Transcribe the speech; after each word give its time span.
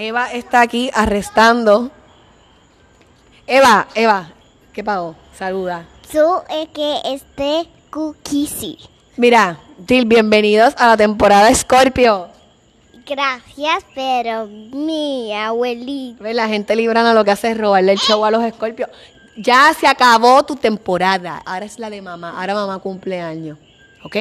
Eva 0.00 0.32
está 0.32 0.62
aquí 0.62 0.90
arrestando. 0.94 1.90
Eva, 3.46 3.86
Eva, 3.94 4.30
¿qué 4.72 4.82
pasó? 4.82 5.14
Saluda. 5.36 5.84
Tú 6.10 6.24
es 6.48 6.70
que 6.70 7.00
este 7.04 7.68
cookie 7.90 8.78
Mira, 9.18 9.58
Til, 9.84 10.06
bienvenidos 10.06 10.72
a 10.78 10.86
la 10.86 10.96
temporada 10.96 11.54
Scorpio. 11.54 12.28
Gracias, 13.04 13.84
pero 13.94 14.46
mi 14.46 15.34
abuelita. 15.34 16.32
La 16.32 16.48
gente 16.48 16.74
librana 16.76 17.12
lo 17.12 17.22
que 17.22 17.32
hace 17.32 17.50
es 17.50 17.58
robarle 17.58 17.92
el 17.92 17.98
show 17.98 18.24
a 18.24 18.30
los 18.30 18.42
Scorpios. 18.54 18.88
Ya 19.36 19.70
se 19.78 19.86
acabó 19.86 20.42
tu 20.46 20.56
temporada. 20.56 21.42
Ahora 21.44 21.66
es 21.66 21.78
la 21.78 21.90
de 21.90 22.00
mamá. 22.00 22.40
Ahora 22.40 22.54
mamá 22.54 22.78
cumpleaños. 22.78 23.58
¿Ok? 24.02 24.16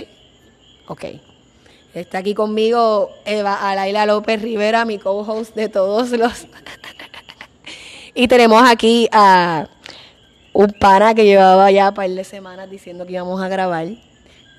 Ok. 0.87 1.05
Está 1.93 2.19
aquí 2.19 2.33
conmigo 2.35 3.09
Eva 3.25 3.55
Alaila 3.69 4.05
López 4.05 4.41
Rivera, 4.41 4.85
mi 4.85 4.99
co-host 4.99 5.55
de 5.55 5.69
todos 5.69 6.11
los. 6.11 6.45
y 8.13 8.27
tenemos 8.27 8.61
aquí 8.69 9.07
a 9.11 9.67
un 10.53 10.67
pana 10.79 11.13
que 11.15 11.25
llevaba 11.25 11.71
ya 11.71 11.89
un 11.89 11.95
par 11.95 12.09
de 12.09 12.23
semanas 12.23 12.69
diciendo 12.69 13.05
que 13.05 13.13
íbamos 13.13 13.41
a 13.41 13.47
grabar. 13.47 13.87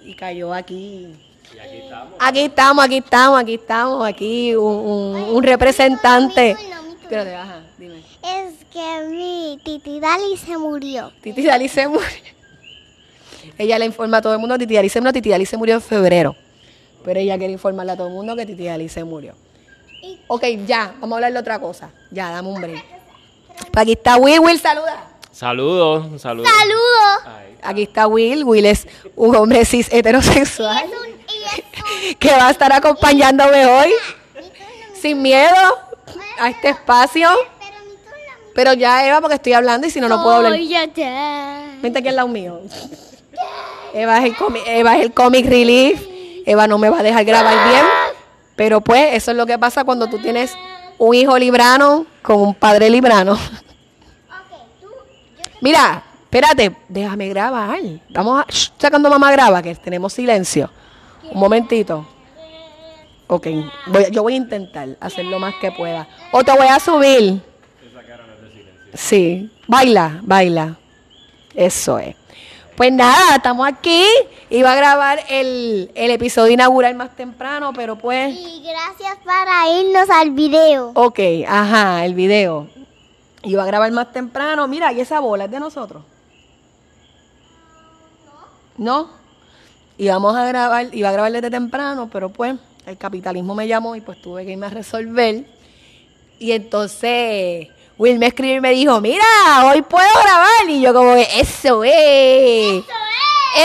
Y 0.05 0.15
cayó 0.15 0.53
aquí. 0.53 1.15
Aquí 2.19 2.41
estamos, 2.41 2.85
aquí 2.85 2.97
estamos, 2.99 3.41
aquí 3.41 3.55
estamos, 3.55 4.05
aquí 4.07 4.55
un, 4.57 4.65
un- 4.75 5.23
un 5.37 5.43
representante. 5.43 6.57
Pero 7.09 7.25
te 7.25 7.33
baja, 7.33 7.61
dime. 7.79 7.99
Es 8.23 8.65
que 8.73 9.07
mi 9.09 9.59
titi 9.65 9.99
Dali 10.01 10.37
se 10.37 10.57
murió. 10.57 11.13
Titi 11.21 11.45
Dali 11.45 11.69
se 11.69 11.87
murió. 11.89 12.07
Ella 13.59 13.79
le 13.79 13.87
informa 13.87 14.19
a 14.19 14.23
todo 14.23 14.33
el 14.33 14.39
mundo, 14.39 14.57
Titi 14.59 14.75
Dali 14.75 14.89
se 14.89 15.01
murió, 15.01 15.13
Titi 15.13 15.29
Dali 15.31 15.45
se 15.47 15.57
murió 15.57 15.75
en 15.77 15.81
febrero. 15.81 16.37
Pero 17.05 17.21
ella 17.21 17.39
quiere 17.39 17.53
informarle 17.53 17.93
a 17.93 17.97
todo 17.97 18.09
el 18.09 18.13
mundo 18.15 18.37
que 18.37 18.47
Titi 18.47 18.67
Dali 18.67 18.89
se 18.89 19.05
murió. 19.05 19.35
Ok, 20.29 20.45
ya, 20.67 20.95
vamos 21.01 21.13
a 21.13 21.17
hablar 21.17 21.33
de 21.33 21.39
otra 21.39 21.59
cosa. 21.59 21.91
Ya, 22.11 22.31
dame 22.31 22.49
un 22.49 22.61
break. 22.61 22.85
Pues 23.73 23.83
aquí 23.83 23.93
está 23.93 24.17
Will, 24.17 24.41
Will, 24.41 24.59
saluda. 24.59 25.05
Saludos, 25.33 26.21
saludos. 26.21 26.51
¡Saludos! 26.51 27.45
Aquí 27.63 27.83
está 27.83 28.07
Will, 28.07 28.45
Will 28.45 28.67
es 28.67 28.87
un 29.17 29.35
hombre 29.37 29.65
cis 29.65 29.93
heterosexual 29.93 30.85
Es 30.85 30.91
un- 30.91 31.09
y 31.09 31.43
es 31.45 32.09
un- 32.09 32.15
que 32.19 32.31
va 32.31 32.49
a 32.49 32.51
estar 32.51 32.73
acompañándome 32.73 33.67
hoy 33.67 33.91
sin 35.01 35.21
miedo 35.23 35.57
a 36.39 36.51
este 36.51 36.71
espacio. 36.71 37.29
Pero 38.55 38.73
ya 38.73 39.07
Eva, 39.07 39.21
porque 39.21 39.37
estoy 39.37 39.53
hablando 39.53 39.87
y 39.87 39.91
si 39.91 40.01
no, 40.01 40.09
no 40.09 40.23
puedo 40.23 40.37
hablar. 40.37 40.53
Vente 41.83 41.99
aquí 42.01 42.09
al 42.09 42.17
lado 42.17 42.29
mío. 42.29 42.61
Eva 43.95 44.19
es 44.19 44.25
el 44.25 44.37
comic, 44.37 44.63
Eva 44.67 44.97
es 44.97 45.03
el 45.05 45.13
comic 45.13 45.47
relief. 45.47 46.07
Eva 46.47 46.67
no 46.67 46.79
me 46.79 46.89
va 46.89 47.01
a 47.01 47.03
dejar 47.03 47.25
grabar 47.25 47.69
bien. 47.69 47.85
Pero 48.57 48.81
pues, 48.81 49.15
eso 49.15 49.31
es 49.31 49.37
lo 49.37 49.47
que 49.47 49.59
pasa 49.59 49.85
cuando 49.85 50.09
tú 50.09 50.19
tienes 50.19 50.55
un 50.99 51.15
hijo 51.15 51.39
librano 51.39 52.07
con 52.23 52.41
un 52.41 52.55
padre 52.55 52.91
librano. 52.91 53.39
Mira, 55.61 56.03
espérate, 56.25 56.75
déjame 56.89 57.29
grabar. 57.29 57.79
Vamos 58.11 58.41
a. 58.41 58.47
Shh, 58.51 58.71
sacando 58.79 59.11
mamá 59.11 59.31
graba, 59.33 59.63
que 59.63 59.75
tenemos 59.75 60.13
silencio. 60.13 60.71
Un 61.33 61.39
momentito. 61.41 62.07
Ok, 63.27 63.47
voy- 63.87 64.11
yo 64.11 64.23
voy 64.23 64.35
a 64.35 64.39
intentar 64.39 64.89
hacer 65.01 65.25
lo 65.27 65.39
más 65.39 65.55
que 65.61 65.71
pueda. 65.71 66.09
O 66.33 66.43
te 66.43 66.51
voy 66.53 66.67
a 66.67 66.81
subir. 66.81 67.41
Sí, 68.95 69.51
baila, 69.69 70.19
baila. 70.23 70.77
Eso 71.55 71.99
es. 71.99 72.17
Pues 72.77 72.93
nada, 72.93 73.37
estamos 73.37 73.67
aquí. 73.67 74.05
Iba 74.49 74.73
a 74.73 74.75
grabar 74.75 75.21
el, 75.29 75.91
el 75.95 76.11
episodio 76.11 76.53
inaugural 76.53 76.95
más 76.95 77.15
temprano, 77.15 77.73
pero 77.75 77.97
pues. 77.97 78.35
Y 78.35 78.63
gracias 78.63 79.19
para 79.25 79.69
irnos 79.79 80.09
al 80.11 80.31
video. 80.31 80.93
Ok, 80.95 81.21
ajá, 81.47 82.05
el 82.05 82.15
video. 82.15 82.69
Iba 83.43 83.63
a 83.63 83.67
grabar 83.67 83.91
más 83.93 84.13
temprano. 84.13 84.67
Mira, 84.67 84.93
y 84.93 85.01
esa 85.01 85.21
bola 85.21 85.45
es 85.45 85.51
de 85.51 85.61
nosotros. 85.61 86.03
¿No? 88.77 89.11
Íbamos 89.99 90.35
a 90.35 90.47
grabar, 90.47 90.89
iba 90.93 91.11
a 91.11 91.13
grabar 91.13 91.33
desde 91.33 91.51
temprano, 91.51 92.09
pero 92.11 92.31
pues 92.31 92.57
el 92.87 92.97
capitalismo 92.97 93.55
me 93.55 93.69
llamó 93.69 93.95
y 93.95 94.01
pues 94.01 94.21
tuve 94.23 94.47
que 94.47 94.53
irme 94.53 94.67
a 94.67 94.71
resolver. 94.71 95.45
Y 96.39 96.53
entonces 96.53 97.69
Will 98.01 98.19
me 98.19 98.29
escribió 98.29 98.57
y 98.57 98.61
me 98.63 98.71
dijo, 98.71 98.99
mira, 99.03 99.23
hoy 99.67 99.83
puedo 99.83 100.09
grabar. 100.23 100.71
Y 100.71 100.81
yo 100.81 100.95
como 100.95 101.17
que, 101.17 101.29
eso 101.39 101.85
es. 101.85 102.83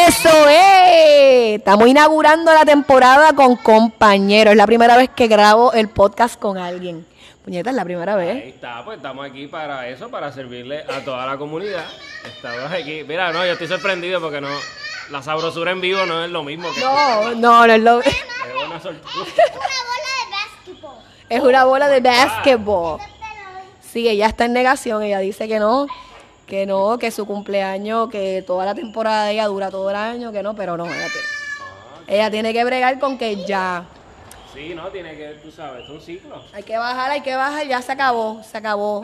Eso 0.09 0.49
es. 0.49 1.59
Estamos 1.59 1.87
inaugurando 1.87 2.51
la 2.51 2.65
temporada 2.65 3.31
con 3.31 3.55
compañeros. 3.55 4.51
Es 4.51 4.57
la 4.57 4.65
primera 4.65 4.97
vez 4.97 5.09
que 5.15 5.27
grabo 5.27 5.71
el 5.71 5.87
podcast 5.87 6.37
con 6.37 6.57
alguien. 6.57 7.05
Puñeta, 7.45 7.69
es 7.69 7.77
la 7.77 7.85
primera 7.85 8.17
ahí 8.17 8.27
vez. 8.27 8.55
está, 8.55 8.83
pues 8.83 8.97
estamos 8.97 9.25
aquí 9.25 9.47
para 9.47 9.87
eso, 9.87 10.09
para 10.09 10.33
servirle 10.33 10.81
a 10.81 10.99
toda 11.05 11.25
la 11.25 11.37
comunidad. 11.37 11.85
Estamos 12.25 12.69
aquí. 12.73 13.05
Mira, 13.07 13.31
no, 13.31 13.45
yo 13.45 13.53
estoy 13.53 13.69
sorprendido 13.69 14.19
porque 14.19 14.41
no. 14.41 14.49
La 15.11 15.23
sabrosura 15.23 15.71
en 15.71 15.79
vivo 15.79 16.05
no 16.05 16.25
es 16.25 16.29
lo 16.29 16.43
mismo 16.43 16.67
que. 16.73 16.81
No, 16.81 17.31
no, 17.35 17.65
no 17.67 17.73
es 17.73 17.81
lo. 17.81 18.01
Es 18.01 18.13
una 18.59 18.67
bola 18.67 20.09
de 20.19 20.29
básquetbol. 20.29 20.97
Es 21.29 21.41
una 21.41 21.63
bola 21.63 21.87
de 21.87 22.01
basketball. 22.01 23.14
Sí, 23.95 24.09
ella 24.09 24.27
está 24.27 24.43
en 24.43 24.51
negación. 24.51 25.03
Ella 25.03 25.19
dice 25.19 25.47
que 25.47 25.57
no, 25.57 25.87
que 26.47 26.65
no, 26.65 26.97
que 26.99 27.11
su 27.11 27.25
cumpleaños, 27.25 28.09
que 28.09 28.43
toda 28.45 28.65
la 28.65 28.75
temporada 28.75 29.23
de 29.23 29.31
ella 29.31 29.45
dura 29.45 29.71
todo 29.71 29.89
el 29.89 29.95
año, 29.95 30.33
que 30.33 30.43
no, 30.43 30.53
pero 30.53 30.75
no, 30.75 30.83
ella 30.83 31.07
tiene, 31.07 31.27
ella 32.09 32.29
tiene 32.29 32.51
que 32.51 32.65
bregar 32.65 32.99
con 32.99 33.17
que 33.17 33.45
ya. 33.45 33.85
Sí, 34.53 34.73
no, 34.75 34.89
tiene 34.89 35.15
que, 35.15 35.39
tú 35.41 35.49
sabes, 35.49 35.85
es 35.85 35.89
un 35.89 36.01
ciclo. 36.01 36.43
Hay 36.51 36.63
que 36.63 36.77
bajar, 36.77 37.09
hay 37.09 37.21
que 37.21 37.37
bajar, 37.37 37.65
ya 37.67 37.81
se 37.81 37.93
acabó, 37.93 38.43
se 38.43 38.57
acabó. 38.57 39.03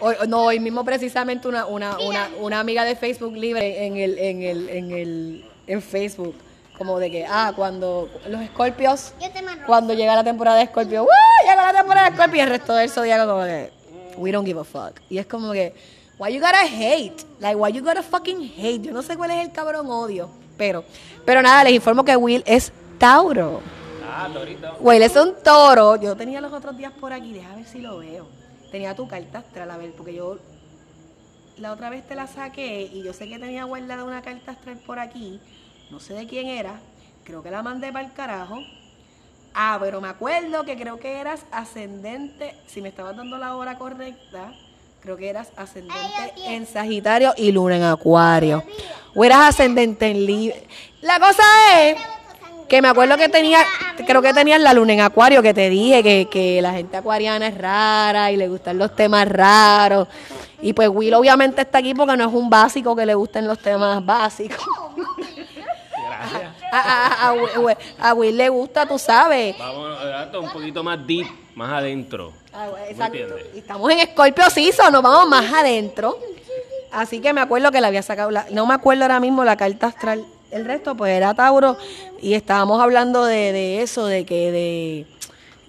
Hoy, 0.00 0.16
no, 0.26 0.46
hoy 0.46 0.58
mismo 0.58 0.84
precisamente 0.84 1.46
una, 1.46 1.64
una, 1.66 2.00
una, 2.00 2.30
una 2.40 2.58
amiga 2.58 2.82
de 2.82 2.96
Facebook 2.96 3.36
libre 3.36 3.86
en 3.86 3.96
el, 3.96 4.18
en 4.18 4.42
el, 4.42 4.68
en 4.70 4.90
el, 4.90 5.44
en 5.68 5.80
Facebook, 5.80 6.34
como 6.76 6.98
de 6.98 7.12
que, 7.12 7.26
ah, 7.30 7.52
cuando 7.54 8.10
los 8.26 8.40
escorpios, 8.40 9.14
cuando 9.66 9.94
llega 9.94 10.16
la 10.16 10.24
temporada 10.24 10.56
de 10.56 10.64
escorpio, 10.64 11.04
¡uh! 11.04 11.41
De 11.72 12.08
escorpio 12.08 12.36
y 12.36 12.40
el 12.40 12.48
resto 12.48 12.74
del 12.74 12.90
zodiaco 12.90 13.32
como 13.32 13.44
que, 13.44 13.72
we 14.16 14.30
don't 14.30 14.46
give 14.46 14.60
a 14.60 14.64
fuck. 14.64 15.00
Y 15.08 15.18
es 15.18 15.26
como 15.26 15.52
que, 15.52 15.74
why 16.18 16.32
you 16.32 16.40
gotta 16.40 16.62
hate? 16.64 17.24
Like, 17.40 17.56
why 17.56 17.72
you 17.72 17.82
gotta 17.82 18.02
fucking 18.02 18.52
hate? 18.56 18.82
Yo 18.82 18.92
no 18.92 19.02
sé 19.02 19.16
cuál 19.16 19.30
es 19.30 19.46
el 19.46 19.52
cabrón 19.52 19.86
odio, 19.88 20.28
pero, 20.56 20.84
pero 21.24 21.42
nada, 21.42 21.64
les 21.64 21.72
informo 21.72 22.04
que 22.04 22.14
Will 22.16 22.42
es 22.46 22.72
Tauro. 22.98 23.60
Ah, 24.06 24.28
Torito. 24.32 24.76
Will 24.80 25.02
es 25.02 25.16
un 25.16 25.34
toro. 25.42 25.96
Yo 25.96 26.14
tenía 26.16 26.40
los 26.40 26.52
otros 26.52 26.76
días 26.76 26.92
por 26.92 27.12
aquí, 27.12 27.32
déjame 27.32 27.56
ver 27.56 27.66
si 27.66 27.78
lo 27.80 27.98
veo. 27.98 28.26
Tenía 28.70 28.94
tu 28.94 29.08
carta 29.08 29.38
astral, 29.38 29.70
a 29.70 29.76
ver, 29.78 29.92
porque 29.92 30.14
yo 30.14 30.38
la 31.56 31.72
otra 31.72 31.90
vez 31.90 32.06
te 32.06 32.14
la 32.14 32.26
saqué 32.26 32.82
y 32.92 33.02
yo 33.02 33.12
sé 33.12 33.28
que 33.28 33.38
tenía 33.38 33.64
guardada 33.64 34.04
una 34.04 34.22
carta 34.22 34.52
astral 34.52 34.78
por 34.86 34.98
aquí. 34.98 35.40
No 35.90 36.00
sé 36.00 36.14
de 36.14 36.26
quién 36.26 36.48
era. 36.48 36.80
Creo 37.24 37.42
que 37.42 37.50
la 37.50 37.62
mandé 37.62 37.92
para 37.92 38.06
el 38.06 38.12
carajo. 38.12 38.60
Ah, 39.54 39.78
pero 39.80 40.00
me 40.00 40.08
acuerdo 40.08 40.64
que 40.64 40.76
creo 40.76 40.98
que 40.98 41.20
eras 41.20 41.44
ascendente, 41.50 42.54
si 42.66 42.80
me 42.80 42.88
estabas 42.88 43.16
dando 43.16 43.36
la 43.36 43.56
hora 43.56 43.76
correcta, 43.76 44.52
creo 45.02 45.16
que 45.16 45.28
eras 45.28 45.52
ascendente 45.56 46.32
en 46.46 46.66
Sagitario 46.66 47.34
y 47.36 47.52
Luna 47.52 47.76
en 47.76 47.82
Acuario. 47.84 48.62
O 49.14 49.24
eras 49.24 49.50
ascendente 49.50 50.06
en 50.06 50.24
Libra. 50.24 50.56
La 51.02 51.18
cosa 51.18 51.42
es 51.80 51.96
que 52.72 52.80
me 52.80 52.88
acuerdo 52.88 53.18
que 53.18 53.28
tenía, 53.28 53.58
creo 54.06 54.22
que 54.22 54.32
tenías 54.32 54.58
la 54.58 54.72
luna 54.72 54.94
en 54.94 55.00
acuario, 55.02 55.42
que 55.42 55.52
te 55.52 55.68
dije 55.68 56.02
que, 56.02 56.26
que 56.30 56.62
la 56.62 56.72
gente 56.72 56.96
acuariana 56.96 57.48
es 57.48 57.58
rara 57.58 58.32
y 58.32 58.38
le 58.38 58.48
gustan 58.48 58.78
los 58.78 58.96
temas 58.96 59.28
raros. 59.28 60.08
Y 60.62 60.72
pues 60.72 60.88
Will 60.88 61.12
obviamente 61.12 61.60
está 61.60 61.78
aquí 61.78 61.92
porque 61.92 62.16
no 62.16 62.26
es 62.26 62.32
un 62.32 62.48
básico 62.48 62.96
que 62.96 63.04
le 63.04 63.14
gusten 63.14 63.46
los 63.46 63.58
temas 63.58 64.02
básicos. 64.06 64.64
A, 66.74 66.78
a- 66.78 67.28
a 67.28 67.32
Will- 67.34 67.76
a 68.00 68.14
Will 68.14 68.36
le 68.36 68.48
gusta, 68.48 68.86
tú 68.86 68.98
sabes. 68.98 69.56
Vamos 69.58 69.98
a 70.00 70.38
un 70.38 70.50
poquito 70.50 70.82
más 70.82 71.06
deep, 71.06 71.26
más 71.54 71.70
adentro. 71.70 72.32
Ah, 72.52 72.68
bueno, 72.70 72.84
¿Me 72.86 72.90
exacto. 72.92 73.18
Y 73.54 73.58
estamos 73.58 73.90
en 73.92 73.98
Scorpio 74.08 74.48
Season, 74.50 74.90
nos 74.92 75.02
vamos 75.02 75.28
más 75.28 75.52
adentro. 75.52 76.18
Así 76.90 77.20
que 77.20 77.32
me 77.32 77.40
acuerdo 77.42 77.70
que 77.70 77.80
le 77.80 77.86
había 77.86 78.02
sacado, 78.02 78.30
la- 78.30 78.46
no 78.50 78.64
me 78.66 78.72
acuerdo 78.74 79.02
ahora 79.04 79.20
mismo 79.20 79.44
la 79.44 79.56
carta 79.56 79.88
astral. 79.88 80.24
El 80.50 80.64
resto 80.64 80.94
pues 80.94 81.12
era 81.12 81.34
Tauro 81.34 81.76
y 82.20 82.34
estábamos 82.34 82.80
hablando 82.82 83.24
de, 83.24 83.52
de 83.52 83.82
eso, 83.82 84.04
de 84.06 84.24
que 84.26 84.50
de, 84.52 85.06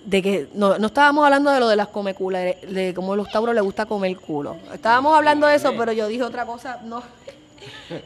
de 0.06 0.22
que 0.22 0.48
no, 0.54 0.78
no 0.78 0.88
estábamos 0.88 1.24
hablando 1.26 1.52
de 1.52 1.60
lo 1.62 1.68
de 1.70 1.76
las 1.78 1.88
comeculas, 1.90 2.44
de, 2.44 2.58
de 2.68 2.94
cómo 2.94 3.14
a 3.14 3.16
los 3.18 3.30
Tauros 3.30 3.56
les 3.56 3.64
gusta 3.64 3.86
comer 3.86 4.16
culo. 4.18 4.58
Estábamos 4.74 5.16
hablando 5.18 5.48
de 5.48 5.56
eso, 5.56 5.74
pero 5.78 5.92
yo 5.94 6.08
dije 6.08 6.24
otra 6.24 6.46
cosa, 6.46 6.80
no. 6.84 7.02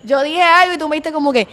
Yo 0.04 0.22
dije 0.22 0.42
algo 0.44 0.74
y 0.74 0.78
tú 0.78 0.88
me 0.88 0.96
dijiste 0.98 1.12
como 1.12 1.34
que, 1.34 1.48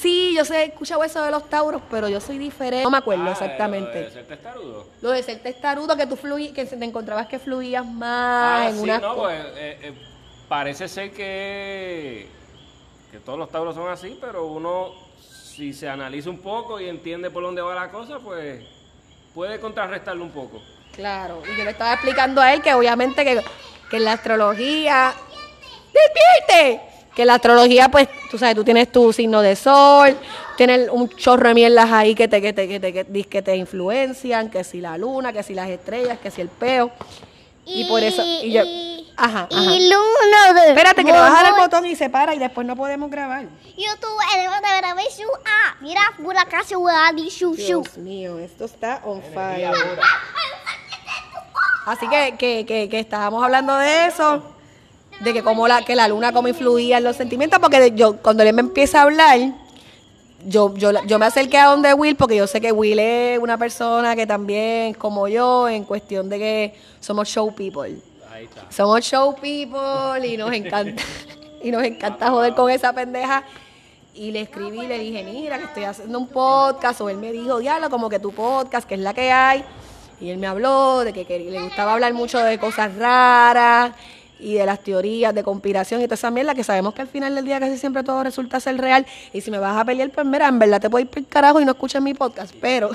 sí, 0.00 0.34
yo 0.36 0.44
sé, 0.44 0.62
he 0.62 0.64
escuchado 0.66 1.02
eso 1.04 1.22
de 1.22 1.30
los 1.30 1.48
Tauros, 1.48 1.82
pero 1.90 2.08
yo 2.08 2.20
soy 2.20 2.38
diferente. 2.38 2.82
No 2.84 2.90
me 2.90 2.98
acuerdo 2.98 3.24
Ah, 3.26 3.32
exactamente. 3.32 4.00
lo 4.00 4.04
de 4.06 4.10
ser 4.10 4.26
testarudo. 4.26 4.86
Lo 5.00 5.10
de 5.10 5.22
ser 5.22 5.38
testarudo, 5.42 5.96
que 5.96 6.06
tú 6.06 6.16
fluí, 6.16 6.52
que 6.52 6.64
te 6.64 6.84
encontrabas 6.84 7.26
que 7.26 7.38
fluías 7.38 7.84
más 7.86 8.62
Ah, 8.62 8.68
en 8.70 8.76
sí, 8.76 8.82
una... 8.82 8.98
no, 8.98 9.16
pues 9.16 9.40
eh, 9.56 9.78
eh, 9.82 9.92
parece 10.48 10.88
ser 10.88 11.12
que, 11.12 12.26
que 13.10 13.18
todos 13.18 13.38
los 13.38 13.50
tauros 13.50 13.74
son 13.74 13.88
así, 13.90 14.18
pero 14.20 14.46
uno, 14.46 14.92
si 15.20 15.72
se 15.72 15.88
analiza 15.88 16.30
un 16.30 16.40
poco 16.40 16.80
y 16.80 16.88
entiende 16.88 17.30
por 17.30 17.42
dónde 17.42 17.62
va 17.62 17.74
la 17.74 17.90
cosa, 17.90 18.18
pues 18.18 18.64
puede 19.34 19.60
contrarrestarlo 19.60 20.24
un 20.24 20.30
poco. 20.32 20.60
Claro, 20.94 21.42
y 21.52 21.56
yo 21.56 21.64
le 21.64 21.70
estaba 21.70 21.94
explicando 21.94 22.40
a 22.40 22.52
él 22.52 22.60
que 22.60 22.74
obviamente 22.74 23.24
que, 23.24 23.42
que 23.90 23.96
en 23.96 24.04
la 24.04 24.12
astrología... 24.12 25.14
¡Despierte! 25.92 26.80
Que 27.14 27.24
la 27.26 27.34
astrología, 27.34 27.88
pues, 27.90 28.08
tú 28.30 28.38
sabes, 28.38 28.54
tú 28.54 28.64
tienes 28.64 28.90
tu 28.90 29.12
signo 29.12 29.42
de 29.42 29.54
sol, 29.54 30.16
tienes 30.56 30.88
un 30.90 31.08
chorro 31.10 31.48
de 31.48 31.54
mierdas 31.54 31.90
ahí 31.92 32.14
que 32.14 32.26
te, 32.26 32.40
que 32.40 32.52
te, 32.52 32.66
que 32.66 32.80
te, 32.80 32.92
que, 32.92 33.06
dis- 33.06 33.28
que 33.28 33.42
te 33.42 33.54
influencian, 33.56 34.48
que 34.50 34.64
si 34.64 34.80
la 34.80 34.96
luna, 34.96 35.32
que 35.32 35.42
si 35.42 35.54
las 35.54 35.68
estrellas, 35.68 36.18
que 36.22 36.30
si 36.30 36.40
el 36.40 36.48
peo. 36.48 36.90
Y, 37.64 37.84
por 37.84 38.02
eso... 38.02 38.22
Y 38.24 38.50
yo, 38.50 38.64
y- 38.64 39.12
ajá, 39.16 39.46
ajá. 39.50 39.62
Y 39.62 39.88
Luna 39.90 40.60
de 40.62 40.68
Espérate, 40.70 41.04
que 41.04 41.12
le 41.12 41.18
vas 41.20 41.30
a 41.30 41.42
dar 41.42 41.54
el 41.54 41.60
botón 41.60 41.86
y 41.86 41.94
se 41.94 42.08
para 42.10 42.34
y 42.34 42.38
después 42.38 42.66
no 42.66 42.74
podemos 42.74 43.10
grabar. 43.10 43.44
YouTube, 43.76 44.18
el 44.34 44.40
de 44.42 44.80
ver 44.80 44.94
ver 44.96 45.12
su 45.12 45.22
ah, 45.44 45.76
mira, 45.80 46.00
casa 46.50 46.76
di 47.14 47.28
shu 47.28 47.54
shu. 47.54 47.82
Dios 47.82 47.98
mío, 47.98 48.38
esto 48.38 48.64
está 48.64 49.00
on 49.04 49.22
fire. 49.22 49.70
Así 51.86 52.08
que, 52.08 52.36
que, 52.38 52.64
que, 52.64 52.88
que 52.88 53.00
estábamos 53.00 53.42
hablando 53.42 53.76
de 53.76 54.06
eso, 54.06 54.51
de 55.22 55.32
que 55.32 55.42
como 55.42 55.68
la, 55.68 55.84
que 55.84 55.94
la 55.94 56.08
luna 56.08 56.32
como 56.32 56.48
influía 56.48 56.98
en 56.98 57.04
los 57.04 57.16
sentimientos, 57.16 57.58
porque 57.60 57.92
yo 57.94 58.16
cuando 58.16 58.42
él 58.42 58.52
me 58.52 58.60
empieza 58.60 59.00
a 59.00 59.02
hablar, 59.02 59.38
yo, 60.44 60.74
yo, 60.76 60.90
yo 61.06 61.18
me 61.18 61.26
acerqué 61.26 61.58
a 61.58 61.66
donde 61.66 61.94
Will, 61.94 62.16
porque 62.16 62.36
yo 62.36 62.46
sé 62.46 62.60
que 62.60 62.72
Will 62.72 62.98
es 62.98 63.38
una 63.38 63.56
persona 63.58 64.16
que 64.16 64.26
también, 64.26 64.94
como 64.94 65.28
yo, 65.28 65.68
en 65.68 65.84
cuestión 65.84 66.28
de 66.28 66.38
que 66.38 66.74
somos 67.00 67.28
show 67.28 67.54
people. 67.54 67.96
Ahí 68.32 68.44
está. 68.44 68.66
Somos 68.70 69.04
show 69.04 69.34
people 69.36 70.26
y 70.26 70.36
nos 70.36 70.52
encanta 70.52 71.02
y 71.62 71.70
nos 71.70 71.82
encanta 71.84 72.30
joder 72.30 72.54
con 72.54 72.70
esa 72.70 72.92
pendeja. 72.92 73.44
Y 74.14 74.30
le 74.30 74.40
escribí 74.42 74.80
y 74.80 74.86
le 74.88 74.98
dije, 74.98 75.22
mira, 75.24 75.58
que 75.58 75.64
estoy 75.64 75.84
haciendo 75.84 76.18
un 76.18 76.26
podcast. 76.28 77.00
O 77.00 77.08
él 77.08 77.16
me 77.18 77.32
dijo, 77.32 77.58
diablo, 77.60 77.88
como 77.88 78.10
que 78.10 78.18
tu 78.18 78.32
podcast, 78.32 78.86
que 78.88 78.94
es 78.96 79.00
la 79.00 79.14
que 79.14 79.30
hay. 79.30 79.64
Y 80.20 80.30
él 80.30 80.38
me 80.38 80.46
habló 80.48 81.00
de 81.04 81.12
que, 81.12 81.24
quería- 81.24 81.50
le 81.50 81.62
gustaba 81.62 81.94
hablar 81.94 82.12
mucho 82.12 82.38
de 82.38 82.58
cosas 82.58 82.94
raras 82.96 83.92
y 84.42 84.54
de 84.54 84.66
las 84.66 84.80
teorías 84.80 85.34
de 85.34 85.42
conspiración 85.44 86.00
y 86.00 86.04
toda 86.04 86.16
esa 86.16 86.30
mierda 86.30 86.54
que 86.54 86.64
sabemos 86.64 86.94
que 86.94 87.02
al 87.02 87.08
final 87.08 87.34
del 87.34 87.44
día 87.44 87.60
casi 87.60 87.78
siempre 87.78 88.02
todo 88.02 88.22
resulta 88.24 88.58
ser 88.58 88.76
real. 88.76 89.06
Y 89.32 89.40
si 89.40 89.50
me 89.50 89.58
vas 89.58 89.76
a 89.76 89.84
pelear, 89.84 90.10
pues 90.10 90.26
mira, 90.26 90.48
en 90.48 90.58
verdad 90.58 90.80
te 90.80 90.90
puedo 90.90 91.02
ir 91.02 91.08
por 91.08 91.18
el 91.18 91.26
carajo 91.26 91.60
y 91.60 91.64
no 91.64 91.72
escuches 91.72 92.02
mi 92.02 92.12
podcast. 92.12 92.52
Pero 92.60 92.90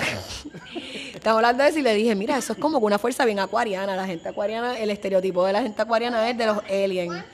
estamos 1.14 1.38
hablando 1.38 1.62
de 1.62 1.70
eso 1.70 1.78
y 1.78 1.82
le 1.82 1.94
dije, 1.94 2.14
mira, 2.14 2.36
eso 2.36 2.52
es 2.52 2.58
como 2.58 2.78
una 2.78 2.98
fuerza 2.98 3.24
bien 3.24 3.40
acuariana. 3.40 3.96
La 3.96 4.06
gente 4.06 4.28
acuariana, 4.28 4.78
el 4.78 4.90
estereotipo 4.90 5.44
de 5.46 5.54
la 5.54 5.62
gente 5.62 5.80
acuariana 5.80 6.28
es 6.28 6.36
de 6.36 6.46
los 6.46 6.58
aliens, 6.64 7.24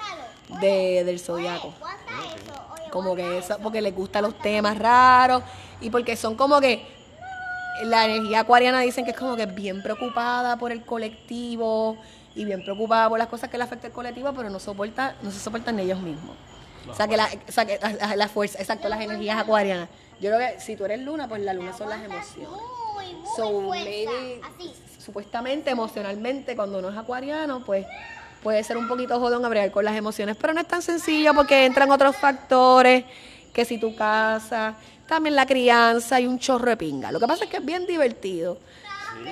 de, 0.61 1.02
del 1.05 1.19
zodiaco. 1.19 1.75
Como 2.93 3.16
que 3.16 3.38
eso, 3.38 3.58
porque 3.61 3.82
les 3.82 3.94
gustan 3.94 4.22
los 4.22 4.38
temas 4.38 4.78
raros 4.78 5.43
y 5.81 5.90
porque 5.90 6.14
son 6.14 6.37
como 6.37 6.61
que 6.61 6.87
la 7.82 8.05
energía 8.05 8.40
acuariana 8.40 8.81
dicen 8.81 9.05
que 9.05 9.11
es 9.11 9.16
como 9.16 9.34
que 9.34 9.46
bien 9.46 9.82
preocupada 9.82 10.56
por 10.56 10.70
el 10.70 10.82
colectivo 10.84 11.99
y 12.34 12.44
bien 12.44 12.62
preocupada 12.62 13.08
por 13.08 13.19
las 13.19 13.28
cosas 13.28 13.48
que 13.50 13.58
le 13.58 13.64
afecta 13.64 13.86
al 13.86 13.92
colectivo, 13.92 14.32
pero 14.34 14.50
no 14.50 14.58
soporta, 14.58 15.14
no 15.22 15.31
se 15.31 15.38
soportan 15.38 15.78
ellos 15.78 16.00
mismos. 16.00 16.36
O 16.88 16.94
sea 16.94 17.08
que 17.08 17.16
la, 17.16 17.28
o 17.48 17.52
sea 17.52 17.64
que 17.64 17.78
la, 17.81 18.16
la- 18.16 18.28
fuerza, 18.28 18.58
exacto, 18.58 18.88
las 18.88 19.00
energías 19.00 19.38
acuarianas. 19.38 19.88
Yo 20.20 20.31
creo 20.31 20.38
que 20.38 20.60
si 20.60 20.76
tú 20.76 20.84
eres 20.84 21.00
luna, 21.00 21.28
pues 21.28 21.40
la 21.42 21.54
luna 21.54 21.72
son 21.76 21.88
las 21.88 22.02
emociones. 22.04 22.50
Muy, 22.94 23.14
muy 23.14 23.26
So, 23.36 23.60
maybe, 23.62 24.40
supuestamente, 25.02 25.70
emocionalmente, 25.70 26.54
cuando 26.56 26.78
uno 26.78 26.90
es 26.90 26.96
acuariano, 26.96 27.64
pues 27.64 27.86
puede 28.42 28.62
ser 28.62 28.76
un 28.76 28.87
poquito 28.88 29.19
jodón 29.19 29.44
a 29.44 29.48
bregar 29.48 29.70
con 29.70 29.84
las 29.84 29.96
emociones, 29.96 30.37
pero 30.38 30.52
no 30.52 30.60
es 30.60 30.69
tan 30.69 30.82
sencillo 30.82 31.32
porque 31.34 31.64
entran 31.64 31.90
otros 31.90 32.16
factores, 32.16 33.04
que 33.52 33.64
si 33.64 33.78
tu 33.78 33.94
casa, 33.96 34.75
también 35.08 35.34
la 35.37 35.46
crianza 35.46 36.20
y 36.20 36.26
un 36.26 36.38
chorro 36.38 36.70
de 36.70 36.76
pinga. 36.76 37.10
Lo 37.12 37.20
que 37.20 37.26
pasa 37.26 37.44
es 37.44 37.50
que 37.50 37.56
es 37.58 37.64
bien 37.64 37.87
divertido. 37.87 38.58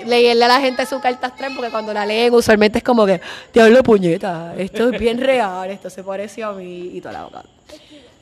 Leerle 0.06 0.44
a 0.44 0.48
la 0.48 0.60
gente 0.60 0.84
su 0.86 1.00
carta 1.00 1.28
astral, 1.28 1.52
porque 1.54 1.70
cuando 1.70 1.92
la 1.92 2.04
leen 2.04 2.34
usualmente 2.34 2.78
es 2.78 2.84
como 2.84 3.06
que, 3.06 3.20
diablo 3.52 3.82
puñeta, 3.82 4.54
esto 4.56 4.90
es 4.90 4.98
bien 4.98 5.18
real, 5.18 5.70
esto 5.70 5.88
se 5.90 6.02
pareció 6.02 6.48
a 6.48 6.52
mí 6.52 6.90
y 6.94 7.00
toda 7.00 7.12
la 7.12 7.24
boca. 7.24 7.42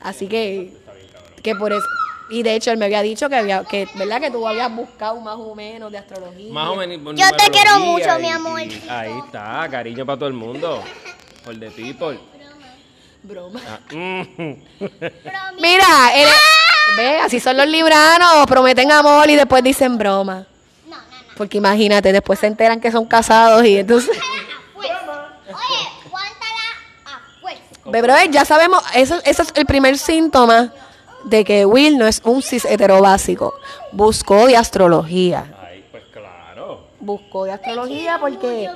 Así 0.01 0.27
que, 0.27 0.73
que 1.41 1.55
por 1.55 1.71
eso, 1.73 1.83
y 2.29 2.43
de 2.43 2.55
hecho 2.55 2.71
él 2.71 2.77
me 2.77 2.85
había 2.85 3.01
dicho 3.01 3.27
que 3.29 3.35
había, 3.35 3.63
que, 3.63 3.87
¿verdad? 3.95 4.21
Que 4.21 4.31
tú 4.31 4.47
habías 4.47 4.73
buscado 4.73 5.19
más 5.19 5.35
o 5.37 5.53
menos 5.55 5.91
de 5.91 5.97
astrología. 5.97 6.53
Más 6.53 6.69
o 6.69 6.75
menos. 6.75 7.15
Yo 7.15 7.29
te 7.35 7.49
quiero 7.51 7.79
mucho, 7.79 8.19
mi 8.19 8.29
amor. 8.29 8.61
y 8.61 8.81
ahí 8.89 9.11
está, 9.25 9.67
cariño 9.69 10.05
para 10.05 10.17
todo 10.19 10.27
el 10.29 10.33
mundo. 10.35 10.83
Por 11.43 11.59
the 11.59 11.71
people. 11.71 12.19
Broma. 13.23 13.59
Ah, 13.67 13.79
mm. 13.91 14.53
Mira, 15.59 15.85
él- 16.15 16.27
ve, 16.97 17.17
así 17.17 17.39
son 17.39 17.57
los 17.57 17.67
libranos, 17.67 18.45
prometen 18.47 18.91
amor 18.91 19.29
y 19.29 19.35
después 19.35 19.63
dicen 19.63 19.97
broma. 19.97 20.47
Porque 21.37 21.57
imagínate, 21.57 22.11
después 22.11 22.39
se 22.39 22.47
enteran 22.47 22.79
que 22.79 22.91
son 22.91 23.05
casados 23.05 23.65
y 23.65 23.77
entonces... 23.77 24.17
A 24.17 24.21
fuerza. 27.41 27.71
Oye, 27.85 28.01
brother, 28.01 28.29
ya 28.31 28.45
sabemos, 28.45 28.81
eso, 28.93 29.19
eso 29.25 29.41
es 29.41 29.53
el 29.55 29.65
primer 29.65 29.97
síntoma 29.97 30.71
de 31.23 31.43
que 31.43 31.65
Will 31.65 31.97
no 31.97 32.07
es 32.07 32.21
un 32.23 32.41
cis 32.41 32.65
hetero 32.65 33.01
básico. 33.01 33.53
Buscó 33.91 34.47
de 34.47 34.55
astrología. 34.57 35.53
Ay, 35.67 35.83
pues 35.91 36.03
claro. 36.11 36.87
Buscó 36.99 37.45
de 37.45 37.51
astrología 37.51 38.17
porque... 38.19 38.69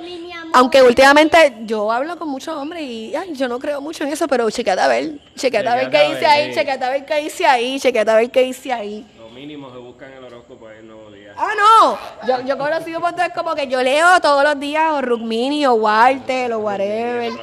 Aunque 0.52 0.82
últimamente 0.82 1.58
yo 1.64 1.90
hablo 1.92 2.16
con 2.18 2.28
muchos 2.28 2.56
hombres 2.56 2.82
y 2.82 3.14
ay, 3.14 3.34
yo 3.34 3.48
no 3.48 3.58
creo 3.58 3.80
mucho 3.80 4.04
en 4.04 4.12
eso, 4.12 4.26
pero 4.26 4.48
chequete 4.50 4.80
a 4.80 4.88
ver, 4.88 5.18
chequete 5.34 5.68
a 5.68 5.74
ver 5.74 5.84
Chequeate 5.86 6.08
qué 6.08 6.14
dice 6.14 6.26
ahí, 6.26 6.48
sí. 6.48 6.54
chequete 6.54 6.84
a 6.84 6.90
ver 6.90 7.04
qué 7.04 7.16
dice 7.16 7.46
ahí, 7.46 7.80
chequete 7.80 8.10
a 8.10 8.16
ver 8.16 8.30
qué 8.30 8.42
dice 8.42 8.72
ahí. 8.72 9.06
Mínimo 9.36 9.70
se 9.70 9.76
busca 9.76 10.06
en 10.06 10.14
el 10.14 10.24
horóscopo 10.24 10.70
el 10.70 10.86
nuevo 10.86 11.10
día. 11.10 11.34
Ah, 11.36 11.50
no. 11.58 12.26
Yo, 12.26 12.46
yo 12.46 12.54
he 12.54 12.56
conocido 12.56 13.02
por 13.02 13.10
es 13.20 13.34
como 13.34 13.54
que 13.54 13.68
yo 13.68 13.82
leo 13.82 14.18
todos 14.22 14.42
los 14.42 14.58
días 14.58 14.90
o 14.92 15.02
Rukmini 15.02 15.66
o 15.66 15.74
Walter 15.74 16.54
o 16.54 16.60
whatever. 16.60 17.34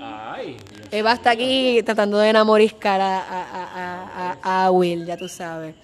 Ay, 0.00 0.56
Eva 0.92 1.14
está 1.14 1.30
aquí 1.30 1.82
tratando 1.82 2.18
de 2.18 2.28
enamoriscar 2.28 3.00
a, 3.00 3.18
a, 3.18 3.42
a, 3.74 4.36
a, 4.40 4.66
a 4.66 4.70
Will, 4.70 5.04
ya 5.04 5.16
tú 5.16 5.28
sabes. 5.28 5.74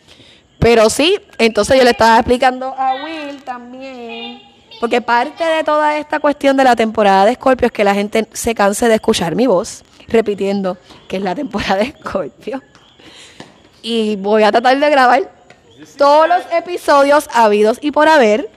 Pero 0.60 0.88
sí, 0.88 1.18
entonces 1.38 1.76
yo 1.76 1.82
le 1.82 1.90
estaba 1.90 2.18
explicando 2.18 2.66
a 2.78 2.94
Will 3.02 3.42
también, 3.42 4.42
porque 4.80 5.00
parte 5.00 5.42
de 5.42 5.64
toda 5.64 5.98
esta 5.98 6.20
cuestión 6.20 6.56
de 6.56 6.62
la 6.62 6.76
temporada 6.76 7.24
de 7.26 7.34
Scorpio 7.34 7.66
es 7.66 7.72
que 7.72 7.82
la 7.82 7.94
gente 7.94 8.28
se 8.32 8.54
canse 8.54 8.86
de 8.88 8.94
escuchar 8.94 9.34
mi 9.34 9.48
voz 9.48 9.82
repitiendo 10.06 10.78
que 11.08 11.16
es 11.16 11.22
la 11.22 11.34
temporada 11.34 11.78
de 11.78 11.90
Scorpio. 11.98 12.62
Y 13.84 14.16
voy 14.16 14.42
a 14.44 14.50
tratar 14.50 14.80
de 14.80 14.88
grabar 14.88 15.30
todos 15.98 16.26
los 16.26 16.40
episodios 16.50 17.28
habidos 17.34 17.76
y 17.82 17.90
por 17.90 18.08
haber, 18.08 18.48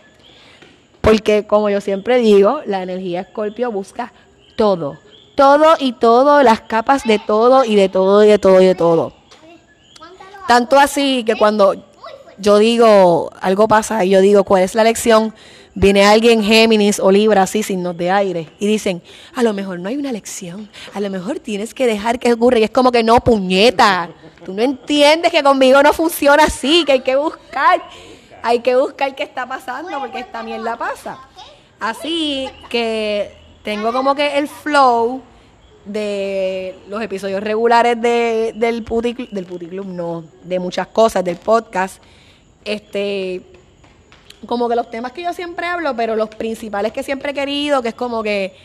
porque 1.01 1.45
como 1.45 1.69
yo 1.69 1.81
siempre 1.81 2.19
digo, 2.19 2.61
la 2.65 2.81
energía 2.81 3.25
Scorpio 3.25 3.69
busca 3.69 4.13
todo, 4.55 4.97
todo 5.35 5.75
y 5.79 5.91
todo, 5.91 6.43
las 6.43 6.61
capas 6.61 7.03
de 7.03 7.19
todo 7.19 7.65
y 7.65 7.75
de 7.75 7.89
todo 7.89 8.23
y 8.23 8.27
de 8.29 8.39
todo 8.39 8.61
y 8.61 8.67
de 8.67 8.75
todo. 8.75 9.11
Tanto 10.47 10.79
así 10.79 11.25
que 11.25 11.35
cuando 11.35 11.75
yo 12.37 12.57
digo, 12.57 13.29
algo 13.41 13.67
pasa 13.67 14.05
y 14.05 14.11
yo 14.11 14.21
digo, 14.21 14.45
¿cuál 14.45 14.63
es 14.63 14.75
la 14.75 14.85
lección? 14.85 15.35
Viene 15.79 16.03
alguien 16.03 16.43
Géminis 16.43 16.99
o 16.99 17.11
Libra 17.11 17.43
así, 17.43 17.61
signos 17.61 17.95
de 17.95 18.09
aire, 18.09 18.49
y 18.57 18.65
dicen, 18.65 18.99
a 19.35 19.43
lo 19.43 19.53
mejor 19.53 19.79
no 19.79 19.89
hay 19.89 19.95
una 19.95 20.11
lección, 20.11 20.67
a 20.91 20.99
lo 20.99 21.07
mejor 21.11 21.37
tienes 21.37 21.75
que 21.75 21.85
dejar 21.85 22.17
que 22.17 22.33
ocurra. 22.33 22.57
Y 22.57 22.63
es 22.63 22.71
como 22.71 22.91
que 22.91 23.03
no, 23.03 23.19
puñeta, 23.19 24.09
tú 24.43 24.55
no 24.55 24.63
entiendes 24.63 25.31
que 25.31 25.43
conmigo 25.43 25.83
no 25.83 25.93
funciona 25.93 26.45
así, 26.45 26.83
que 26.83 26.93
hay 26.93 27.01
que 27.01 27.15
buscar, 27.15 27.83
hay 28.41 28.61
que 28.61 28.75
buscar 28.75 29.13
qué 29.13 29.21
está 29.21 29.45
pasando, 29.45 29.99
porque 29.99 30.17
esta 30.17 30.41
mierda 30.41 30.75
pasa. 30.77 31.19
Así 31.79 32.49
que 32.69 33.33
tengo 33.63 33.93
como 33.93 34.15
que 34.15 34.35
el 34.39 34.47
flow 34.47 35.21
de 35.85 36.75
los 36.89 37.03
episodios 37.03 37.43
regulares 37.43 38.01
de, 38.01 38.51
del 38.55 38.83
Puti 38.83 39.13
Cl- 39.13 39.29
del 39.29 39.45
Puti 39.45 39.67
Club, 39.67 39.85
no, 39.85 40.23
de 40.43 40.57
muchas 40.57 40.87
cosas, 40.87 41.23
del 41.23 41.37
podcast. 41.37 42.01
Este, 42.65 43.43
como 44.45 44.69
que 44.69 44.75
los 44.75 44.89
temas 44.91 45.11
que 45.11 45.23
yo 45.23 45.33
siempre 45.33 45.65
hablo, 45.67 45.95
pero 45.95 46.15
los 46.15 46.29
principales 46.29 46.91
que 46.93 47.03
siempre 47.03 47.31
he 47.31 47.33
querido, 47.33 47.81
que 47.81 47.89
es 47.89 47.95
como 47.95 48.21
que 48.23 48.55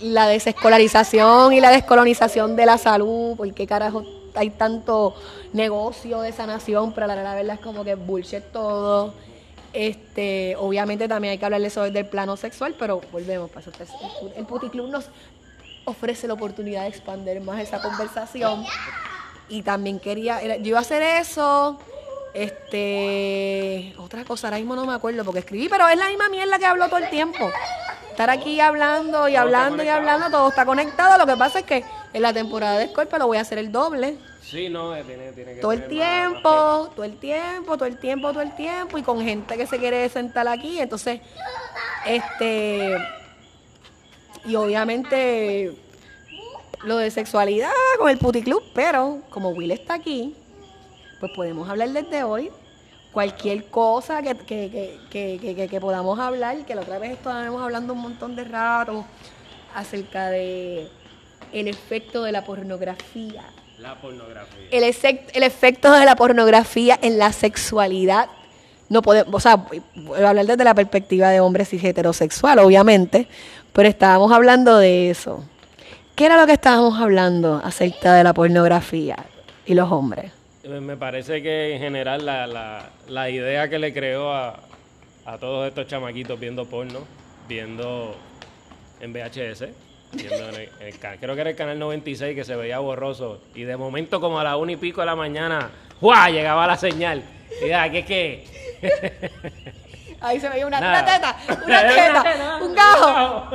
la 0.00 0.26
desescolarización 0.26 1.52
y 1.52 1.60
la 1.60 1.70
descolonización 1.70 2.56
de 2.56 2.66
la 2.66 2.78
salud, 2.78 3.36
¿por 3.36 3.52
qué 3.54 3.66
carajo 3.66 4.04
hay 4.34 4.50
tanto 4.50 5.14
negocio 5.52 6.20
de 6.22 6.32
sanación? 6.32 6.92
Pero 6.92 7.06
la, 7.06 7.16
la 7.16 7.34
verdad 7.34 7.56
es 7.56 7.60
como 7.60 7.84
que 7.84 7.94
bullshit 7.94 8.42
todo. 8.52 9.14
Este, 9.72 10.54
obviamente 10.58 11.08
también 11.08 11.32
hay 11.32 11.38
que 11.38 11.44
hablar 11.46 11.60
de 11.60 11.66
eso 11.68 11.82
desde 11.82 12.00
el 12.00 12.06
plano 12.06 12.36
sexual, 12.36 12.74
pero 12.78 13.00
volvemos, 13.10 13.48
para 13.50 13.60
eso 13.62 13.70
es- 13.82 13.90
el, 14.22 14.32
el 14.36 14.44
puticlub 14.46 14.88
nos 14.88 15.06
ofrece 15.84 16.28
la 16.28 16.34
oportunidad 16.34 16.82
de 16.82 16.88
expandir 16.88 17.40
más 17.40 17.60
esa 17.60 17.80
conversación. 17.80 18.64
Y 19.48 19.62
también 19.62 19.98
quería, 19.98 20.56
yo 20.58 20.68
iba 20.68 20.78
a 20.78 20.82
hacer 20.82 21.02
eso, 21.02 21.78
este, 22.34 23.94
otra 23.98 24.24
cosa, 24.24 24.48
ahora 24.48 24.58
mismo 24.58 24.74
no 24.76 24.86
me 24.86 24.94
acuerdo 24.94 25.24
porque 25.24 25.40
escribí, 25.40 25.68
pero 25.68 25.88
es 25.88 25.96
la 25.98 26.08
misma 26.08 26.28
mierda 26.28 26.58
que 26.58 26.66
hablo 26.66 26.86
todo 26.88 26.98
el 26.98 27.10
tiempo. 27.10 27.50
Estar 28.10 28.28
aquí 28.30 28.60
hablando 28.60 29.26
y 29.28 29.32
Todo 29.32 29.42
hablando 29.42 29.82
y 29.82 29.88
hablando, 29.88 30.30
todo 30.30 30.48
está 30.48 30.66
conectado. 30.66 31.16
Lo 31.18 31.26
que 31.26 31.36
pasa 31.36 31.60
es 31.60 31.64
que 31.64 31.84
en 32.12 32.22
la 32.22 32.32
temporada 32.32 32.78
de 32.78 32.88
Scorpio 32.88 33.18
lo 33.18 33.26
voy 33.26 33.38
a 33.38 33.40
hacer 33.40 33.58
el 33.58 33.72
doble. 33.72 34.16
Sí, 34.42 34.68
no, 34.68 34.94
eh, 34.94 35.02
tiene, 35.04 35.32
tiene 35.32 35.54
que 35.54 35.60
Todo 35.60 35.72
el 35.72 35.86
tener 35.88 35.98
más- 35.98 36.08
más 36.08 36.42
tiempo, 36.42 36.90
todo 36.94 37.04
el 37.04 37.16
tiempo, 37.18 37.76
todo 37.78 37.86
el 37.86 37.98
tiempo, 37.98 38.28
todo 38.32 38.42
el 38.42 38.54
tiempo, 38.54 38.98
y 38.98 39.02
con 39.02 39.22
gente 39.24 39.56
que 39.56 39.66
se 39.66 39.78
quiere 39.78 40.08
sentar 40.08 40.46
aquí. 40.48 40.78
Entonces, 40.80 41.20
Este. 42.04 42.96
Y 44.44 44.56
obviamente 44.56 45.72
lo 46.84 46.96
de 46.96 47.10
sexualidad 47.12 47.70
con 47.98 48.10
el 48.10 48.18
puticlub, 48.18 48.60
pero 48.74 49.20
como 49.30 49.50
Will 49.50 49.70
está 49.70 49.94
aquí, 49.94 50.34
pues 51.22 51.30
podemos 51.36 51.70
hablar 51.70 51.90
desde 51.90 52.24
hoy. 52.24 52.50
Cualquier 53.12 53.66
cosa 53.66 54.22
que, 54.22 54.34
que, 54.34 54.98
que, 55.08 55.68
que, 55.70 55.80
podamos 55.80 56.18
hablar, 56.18 56.56
que 56.66 56.74
la 56.74 56.80
otra 56.80 56.98
vez 56.98 57.12
estábamos 57.12 57.62
hablando 57.62 57.92
un 57.92 58.00
montón 58.00 58.34
de 58.34 58.42
rato 58.42 59.04
acerca 59.72 60.30
de 60.30 60.88
el 61.52 61.68
efecto 61.68 62.24
de 62.24 62.32
la 62.32 62.42
pornografía. 62.42 63.44
La 63.78 64.00
pornografía. 64.00 64.66
El, 64.72 64.82
el 64.82 65.42
efecto 65.44 65.92
de 65.92 66.04
la 66.04 66.16
pornografía 66.16 66.98
en 67.00 67.18
la 67.18 67.32
sexualidad. 67.32 68.28
No 68.88 69.00
podemos, 69.00 69.32
o 69.32 69.38
sea, 69.38 69.54
voy 69.94 70.20
a 70.20 70.30
hablar 70.30 70.46
desde 70.46 70.64
la 70.64 70.74
perspectiva 70.74 71.30
de 71.30 71.38
hombres 71.38 71.72
y 71.72 71.86
heterosexual, 71.86 72.58
obviamente, 72.58 73.28
pero 73.72 73.88
estábamos 73.88 74.32
hablando 74.32 74.76
de 74.78 75.10
eso. 75.10 75.44
¿Qué 76.16 76.26
era 76.26 76.36
lo 76.36 76.48
que 76.48 76.54
estábamos 76.54 77.00
hablando 77.00 77.60
acerca 77.62 78.12
de 78.14 78.24
la 78.24 78.34
pornografía 78.34 79.24
y 79.64 79.74
los 79.74 79.92
hombres? 79.92 80.41
Eh, 80.64 80.68
Me 80.80 80.96
parece 80.96 81.42
que 81.42 81.74
en 81.74 81.80
general 81.80 82.24
la, 82.24 82.46
la, 82.46 82.90
la 83.08 83.30
idea 83.30 83.68
que 83.68 83.78
le 83.78 83.92
creó 83.92 84.32
a, 84.32 84.60
a 85.26 85.38
todos 85.38 85.68
estos 85.68 85.86
chamaquitos 85.86 86.38
viendo 86.38 86.66
porno, 86.66 87.00
viendo 87.48 88.16
en 89.00 89.12
VHS, 89.12 89.64
viendo 90.12 90.48
en 90.50 90.54
el- 90.54 90.70
en 90.80 90.86
el 90.86 90.98
ca- 90.98 91.16
creo 91.18 91.34
que 91.34 91.40
era 91.40 91.50
el 91.50 91.56
canal 91.56 91.78
96 91.78 92.34
que 92.34 92.44
se 92.44 92.54
veía 92.56 92.78
borroso, 92.78 93.40
y 93.54 93.62
de 93.64 93.76
momento 93.76 94.20
como 94.20 94.38
a 94.38 94.44
la 94.44 94.56
una 94.56 94.72
y 94.72 94.76
pico 94.76 95.00
de 95.00 95.06
la 95.06 95.16
mañana, 95.16 95.70
¡guau! 96.00 96.30
llegaba 96.32 96.66
la 96.66 96.76
señal. 96.76 97.22
Y 97.64 97.68
ya, 97.68 97.88
¿qué 97.90 97.98
es 98.00 98.06
que? 98.06 99.30
Ahí 100.20 100.38
se 100.40 100.48
veía 100.48 100.66
una, 100.66 100.78
una 100.78 101.04
teta, 101.04 101.36
una 101.66 101.88
teta, 101.88 102.58
un 102.62 102.74
gajo. 102.74 103.50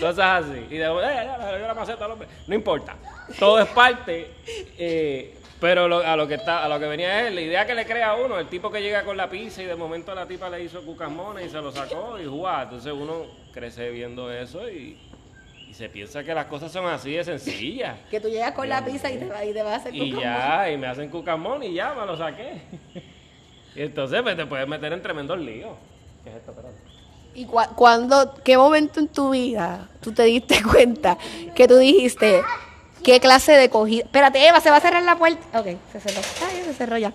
Cosas 0.00 0.44
así. 0.44 0.66
Y 0.70 0.76
de, 0.78 0.84
eh, 0.86 1.12
ya, 1.24 1.38
le 1.52 1.58
dio 1.58 1.66
la 1.66 1.74
maceta 1.74 2.04
al 2.06 2.12
hombre. 2.12 2.28
No 2.46 2.54
importa. 2.54 2.96
Todo 3.38 3.58
es 3.60 3.68
parte. 3.68 4.30
eh, 4.78 5.34
pero 5.60 5.88
lo- 5.88 5.98
a 6.00 6.16
lo 6.16 6.26
que 6.26 6.34
está, 6.36 6.64
a 6.64 6.68
lo 6.70 6.80
que 6.80 6.86
venía 6.86 7.28
es 7.28 7.34
la 7.34 7.40
idea 7.42 7.66
que 7.66 7.74
le 7.74 7.84
crea 7.84 8.10
a 8.10 8.14
uno, 8.16 8.38
el 8.38 8.46
tipo 8.48 8.70
que 8.70 8.80
llega 8.80 9.02
con 9.04 9.18
la 9.18 9.28
pizza 9.28 9.62
y 9.62 9.66
de 9.66 9.76
momento 9.76 10.14
la 10.14 10.24
tipa 10.26 10.48
le 10.48 10.62
hizo 10.64 10.82
cucamones 10.86 11.46
y 11.46 11.50
se 11.50 11.60
lo 11.60 11.70
sacó 11.70 12.18
y 12.18 12.24
¡guau! 12.24 12.62
Entonces 12.62 12.90
uno 12.94 13.26
crece 13.52 13.90
viendo 13.90 14.32
eso 14.32 14.66
y, 14.70 14.98
y 15.68 15.74
se 15.74 15.90
piensa 15.90 16.24
que 16.24 16.32
las 16.32 16.46
cosas 16.46 16.72
son 16.72 16.86
así 16.86 17.12
de 17.12 17.24
sencillas. 17.24 17.98
Que 18.10 18.20
tú 18.20 18.28
llegas 18.28 18.52
con 18.52 18.70
la 18.70 18.82
pizza 18.82 19.10
y 19.10 19.18
te, 19.18 19.26
y 19.50 19.52
te 19.52 19.62
vas 19.62 19.72
a 19.72 19.76
hacer 19.76 19.94
Y 19.94 20.12
ya, 20.12 20.70
y 20.70 20.78
me 20.78 20.86
hacen 20.86 21.10
cucamón 21.10 21.62
y 21.62 21.74
ya, 21.74 21.92
me 21.92 22.06
lo 22.06 22.16
saqué. 22.16 22.62
y 23.76 23.82
entonces 23.82 24.22
pues, 24.22 24.36
te 24.38 24.46
puedes 24.46 24.66
meter 24.66 24.94
en 24.94 25.02
tremendos 25.02 25.38
líos. 25.38 25.76
¿Qué 26.24 26.30
es 26.30 26.36
esto? 26.36 26.52
Espérate. 26.52 26.89
¿Y 27.34 27.46
cua- 27.46 27.68
cuándo, 27.74 28.34
qué 28.44 28.56
momento 28.56 29.00
en 29.00 29.08
tu 29.08 29.30
vida 29.30 29.88
tú 30.00 30.12
te 30.12 30.24
diste 30.24 30.62
cuenta 30.70 31.16
que 31.54 31.68
tú 31.68 31.76
dijiste, 31.76 32.42
qué 33.04 33.20
clase 33.20 33.52
de 33.52 33.70
cogida? 33.70 34.04
Espérate, 34.04 34.46
Eva, 34.46 34.60
se 34.60 34.70
va 34.70 34.76
a 34.76 34.80
cerrar 34.80 35.02
la 35.02 35.16
puerta. 35.16 35.60
Ok, 35.60 35.66
se 35.92 36.00
cerró. 36.00 36.20
Ay, 36.46 36.62
se 36.64 36.74
cerró 36.74 36.98
ya. 36.98 37.12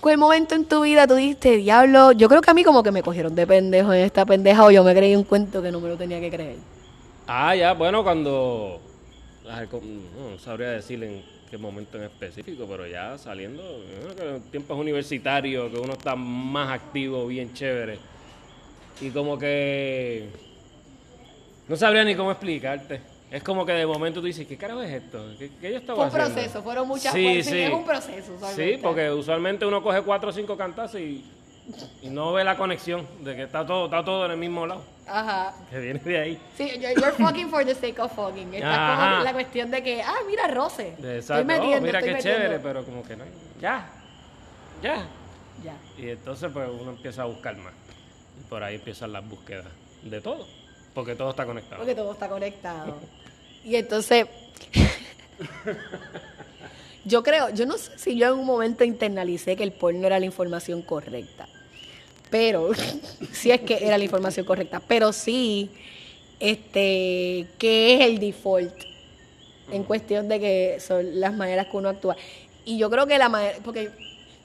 ¿Cuál 0.00 0.18
momento 0.18 0.54
en 0.54 0.64
tu 0.66 0.82
vida 0.82 1.06
tú 1.08 1.14
dijiste, 1.16 1.56
diablo? 1.56 2.12
Yo 2.12 2.28
creo 2.28 2.40
que 2.40 2.50
a 2.50 2.54
mí 2.54 2.62
como 2.62 2.82
que 2.84 2.92
me 2.92 3.02
cogieron 3.02 3.34
de 3.34 3.46
pendejo 3.46 3.92
en 3.92 4.04
esta 4.04 4.24
pendeja 4.24 4.64
o 4.64 4.70
yo 4.70 4.84
me 4.84 4.94
creí 4.94 5.16
un 5.16 5.24
cuento 5.24 5.60
que 5.60 5.72
no 5.72 5.80
me 5.80 5.88
lo 5.88 5.96
tenía 5.96 6.20
que 6.20 6.30
creer. 6.30 6.56
Ah, 7.26 7.56
ya, 7.56 7.72
bueno, 7.74 8.04
cuando. 8.04 8.80
No, 9.44 10.38
sabría 10.38 10.68
decir 10.68 11.02
en 11.02 11.24
qué 11.50 11.56
momento 11.58 11.96
en 11.96 12.04
específico, 12.04 12.66
pero 12.68 12.86
ya 12.86 13.16
saliendo, 13.18 13.62
en 14.20 14.42
tiempos 14.50 14.78
universitarios, 14.78 15.72
que 15.72 15.78
uno 15.80 15.94
está 15.94 16.14
más 16.14 16.70
activo, 16.70 17.26
bien 17.26 17.52
chévere. 17.54 17.98
Y 19.00 19.10
como 19.10 19.38
que. 19.38 20.28
No 21.68 21.76
sabría 21.76 22.04
ni 22.04 22.14
cómo 22.14 22.30
explicarte. 22.30 23.00
Es 23.30 23.42
como 23.42 23.66
que 23.66 23.72
de 23.72 23.86
momento 23.86 24.20
tú 24.20 24.26
dices, 24.26 24.46
¿qué 24.46 24.56
carajo 24.56 24.80
es 24.82 24.90
esto? 24.90 25.22
¿Qué, 25.38 25.50
qué 25.60 25.72
yo 25.72 25.78
estaba 25.78 25.96
Fue 25.96 26.06
un 26.06 26.10
haciendo? 26.22 26.34
proceso, 26.34 26.62
fueron 26.62 26.88
muchas 26.88 27.12
Sí, 27.12 27.24
cosas. 27.38 27.52
sí. 27.52 27.58
es 27.60 27.72
un 27.74 27.84
proceso. 27.84 28.32
usualmente. 28.34 28.72
Sí, 28.76 28.80
porque 28.82 29.10
usualmente 29.10 29.66
uno 29.66 29.82
coge 29.82 30.00
cuatro 30.00 30.30
o 30.30 30.32
cinco 30.32 30.56
cantazos 30.56 30.98
y, 30.98 31.22
y 32.00 32.08
no 32.08 32.32
ve 32.32 32.42
la 32.42 32.56
conexión 32.56 33.06
de 33.22 33.36
que 33.36 33.42
está 33.42 33.66
todo, 33.66 33.84
está 33.84 34.02
todo 34.02 34.24
en 34.24 34.30
el 34.32 34.38
mismo 34.38 34.66
lado, 34.66 34.82
Ajá. 35.06 35.54
que 35.68 35.78
viene 35.78 36.00
de 36.00 36.18
ahí. 36.18 36.38
Sí, 36.56 36.70
you're, 36.80 36.94
you're 36.94 37.12
fucking 37.12 37.50
for 37.50 37.66
the 37.66 37.74
sake 37.74 37.98
of 38.00 38.10
fucking. 38.14 38.54
Está 38.54 38.94
Ajá. 38.94 39.10
como 39.12 39.24
la 39.24 39.32
cuestión 39.34 39.70
de 39.70 39.82
que, 39.82 40.00
ah, 40.00 40.14
mira, 40.26 40.46
Roce. 40.48 40.88
Exacto. 40.88 41.18
Estoy 41.18 41.40
Oh, 41.42 41.44
metiendo, 41.44 41.80
mira 41.82 41.98
estoy 41.98 42.08
qué 42.12 42.16
metiendo. 42.16 42.40
chévere, 42.40 42.60
pero 42.60 42.82
como 42.86 43.02
que 43.02 43.14
no. 43.14 43.24
Ya. 43.60 43.90
Ya. 44.82 45.06
Ya. 45.62 45.76
Y 46.02 46.08
entonces 46.08 46.50
pues 46.50 46.66
uno 46.80 46.92
empieza 46.92 47.24
a 47.24 47.26
buscar 47.26 47.54
más. 47.58 47.74
Por 48.48 48.62
ahí 48.62 48.76
empiezan 48.76 49.12
las 49.12 49.28
búsquedas 49.28 49.66
de 50.02 50.20
todo. 50.20 50.46
Porque 50.94 51.14
todo 51.14 51.30
está 51.30 51.46
conectado. 51.46 51.78
Porque 51.78 51.94
todo 51.94 52.12
está 52.12 52.28
conectado. 52.28 52.96
Y 53.64 53.76
entonces, 53.76 54.24
yo 57.04 57.22
creo, 57.22 57.50
yo 57.50 57.66
no 57.66 57.76
sé 57.76 57.98
si 57.98 58.16
yo 58.16 58.28
en 58.28 58.38
un 58.38 58.46
momento 58.46 58.82
internalicé 58.82 59.56
que 59.56 59.64
el 59.64 59.72
porno 59.72 60.06
era 60.06 60.18
la 60.18 60.24
información 60.24 60.80
correcta. 60.80 61.46
Pero, 62.30 62.70
sí 63.32 63.50
es 63.50 63.60
que 63.62 63.84
era 63.84 63.98
la 63.98 64.04
información 64.04 64.46
correcta. 64.46 64.80
Pero 64.86 65.12
sí, 65.12 65.70
este, 66.40 67.46
que 67.58 67.94
es 67.94 68.00
el 68.06 68.20
default 68.20 68.72
en 69.70 69.84
cuestión 69.84 70.28
de 70.28 70.40
que 70.40 70.80
son 70.80 71.20
las 71.20 71.34
maneras 71.34 71.66
que 71.66 71.76
uno 71.76 71.90
actúa. 71.90 72.16
Y 72.64 72.78
yo 72.78 72.90
creo 72.90 73.06
que 73.06 73.18
la 73.18 73.28
manera, 73.28 73.58
porque 73.64 73.90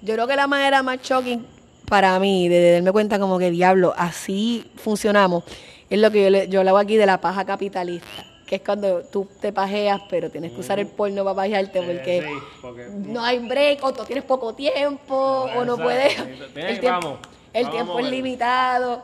yo 0.01 0.15
creo 0.15 0.27
que 0.27 0.35
la 0.35 0.47
manera 0.47 0.83
más 0.83 1.01
shocking 1.01 1.45
para 1.93 2.17
mí 2.17 2.49
de 2.49 2.71
darme 2.71 2.91
cuenta 2.91 3.19
como 3.19 3.37
que 3.37 3.51
diablo, 3.51 3.93
así 3.95 4.65
funcionamos, 4.77 5.43
es 5.91 5.99
lo 5.99 6.09
que 6.09 6.23
yo, 6.23 6.29
le, 6.31 6.47
yo 6.47 6.61
hago 6.61 6.79
aquí 6.79 6.97
de 6.97 7.05
la 7.05 7.21
paja 7.21 7.45
capitalista, 7.45 8.25
que 8.47 8.55
es 8.55 8.61
cuando 8.63 9.01
tú 9.03 9.27
te 9.39 9.53
pajeas, 9.53 10.01
pero 10.09 10.31
tienes 10.31 10.53
que 10.53 10.61
usar 10.61 10.79
el 10.79 10.87
porno 10.87 11.23
para 11.23 11.35
pajearte 11.35 11.77
Eh, 11.77 11.83
porque 11.85 12.21
sí, 12.23 12.57
porque- 12.63 12.89
no 12.89 13.23
hay 13.23 13.37
break, 13.37 13.83
o 13.83 13.93
tú 13.93 14.05
tienes 14.05 14.23
poco 14.23 14.55
tiempo, 14.55 15.15
o 15.55 15.63
no 15.65 15.77
puedes. 15.77 16.17
El 16.55 16.79
tiempo, 16.79 16.99
vamos, 16.99 17.19
el 17.53 17.63
vamos 17.65 17.75
tiempo 17.75 17.99
es 17.99 18.09
limitado. 18.09 19.03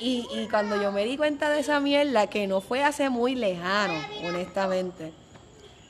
Y, 0.00 0.26
y 0.32 0.48
cuando 0.48 0.80
yo 0.80 0.92
me 0.92 1.04
di 1.04 1.18
cuenta 1.18 1.50
de 1.50 1.60
esa 1.60 1.78
mierda, 1.78 2.26
que 2.28 2.46
no 2.46 2.62
fue 2.62 2.82
hace 2.82 3.10
muy 3.10 3.34
lejano, 3.34 4.02
honestamente, 4.24 5.12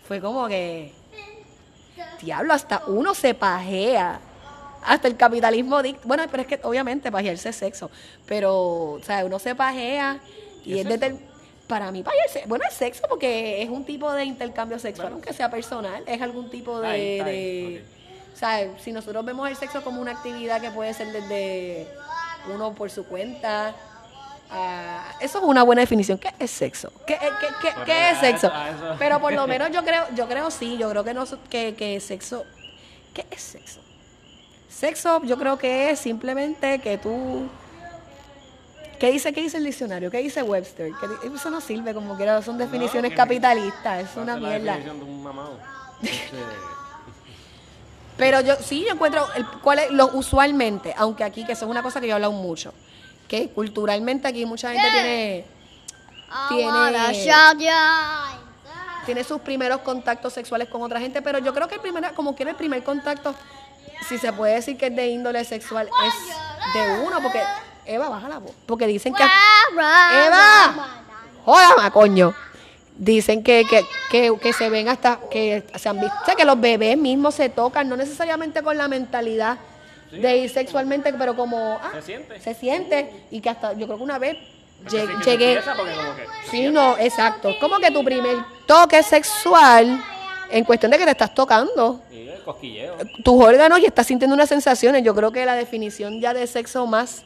fue 0.09 0.21
como 0.21 0.49
que, 0.49 0.93
diablo, 2.21 2.55
hasta 2.55 2.83
uno 2.89 3.15
se 3.15 3.35
pajea. 3.35 4.19
Hasta 4.85 5.09
el 5.09 5.17
capitalismo 5.17 5.83
dicta. 5.83 6.01
Bueno, 6.05 6.25
pero 6.31 6.43
es 6.43 6.49
que 6.49 6.61
obviamente 6.63 7.11
pajearse 7.13 7.49
es 7.51 7.57
sexo. 7.57 7.91
Pero, 8.27 8.55
o 8.93 9.01
sea, 9.03 9.25
uno 9.25 9.39
se 9.39 9.55
pajea 9.55 10.21
y 10.65 10.75
¿Qué 10.75 10.81
es 10.81 10.87
eso? 11.03 11.19
Para 11.67 11.93
mí, 11.93 12.03
pajearse. 12.03 12.45
Bueno, 12.47 12.65
es 12.69 12.75
sexo 12.75 13.03
porque 13.09 13.63
es 13.63 13.69
un 13.71 13.85
tipo 13.85 14.11
de 14.13 14.25
intercambio 14.25 14.79
sexual, 14.79 15.13
aunque 15.13 15.33
sea 15.33 15.51
personal. 15.51 16.03
Es 16.07 16.21
algún 16.21 16.51
tipo 16.51 16.81
de. 16.81 16.89
Ahí, 16.89 17.21
ahí, 17.21 17.85
O 18.35 18.37
sea, 18.37 18.69
si 18.79 18.91
nosotros 18.93 19.25
vemos 19.25 19.49
el 19.49 19.57
sexo 19.57 19.83
como 19.85 20.01
una 20.01 20.13
actividad 20.13 20.61
que 20.61 20.71
puede 20.71 20.93
ser 20.95 21.13
desde 21.13 21.87
uno 22.53 22.75
por 22.75 22.91
su 22.91 23.05
cuenta. 23.05 23.75
a- 24.53 25.15
eso 25.21 25.39
es 25.39 25.45
una 25.45 25.63
buena 25.63 25.81
definición. 25.83 26.19
¿Qué 26.19 26.33
es 26.41 26.51
sexo? 26.51 26.91
¿Qué, 27.07 27.17
qué- 27.19 27.47
qué- 27.63 27.85
qué 27.85 28.11
es 28.11 28.17
a 28.17 28.21
sexo? 28.21 28.47
eso- 28.49 28.57
a 28.57 28.71
eso. 28.71 28.97
Pero 28.99 29.21
por 29.21 29.33
lo 29.33 29.47
menos 29.47 29.71
yo 29.71 29.85
creo, 29.85 30.05
yo 30.17 30.27
creo 30.27 30.51
sí, 30.51 30.77
yo 30.77 30.91
creo 30.91 31.05
que 31.05 31.15
no 31.15 31.25
que, 31.49 31.75
que 31.77 32.01
sexo. 32.01 32.45
¿Qué 33.15 33.25
es 33.31 33.41
sexo? 33.43 33.81
Sexo, 34.71 35.23
yo 35.25 35.37
creo 35.37 35.59
que 35.59 35.91
es 35.91 35.99
simplemente 35.99 36.79
que 36.79 36.97
tú. 36.97 37.49
¿Qué 38.99 39.11
dice, 39.11 39.33
qué 39.33 39.41
dice 39.43 39.57
el 39.57 39.65
diccionario? 39.65 40.11
¿Qué 40.11 40.19
dice 40.19 40.43
Webster? 40.43 40.93
¿Qué 41.01 41.09
di- 41.09 41.35
eso 41.35 41.51
no 41.51 41.61
sirve 41.61 41.93
como 41.95 42.17
quiera, 42.17 42.41
son 42.43 42.57
definiciones 42.59 43.15
capitalistas, 43.15 44.05
es 44.11 44.17
una 44.17 44.35
la 44.37 44.41
mierda. 44.49 44.73
definición 44.77 44.99
de 44.99 45.05
un 45.05 45.23
mamado. 45.23 45.59
Pero 48.17 48.41
yo 48.43 48.55
sí 48.57 48.85
yo 48.87 48.93
encuentro 48.93 49.27
el, 49.35 49.47
cuál 49.63 49.79
es 49.79 49.91
lo 49.91 50.09
usualmente, 50.09 50.95
aunque 50.99 51.25
aquí 51.25 51.45
que 51.47 51.53
eso 51.53 51.65
es 51.65 51.71
una 51.71 51.83
cosa 51.83 52.01
que 52.01 52.07
yo 52.07 52.13
he 52.13 52.15
hablado 52.15 52.33
mucho, 52.33 52.75
que 53.29 53.49
culturalmente 53.49 54.29
aquí 54.29 54.45
mucha 54.45 54.73
gente 54.73 54.87
tiene 54.93 55.45
tiene 56.49 56.73
tiene 59.07 59.25
sus 59.25 59.41
primeros 59.41 59.81
contactos 59.81 60.35
sexuales 60.35 60.69
con 60.69 60.83
otra 60.83 61.01
gente, 61.01 61.23
pero 61.23 61.39
yo 61.39 61.55
creo 61.55 61.67
que 61.67 61.77
el 61.77 61.81
primer, 61.81 62.13
como 62.13 62.37
quiera 62.37 62.51
el 62.51 62.57
primer 62.57 62.85
contacto, 62.85 63.35
si 64.09 64.19
se 64.19 64.33
puede 64.33 64.55
decir 64.55 64.77
que 64.77 64.87
es 64.87 64.97
de 64.97 65.07
índole 65.09 65.45
sexual, 65.45 65.89
es 66.07 66.75
de 66.75 67.01
uno, 67.07 67.21
porque 67.23 67.43
Eva 67.87 68.09
baja 68.09 68.29
la 68.29 68.39
voz, 68.39 68.53
porque 68.67 68.87
dicen 68.87 69.15
que 69.15 69.23
Eva, 70.27 70.75
jódame 71.45 71.91
coño, 71.91 72.35
dicen 72.97 73.43
que, 73.43 73.65
que, 73.69 73.83
que, 74.11 74.37
que 74.41 74.53
se 74.53 74.69
ven 74.71 74.89
hasta 74.89 75.19
que 75.31 75.65
se 75.77 75.89
han 75.89 76.01
visto, 76.01 76.15
o 76.23 76.25
sea, 76.25 76.35
que 76.35 76.45
los 76.45 76.61
bebés 76.61 76.97
mismos 76.97 77.35
se 77.35 77.49
tocan, 77.49 77.89
no 77.89 77.97
necesariamente 77.97 78.63
con 78.63 78.77
la 78.77 78.89
mentalidad 78.89 79.59
de 80.11 80.39
ir 80.39 80.51
sexualmente, 80.51 81.13
pero 81.13 81.37
como 81.37 81.79
ah, 81.83 81.91
Se 81.95 82.03
siente. 82.03 82.41
se 82.41 82.55
siente 82.55 83.27
y 83.31 83.41
que 83.41 83.49
hasta 83.51 83.73
yo 83.75 83.87
creo 83.87 83.97
que 83.97 84.03
una 84.03 84.19
vez 84.19 84.37
sí, 84.89 84.97
llegué 85.25 85.61
como 85.63 85.85
que- 85.85 86.27
Sí, 86.51 86.69
no, 86.69 86.99
exacto. 86.99 87.55
Como 87.61 87.79
que 87.79 87.91
tu 87.93 88.03
primer 88.05 88.39
toque 88.67 89.03
sexual, 89.05 90.03
en 90.51 90.65
cuestión 90.65 90.91
de 90.91 90.99
que 90.99 91.05
te 91.05 91.13
estás 91.13 91.33
tocando. 91.33 92.01
Y 92.11 92.29
cosquilleo. 92.53 92.97
tus 93.25 93.43
órganos 93.43 93.79
y 93.81 93.87
estás 93.87 94.07
sintiendo 94.07 94.35
unas 94.35 94.49
sensaciones, 94.49 95.03
yo 95.05 95.15
creo 95.15 95.33
que 95.33 95.45
la 95.45 95.55
definición 95.55 96.21
ya 96.21 96.35
de 96.35 96.47
sexo 96.47 96.87
más 96.87 97.23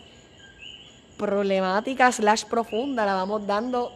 problemática 1.16 2.10
slash 2.10 2.44
profunda 2.44 3.06
la 3.06 3.14
vamos 3.14 3.46
dando 3.46 3.92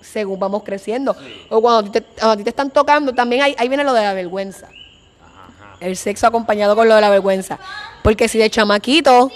según 0.00 0.38
vamos 0.38 0.62
creciendo. 0.62 1.16
O 1.48 1.60
cuando 1.60 1.80
a 1.80 1.82
ti 1.84 2.00
te, 2.00 2.02
cuando 2.02 2.32
a 2.32 2.36
ti 2.36 2.44
te 2.44 2.50
están 2.50 2.70
tocando, 2.70 3.12
también 3.12 3.42
ahí, 3.42 3.54
ahí 3.58 3.68
viene 3.68 3.84
lo 3.84 3.92
de 3.92 4.02
la 4.02 4.14
vergüenza. 4.14 4.66
Ajá. 4.66 5.76
El 5.80 5.96
sexo 5.96 6.26
acompañado 6.26 6.76
con 6.76 6.88
lo 6.88 6.94
de 6.94 7.00
la 7.00 7.10
vergüenza. 7.10 7.58
Porque 8.02 8.28
si 8.28 8.38
de 8.38 8.50
chamaquito 8.50 9.30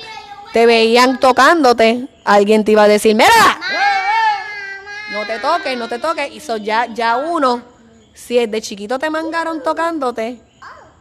te 0.52 0.66
veían 0.66 1.19
tocándote, 1.19 2.07
alguien 2.25 2.64
te 2.64 2.73
iba 2.73 2.85
a 2.85 2.88
decir, 2.88 3.14
mira, 3.14 3.31
no 5.12 5.26
te 5.26 5.38
toques, 5.38 5.76
no 5.76 5.88
te 5.88 5.99
toques. 5.99 6.33
Y 6.33 6.40
so 6.40 6.57
ya, 6.57 6.87
ya 6.87 7.16
uno, 7.16 7.62
si 8.14 8.37
desde 8.38 8.61
chiquito 8.61 8.99
te 8.99 9.11
mangaron 9.11 9.62
tocándote, 9.62 10.40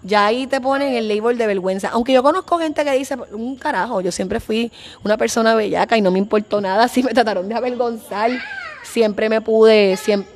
ya 0.03 0.25
ahí 0.25 0.47
te 0.47 0.59
ponen 0.59 0.93
el 0.93 1.07
label 1.07 1.37
de 1.37 1.47
vergüenza. 1.47 1.89
Aunque 1.89 2.13
yo 2.13 2.23
conozco 2.23 2.57
gente 2.57 2.83
que 2.83 2.91
dice, 2.93 3.15
un 3.31 3.55
carajo, 3.55 4.01
yo 4.01 4.11
siempre 4.11 4.39
fui 4.39 4.71
una 5.03 5.17
persona 5.17 5.55
bellaca 5.55 5.97
y 5.97 6.01
no 6.01 6.11
me 6.11 6.19
importó 6.19 6.61
nada 6.61 6.87
si 6.87 7.03
me 7.03 7.13
trataron 7.13 7.47
de 7.47 7.55
avergonzar. 7.55 8.31
Siempre 8.83 9.29
me 9.29 9.41
pude, 9.41 9.97
siempre... 9.97 10.29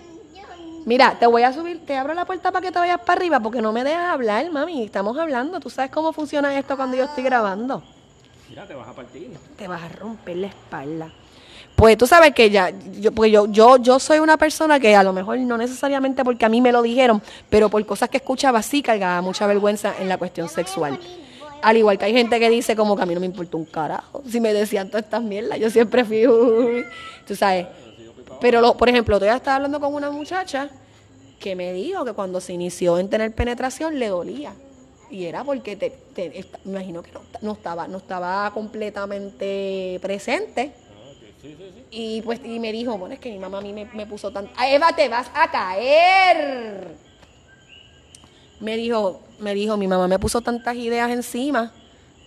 Mira, 0.85 1.17
te 1.19 1.25
voy 1.25 1.41
a 1.41 1.51
subir, 1.51 1.83
te 1.83 1.97
abro 1.97 2.13
la 2.13 2.25
puerta 2.25 2.51
para 2.51 2.63
que 2.63 2.71
te 2.71 2.77
vayas 2.77 2.99
para 2.99 3.13
arriba 3.19 3.39
porque 3.39 3.59
no 3.59 3.73
me 3.73 3.83
dejas 3.83 4.07
hablar, 4.07 4.51
mami. 4.51 4.83
Estamos 4.83 5.17
hablando. 5.17 5.59
Tú 5.59 5.71
sabes 5.71 5.89
cómo 5.89 6.13
funciona 6.13 6.55
esto 6.59 6.77
cuando 6.77 6.95
yo 6.95 7.05
estoy 7.05 7.23
grabando. 7.23 7.81
Mira, 8.47 8.67
te 8.67 8.75
vas 8.75 8.87
a 8.87 8.93
partir. 8.93 9.31
Te 9.57 9.67
vas 9.67 9.81
a 9.81 9.89
romper 9.89 10.37
la 10.37 10.47
espalda. 10.47 11.11
Pues 11.75 11.97
tú 11.97 12.07
sabes 12.07 12.33
que 12.33 12.49
ya, 12.49 12.71
yo, 12.99 13.11
porque 13.11 13.31
yo, 13.31 13.47
yo, 13.51 13.77
yo 13.77 13.99
soy 13.99 14.19
una 14.19 14.37
persona 14.37 14.79
que 14.79 14.95
a 14.95 15.03
lo 15.03 15.11
mejor 15.11 15.37
no 15.39 15.57
necesariamente 15.57 16.23
porque 16.23 16.45
a 16.45 16.49
mí 16.49 16.61
me 16.61 16.71
lo 16.71 16.81
dijeron, 16.81 17.21
pero 17.49 17.69
por 17.69 17.85
cosas 17.85 18.07
que 18.09 18.17
escuchaba 18.17 18.61
sí 18.61 18.81
cargaba 18.81 19.21
mucha 19.21 19.45
vergüenza 19.45 19.93
en 19.99 20.07
la 20.07 20.17
cuestión 20.17 20.47
sexual. 20.47 20.97
Al 21.61 21.75
igual 21.77 21.97
que 21.97 22.05
hay 22.05 22.13
gente 22.13 22.39
que 22.39 22.49
dice 22.49 22.75
como 22.77 22.95
que 22.95 23.03
a 23.03 23.05
mí 23.05 23.13
no 23.13 23.19
me 23.19 23.25
importa 23.25 23.57
un 23.57 23.65
carajo 23.65 24.23
si 24.29 24.39
me 24.39 24.53
decían 24.53 24.87
todas 24.89 25.03
estas 25.03 25.21
mierdas. 25.21 25.59
Yo 25.59 25.69
siempre 25.69 26.05
fui, 26.05 26.25
uy, 26.27 26.85
tú 27.27 27.35
sabes. 27.35 27.67
Pero, 28.39 28.61
lo, 28.61 28.77
por 28.77 28.87
ejemplo, 28.87 29.17
todavía 29.17 29.35
estaba 29.37 29.57
hablando 29.57 29.79
con 29.79 29.93
una 29.93 30.11
muchacha 30.11 30.69
que 31.39 31.55
me 31.55 31.73
dijo 31.73 32.05
que 32.05 32.13
cuando 32.13 32.39
se 32.39 32.53
inició 32.53 32.99
en 32.99 33.09
tener 33.09 33.33
penetración 33.33 33.99
le 33.99 34.07
dolía. 34.07 34.53
Y 35.09 35.25
era 35.25 35.43
porque 35.43 35.75
te, 35.75 35.89
te- 36.13 36.45
me 36.63 36.71
imagino 36.73 37.01
que 37.03 37.11
no, 37.11 37.21
no 37.41 37.51
estaba, 37.53 37.87
no 37.87 37.97
estaba 37.97 38.49
completamente 38.53 39.99
presente. 40.01 40.71
Y 41.91 42.21
pues 42.23 42.39
y 42.43 42.59
me 42.59 42.71
dijo, 42.71 42.97
bueno, 42.97 43.13
es 43.13 43.19
que 43.19 43.31
mi 43.31 43.39
mamá 43.39 43.59
a 43.59 43.61
mí 43.61 43.73
me, 43.73 43.85
me 43.93 44.05
puso 44.05 44.31
tan... 44.31 44.49
¡Ah, 44.57 44.69
Eva, 44.69 44.93
te 44.95 45.07
vas 45.09 45.29
a 45.33 45.49
caer! 45.51 46.87
Me 48.59 48.77
dijo, 48.77 49.21
me 49.39 49.53
dijo, 49.53 49.77
mi 49.77 49.87
mamá 49.87 50.07
me 50.07 50.17
puso 50.19 50.41
tantas 50.41 50.75
ideas 50.75 51.11
encima 51.11 51.71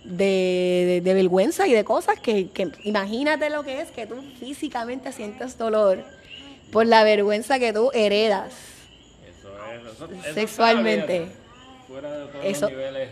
de, 0.03 0.85
de- 0.87 1.01
de 1.01 1.13
vergüenza 1.13 1.67
y 1.67 1.73
de 1.73 1.83
cosas 1.83 2.19
que, 2.19 2.49
que 2.51 2.71
imagínate 2.83 3.49
lo 3.49 3.63
que 3.63 3.81
es 3.81 3.91
que 3.91 4.05
tú 4.07 4.15
físicamente 4.39 5.11
sientes 5.11 5.57
dolor 5.57 6.03
por 6.71 6.85
la 6.85 7.03
vergüenza 7.03 7.59
que 7.59 7.73
tú 7.73 7.89
heredas. 7.93 8.53
Eso 9.27 9.49
es. 9.49 9.93
Eso, 9.95 10.05
eso 10.05 10.33
Sexualmente. 10.33 11.27
Fuera 11.87 12.11
de 12.11 12.25
todos 12.27 12.45
Eso- 12.45 12.61
los 12.69 12.71
niveles 12.71 13.09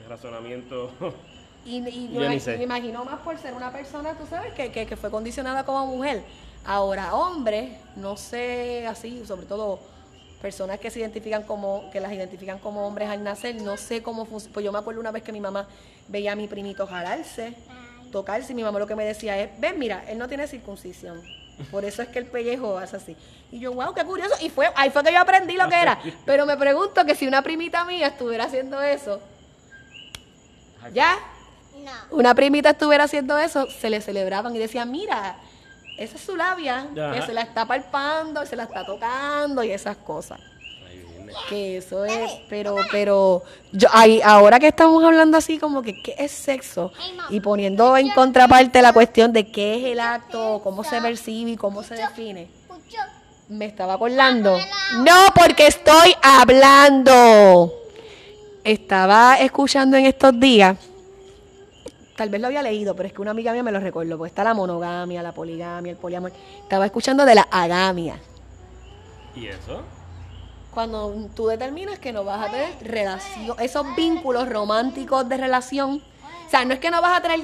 de 0.00 0.08
razonamiento. 0.08 0.92
Y, 1.66 1.78
y 1.88 2.10
Yo 2.12 2.20
me, 2.20 2.62
imagino 2.62 3.04
más 3.04 3.20
por 3.20 3.36
ser 3.38 3.52
una 3.52 3.72
persona, 3.72 4.14
tú 4.14 4.24
sabes, 4.26 4.54
que, 4.54 4.70
que, 4.70 4.86
que 4.86 4.96
fue 4.96 5.10
condicionada 5.10 5.64
como 5.64 5.86
mujer. 5.86 6.22
Ahora, 6.64 7.14
hombres, 7.14 7.72
no 7.96 8.16
sé, 8.16 8.86
así, 8.86 9.24
sobre 9.26 9.46
todo 9.46 9.80
personas 10.40 10.78
que 10.78 10.90
se 10.90 11.00
identifican 11.00 11.42
como, 11.42 11.90
que 11.90 12.00
las 12.00 12.12
identifican 12.12 12.58
como 12.58 12.86
hombres 12.86 13.08
al 13.08 13.24
nacer, 13.24 13.60
no 13.62 13.76
sé 13.76 14.02
cómo 14.02 14.24
funciona. 14.26 14.54
Pues 14.54 14.64
yo 14.64 14.72
me 14.72 14.78
acuerdo 14.78 15.00
una 15.00 15.10
vez 15.10 15.22
que 15.22 15.32
mi 15.32 15.40
mamá 15.40 15.66
veía 16.08 16.32
a 16.32 16.36
mi 16.36 16.46
primito 16.46 16.86
jalarse, 16.86 17.54
tocarse, 18.12 18.52
y 18.52 18.54
mi 18.54 18.62
mamá 18.62 18.78
lo 18.78 18.86
que 18.86 18.94
me 18.94 19.04
decía 19.04 19.36
es, 19.38 19.50
ven, 19.58 19.78
mira, 19.78 20.04
él 20.08 20.18
no 20.18 20.28
tiene 20.28 20.46
circuncisión. 20.46 21.20
Por 21.70 21.84
eso 21.84 22.02
es 22.02 22.08
que 22.08 22.18
el 22.18 22.26
pellejo 22.26 22.78
hace 22.78 22.96
así. 22.96 23.16
Y 23.50 23.58
yo, 23.58 23.72
wow, 23.72 23.94
qué 23.94 24.04
curioso. 24.04 24.34
Y 24.40 24.50
fue, 24.50 24.70
ahí 24.76 24.90
fue 24.90 25.02
que 25.02 25.12
yo 25.12 25.20
aprendí 25.20 25.54
lo 25.54 25.68
que 25.68 25.80
era. 25.80 25.98
Pero 26.26 26.46
me 26.46 26.56
pregunto 26.56 27.04
que 27.04 27.14
si 27.14 27.26
una 27.26 27.42
primita 27.42 27.84
mía 27.84 28.08
estuviera 28.08 28.44
haciendo 28.44 28.80
eso, 28.82 29.20
ya. 30.92 31.16
Una 32.10 32.34
primita 32.34 32.70
estuviera 32.70 33.04
haciendo 33.04 33.38
eso, 33.38 33.66
se 33.70 33.90
le 33.90 34.00
celebraban 34.00 34.54
y 34.54 34.58
decían, 34.58 34.90
mira, 34.90 35.36
esa 35.98 36.16
es 36.16 36.22
su 36.22 36.36
labia, 36.36 36.86
que 37.14 37.22
se 37.22 37.32
la 37.32 37.42
está 37.42 37.64
palpando, 37.64 38.42
y 38.42 38.46
se 38.46 38.56
la 38.56 38.64
está 38.64 38.84
tocando 38.84 39.62
y 39.64 39.70
esas 39.70 39.96
cosas. 39.96 40.40
Que 41.48 41.78
eso 41.78 42.04
es, 42.04 42.30
pero, 42.48 42.76
pero, 42.90 43.42
yo, 43.72 43.88
ahí, 43.92 44.20
ahora 44.24 44.58
que 44.58 44.68
estamos 44.68 45.02
hablando 45.04 45.36
así 45.36 45.58
como 45.58 45.82
que 45.82 46.00
qué 46.02 46.14
es 46.18 46.30
sexo 46.30 46.92
y 47.30 47.40
poniendo 47.40 47.96
en 47.96 48.10
contraparte 48.10 48.80
la 48.80 48.92
cuestión 48.92 49.32
de 49.32 49.50
qué 49.50 49.76
es 49.76 49.92
el 49.92 50.00
acto, 50.00 50.60
cómo 50.62 50.84
se 50.84 51.00
percibe 51.00 51.52
y 51.52 51.56
cómo 51.56 51.82
se 51.82 51.94
define, 51.94 52.48
me 53.48 53.66
estaba 53.66 53.94
acordando. 53.94 54.58
No, 54.98 55.26
porque 55.34 55.66
estoy 55.66 56.14
hablando. 56.22 57.72
Estaba 58.64 59.36
escuchando 59.36 59.96
en 59.96 60.06
estos 60.06 60.38
días, 60.38 60.76
tal 62.16 62.30
vez 62.30 62.40
lo 62.40 62.48
había 62.48 62.62
leído, 62.62 62.96
pero 62.96 63.06
es 63.06 63.12
que 63.12 63.20
una 63.20 63.30
amiga 63.30 63.52
mía 63.52 63.62
me 63.62 63.70
lo 63.70 63.78
recordó, 63.78 64.16
porque 64.16 64.30
está 64.30 64.42
la 64.42 64.54
monogamia, 64.54 65.22
la 65.22 65.32
poligamia, 65.32 65.92
el 65.92 65.98
poliamor. 65.98 66.32
Estaba 66.62 66.86
escuchando 66.86 67.24
de 67.24 67.34
la 67.34 67.42
agamia. 67.50 68.18
¿Y 69.34 69.46
eso? 69.46 69.82
Cuando 70.72 71.28
tú 71.34 71.46
determinas 71.46 71.98
que 71.98 72.12
no 72.12 72.24
vas 72.24 72.48
a 72.48 72.50
tener 72.50 72.70
relación, 72.82 73.56
esos 73.60 73.94
vínculos 73.94 74.48
románticos 74.48 75.28
de 75.28 75.36
relación, 75.36 76.02
o 76.46 76.50
sea, 76.50 76.64
no 76.64 76.74
es 76.74 76.80
que 76.80 76.90
no 76.90 77.00
vas 77.00 77.18
a 77.18 77.22
tener, 77.22 77.40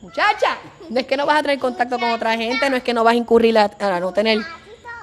muchacha, 0.00 0.58
no 0.88 1.00
es 1.00 1.06
que 1.06 1.16
no 1.16 1.26
vas 1.26 1.40
a 1.40 1.42
tener 1.42 1.58
contacto 1.58 1.98
con 1.98 2.10
otra 2.10 2.36
gente, 2.36 2.70
no 2.70 2.76
es 2.76 2.82
que 2.82 2.94
no 2.94 3.04
vas 3.04 3.12
a 3.12 3.16
incurrir 3.16 3.58
a, 3.58 3.70
a 3.78 4.00
no 4.00 4.12
tener 4.12 4.38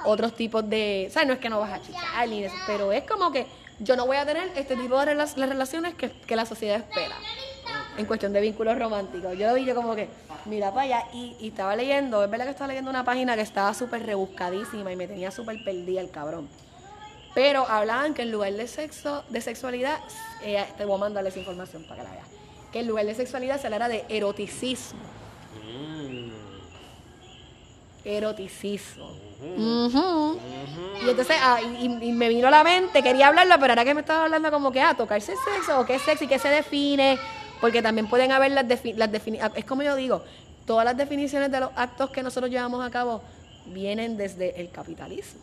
otros 0.04 0.34
tipos 0.34 0.68
de, 0.68 1.06
o 1.08 1.12
sea, 1.12 1.24
no 1.24 1.34
es 1.34 1.38
que 1.38 1.48
no 1.48 1.60
vas 1.60 1.72
a 1.72 1.82
chichar 1.82 2.28
ni 2.28 2.44
eso, 2.44 2.56
pero 2.66 2.92
es 2.92 3.04
como 3.04 3.32
que 3.32 3.46
yo 3.80 3.96
no 3.96 4.06
voy 4.06 4.18
a 4.18 4.26
tener 4.26 4.52
este 4.54 4.76
tipo 4.76 4.98
de 4.98 5.06
relaciones 5.06 5.94
que, 5.94 6.10
que 6.10 6.36
la 6.36 6.44
sociedad 6.46 6.76
espera 6.76 7.16
en 7.96 8.06
cuestión 8.06 8.32
de 8.32 8.40
vínculos 8.40 8.78
románticos. 8.78 9.36
Yo 9.36 9.48
lo 9.48 9.54
vi 9.54 9.64
yo 9.64 9.74
como 9.74 9.94
que, 9.94 10.08
mira 10.46 10.70
para 10.70 10.82
allá, 10.82 11.04
y, 11.12 11.36
y 11.40 11.48
estaba 11.48 11.76
leyendo, 11.76 12.24
es 12.24 12.30
verdad 12.30 12.46
que 12.46 12.50
estaba 12.52 12.68
leyendo 12.68 12.90
una 12.90 13.04
página 13.04 13.36
que 13.36 13.42
estaba 13.42 13.72
súper 13.74 14.04
rebuscadísima 14.04 14.92
y 14.92 14.96
me 14.96 15.06
tenía 15.06 15.30
súper 15.30 15.62
perdida 15.64 16.00
el 16.00 16.10
cabrón. 16.10 16.48
Pero 17.34 17.68
hablaban 17.68 18.14
que 18.14 18.22
en 18.22 18.30
lugar 18.30 18.52
de 18.52 18.68
sexo, 18.68 19.24
de 19.28 19.40
sexualidad, 19.40 19.98
eh, 20.42 20.64
te 20.76 20.84
voy 20.84 20.94
a 20.94 20.98
mandar 20.98 21.26
esa 21.26 21.40
información 21.40 21.82
para 21.82 21.96
que 21.96 22.08
la 22.08 22.14
veas, 22.14 22.28
que 22.72 22.80
en 22.80 22.86
lugar 22.86 23.06
de 23.06 23.14
sexualidad 23.14 23.60
se 23.60 23.66
hablara 23.66 23.88
de 23.88 24.04
eroticismo. 24.08 25.00
Mm. 25.64 26.30
Eroticismo. 28.04 29.10
Ujú. 29.56 30.38
Y 31.04 31.10
entonces, 31.10 31.36
ah, 31.40 31.60
y, 31.60 31.88
me 31.88 32.28
vino 32.28 32.48
a 32.48 32.50
la 32.50 32.62
mente, 32.62 33.02
quería 33.02 33.28
hablarlo, 33.28 33.54
pero 33.58 33.72
ahora 33.72 33.84
que 33.84 33.94
me 33.94 34.00
estaba 34.00 34.24
hablando 34.24 34.50
como 34.50 34.70
que, 34.70 34.80
ah, 34.80 34.94
tocarse 34.94 35.32
el 35.32 35.38
sexo, 35.38 35.80
o 35.80 35.84
qué 35.84 35.96
es 35.96 36.02
sexo 36.02 36.24
y 36.24 36.28
qué 36.28 36.38
se 36.38 36.48
define, 36.48 37.18
porque 37.60 37.82
también 37.82 38.08
pueden 38.08 38.32
haber 38.32 38.52
las, 38.52 38.66
defi- 38.66 38.94
las 38.94 39.10
definiciones, 39.10 39.56
es 39.56 39.64
como 39.64 39.82
yo 39.82 39.96
digo, 39.96 40.22
todas 40.66 40.84
las 40.84 40.96
definiciones 40.96 41.50
de 41.50 41.60
los 41.60 41.70
actos 41.76 42.10
que 42.10 42.22
nosotros 42.22 42.50
llevamos 42.50 42.84
a 42.84 42.90
cabo 42.90 43.22
vienen 43.66 44.18
desde 44.18 44.60
el 44.60 44.68
capitalismo, 44.70 45.40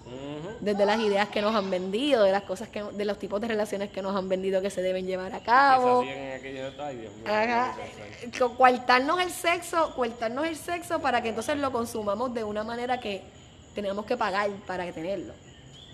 desde 0.60 0.86
las 0.86 1.00
ideas 1.00 1.28
que 1.30 1.41
nos 1.41 1.56
han 1.56 1.71
vendido, 1.71 2.24
de 2.24 2.32
las 2.32 2.43
cosas 2.43 2.69
que, 2.69 2.84
de 2.84 3.04
los 3.06 3.17
tipos 3.17 3.41
de 3.41 3.47
relaciones 3.47 3.89
que 3.89 4.04
nos 4.04 4.15
han 4.15 4.30
vendido 4.30 4.62
que 4.62 4.69
se 4.69 4.84
deben 4.84 5.08
llevar 5.08 5.34
a 5.34 5.39
cabo. 5.39 6.04
Co- 8.38 8.56
Coartarnos 8.56 9.19
el 9.21 9.32
sexo, 9.32 9.93
coartarnos 9.95 10.45
el 10.45 10.56
sexo 10.56 11.00
para 11.02 11.21
que 11.24 11.30
entonces 11.30 11.58
lo 11.58 11.71
consumamos 11.71 12.32
de 12.36 12.43
una 12.43 12.63
manera 12.63 13.00
que 13.00 13.24
tenemos 13.74 14.06
que 14.06 14.15
pagar 14.17 14.52
para 14.67 14.91
tenerlo. 14.91 15.34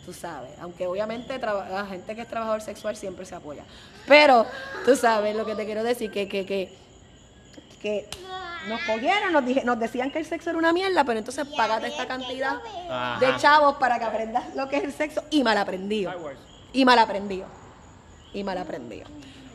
Tú 0.08 0.14
sabes, 0.14 0.52
aunque 0.62 0.88
obviamente 0.88 1.38
la 1.38 1.86
gente 1.86 2.16
que 2.16 2.22
es 2.22 2.30
trabajador 2.30 2.62
sexual 2.62 2.96
siempre 2.96 3.26
se 3.26 3.36
apoya. 3.36 3.66
Pero 4.08 4.46
tú 4.86 4.96
sabes 4.96 5.36
lo 5.36 5.46
que 5.46 5.54
te 5.54 5.66
quiero 5.66 5.84
decir, 5.84 6.10
que, 6.10 6.30
que, 6.30 6.46
que, 6.46 6.74
que 7.82 8.08
nos 8.70 8.80
cogieron, 8.84 9.34
nos, 9.34 9.46
dije, 9.46 9.66
nos 9.66 9.78
decían 9.78 10.10
que 10.10 10.20
el 10.20 10.26
sexo 10.26 10.52
era 10.52 10.60
una 10.60 10.72
mierda, 10.72 11.04
pero 11.04 11.20
entonces 11.20 11.46
págate 11.58 11.88
esta 11.88 12.08
cantidad 12.08 12.56
de 13.20 13.36
chavos 13.36 13.76
para 13.76 14.00
que 14.00 14.06
aprendas 14.06 14.56
lo 14.56 14.70
que 14.70 14.78
es 14.78 14.86
el 14.86 14.94
sexo 14.94 15.22
y 15.30 15.44
mal 15.44 15.58
aprendido. 15.58 16.14
Y 16.72 16.86
mal 16.86 17.00
aprendido. 17.00 17.46
Y 18.34 18.46
mal 18.46 18.58
aprendido. 18.60 19.10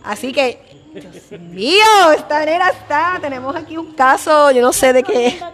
Así 0.04 0.34
que, 0.34 0.82
Dios 0.92 1.40
mío, 1.40 2.12
esta 2.14 2.44
nena 2.44 2.68
está, 2.68 3.18
tenemos 3.22 3.56
aquí 3.56 3.78
un 3.78 3.94
caso, 3.94 4.50
yo 4.50 4.60
no 4.60 4.74
sé 4.74 4.92
de 4.92 5.02
qué. 5.02 5.42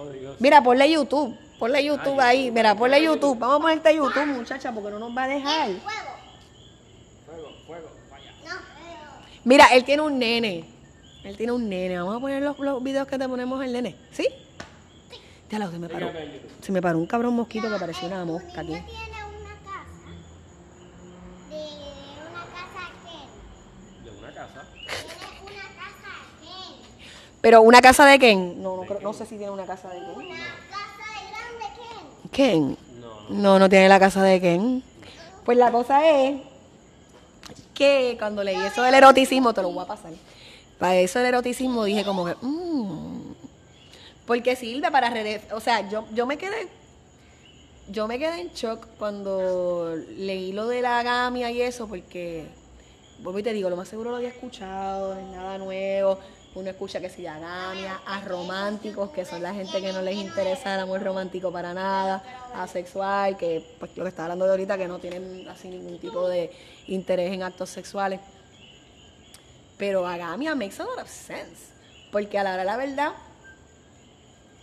Oh. 0.00 0.34
Mira, 0.38 0.62
ponle 0.62 0.90
YouTube, 0.90 1.36
ponle 1.58 1.84
YouTube 1.84 2.20
ahí, 2.20 2.50
mira, 2.50 2.74
ponle 2.74 3.02
YouTube. 3.02 3.38
Vamos 3.38 3.56
a 3.58 3.60
ponerte 3.60 3.94
YouTube, 3.94 4.26
muchacha, 4.26 4.72
porque 4.72 4.90
no 4.90 4.98
nos 4.98 5.16
va 5.16 5.24
a 5.24 5.28
dejar. 5.28 5.68
Fuego. 5.68 5.80
Fuego, 7.26 7.48
fuego, 7.66 7.88
vaya. 8.10 8.32
No. 8.44 8.50
fuego. 8.50 9.26
Mira, 9.44 9.66
él 9.72 9.84
tiene 9.84 10.02
un 10.02 10.18
nene. 10.18 10.64
Él 11.24 11.36
tiene 11.36 11.52
un 11.52 11.68
nene. 11.68 11.98
Vamos 11.98 12.16
a 12.16 12.20
poner 12.20 12.42
los, 12.42 12.58
los 12.58 12.82
videos 12.82 13.06
que 13.08 13.18
te 13.18 13.28
ponemos 13.28 13.60
al 13.62 13.72
nene. 13.72 13.96
¿Sí? 14.12 14.26
Ya 15.50 15.58
lo, 15.58 15.70
se 15.70 15.78
me 15.78 15.88
paró. 15.88 16.10
Se 16.60 16.72
me 16.72 16.80
paró 16.82 16.98
un 16.98 17.06
cabrón 17.06 17.34
mosquito 17.34 17.70
que 17.70 17.78
parecía 17.78 18.08
una 18.08 18.24
mosca 18.24 18.60
aquí. 18.60 18.72
Una 18.72 18.82
casa. 18.84 19.24
Una 24.10 24.32
casa 24.34 24.34
una 24.34 24.34
casa. 24.34 24.64
Una 25.46 25.54
casa. 25.54 25.74
Pero 27.40 27.62
una 27.62 27.80
casa 27.80 28.04
de 28.04 28.18
Ken, 28.18 28.62
no, 28.62 28.76
no, 28.76 28.82
creo- 28.82 29.00
no 29.00 29.12
sé 29.12 29.24
si 29.24 29.36
tiene 29.36 29.50
una 29.52 29.64
casa 29.64 29.88
de 29.88 30.00
Ken. 30.00 30.06
Casa 30.08 30.18
de 30.18 30.26
grande, 30.26 30.48
Ken. 32.30 32.76
No, 33.30 33.58
no 33.58 33.68
tiene 33.68 33.88
la 33.88 33.98
casa 33.98 34.22
de 34.22 34.40
Ken. 34.40 34.82
Pues 35.44 35.58
la 35.58 35.70
cosa 35.70 36.08
es 36.08 36.40
que 37.74 38.16
cuando 38.18 38.42
leí 38.42 38.56
eso 38.56 38.82
del 38.82 38.94
eroticismo, 38.94 39.54
te 39.54 39.62
lo 39.62 39.70
voy 39.70 39.84
a 39.84 39.86
pasar. 39.86 40.12
Para 40.78 40.96
eso 40.96 41.18
del 41.18 41.28
eroticismo 41.28 41.84
dije 41.84 42.04
como 42.04 42.24
que, 42.24 42.34
mmm, 42.40 43.32
porque 44.26 44.56
sirve 44.56 44.90
para 44.90 45.10
redes, 45.10 45.42
o 45.52 45.60
sea, 45.60 45.88
yo, 45.88 46.04
yo 46.12 46.26
me 46.26 46.36
quedé, 46.36 46.68
yo 47.88 48.06
me 48.06 48.18
quedé 48.18 48.42
en 48.42 48.48
shock 48.48 48.86
cuando 48.98 49.96
leí 50.16 50.52
lo 50.52 50.68
de 50.68 50.82
la 50.82 51.02
gamia 51.02 51.50
y 51.50 51.62
eso, 51.62 51.88
porque, 51.88 52.46
vuelvo 53.20 53.38
y 53.38 53.42
te 53.42 53.54
digo, 53.54 53.70
lo 53.70 53.76
más 53.76 53.88
seguro 53.88 54.10
lo 54.10 54.16
había 54.16 54.28
escuchado, 54.28 55.14
no 55.14 55.20
es 55.20 55.26
nada 55.28 55.56
nuevo. 55.58 56.18
Uno 56.58 56.70
escucha 56.70 57.00
que 57.00 57.08
si 57.08 57.22
la 57.22 57.38
gamia, 57.38 58.00
a 58.04 58.20
románticos, 58.22 59.10
que 59.10 59.24
son 59.24 59.40
la 59.40 59.54
gente 59.54 59.80
que 59.80 59.92
no 59.92 60.02
les 60.02 60.16
interesa 60.16 60.74
el 60.74 60.80
amor 60.80 61.00
romántico 61.00 61.52
para 61.52 61.72
nada, 61.72 62.20
asexual, 62.52 63.36
que 63.36 63.76
pues 63.78 63.96
lo 63.96 64.02
que 64.02 64.08
estaba 64.08 64.24
hablando 64.24 64.44
de 64.44 64.50
ahorita, 64.50 64.76
que 64.76 64.88
no 64.88 64.98
tienen 64.98 65.46
así 65.48 65.68
ningún 65.68 66.00
tipo 66.00 66.28
de 66.28 66.50
interés 66.88 67.32
en 67.32 67.44
actos 67.44 67.70
sexuales. 67.70 68.18
Pero 69.76 70.04
agamia 70.04 70.56
makes 70.56 70.80
a 70.80 70.84
lot 70.84 70.98
of 70.98 71.08
sense. 71.08 71.72
Porque 72.10 72.36
a 72.40 72.42
la 72.42 72.54
hora 72.54 72.62
de 72.62 72.66
la 72.66 72.76
verdad, 72.76 73.12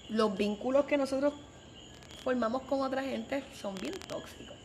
los 0.09 0.35
vínculos 0.35 0.83
que 0.83 0.97
nosotros 0.97 1.33
formamos 2.25 2.63
con 2.63 2.81
otra 2.81 3.03
gente 3.03 3.41
son 3.61 3.73
bien 3.75 3.93
tóxicos. 4.09 4.57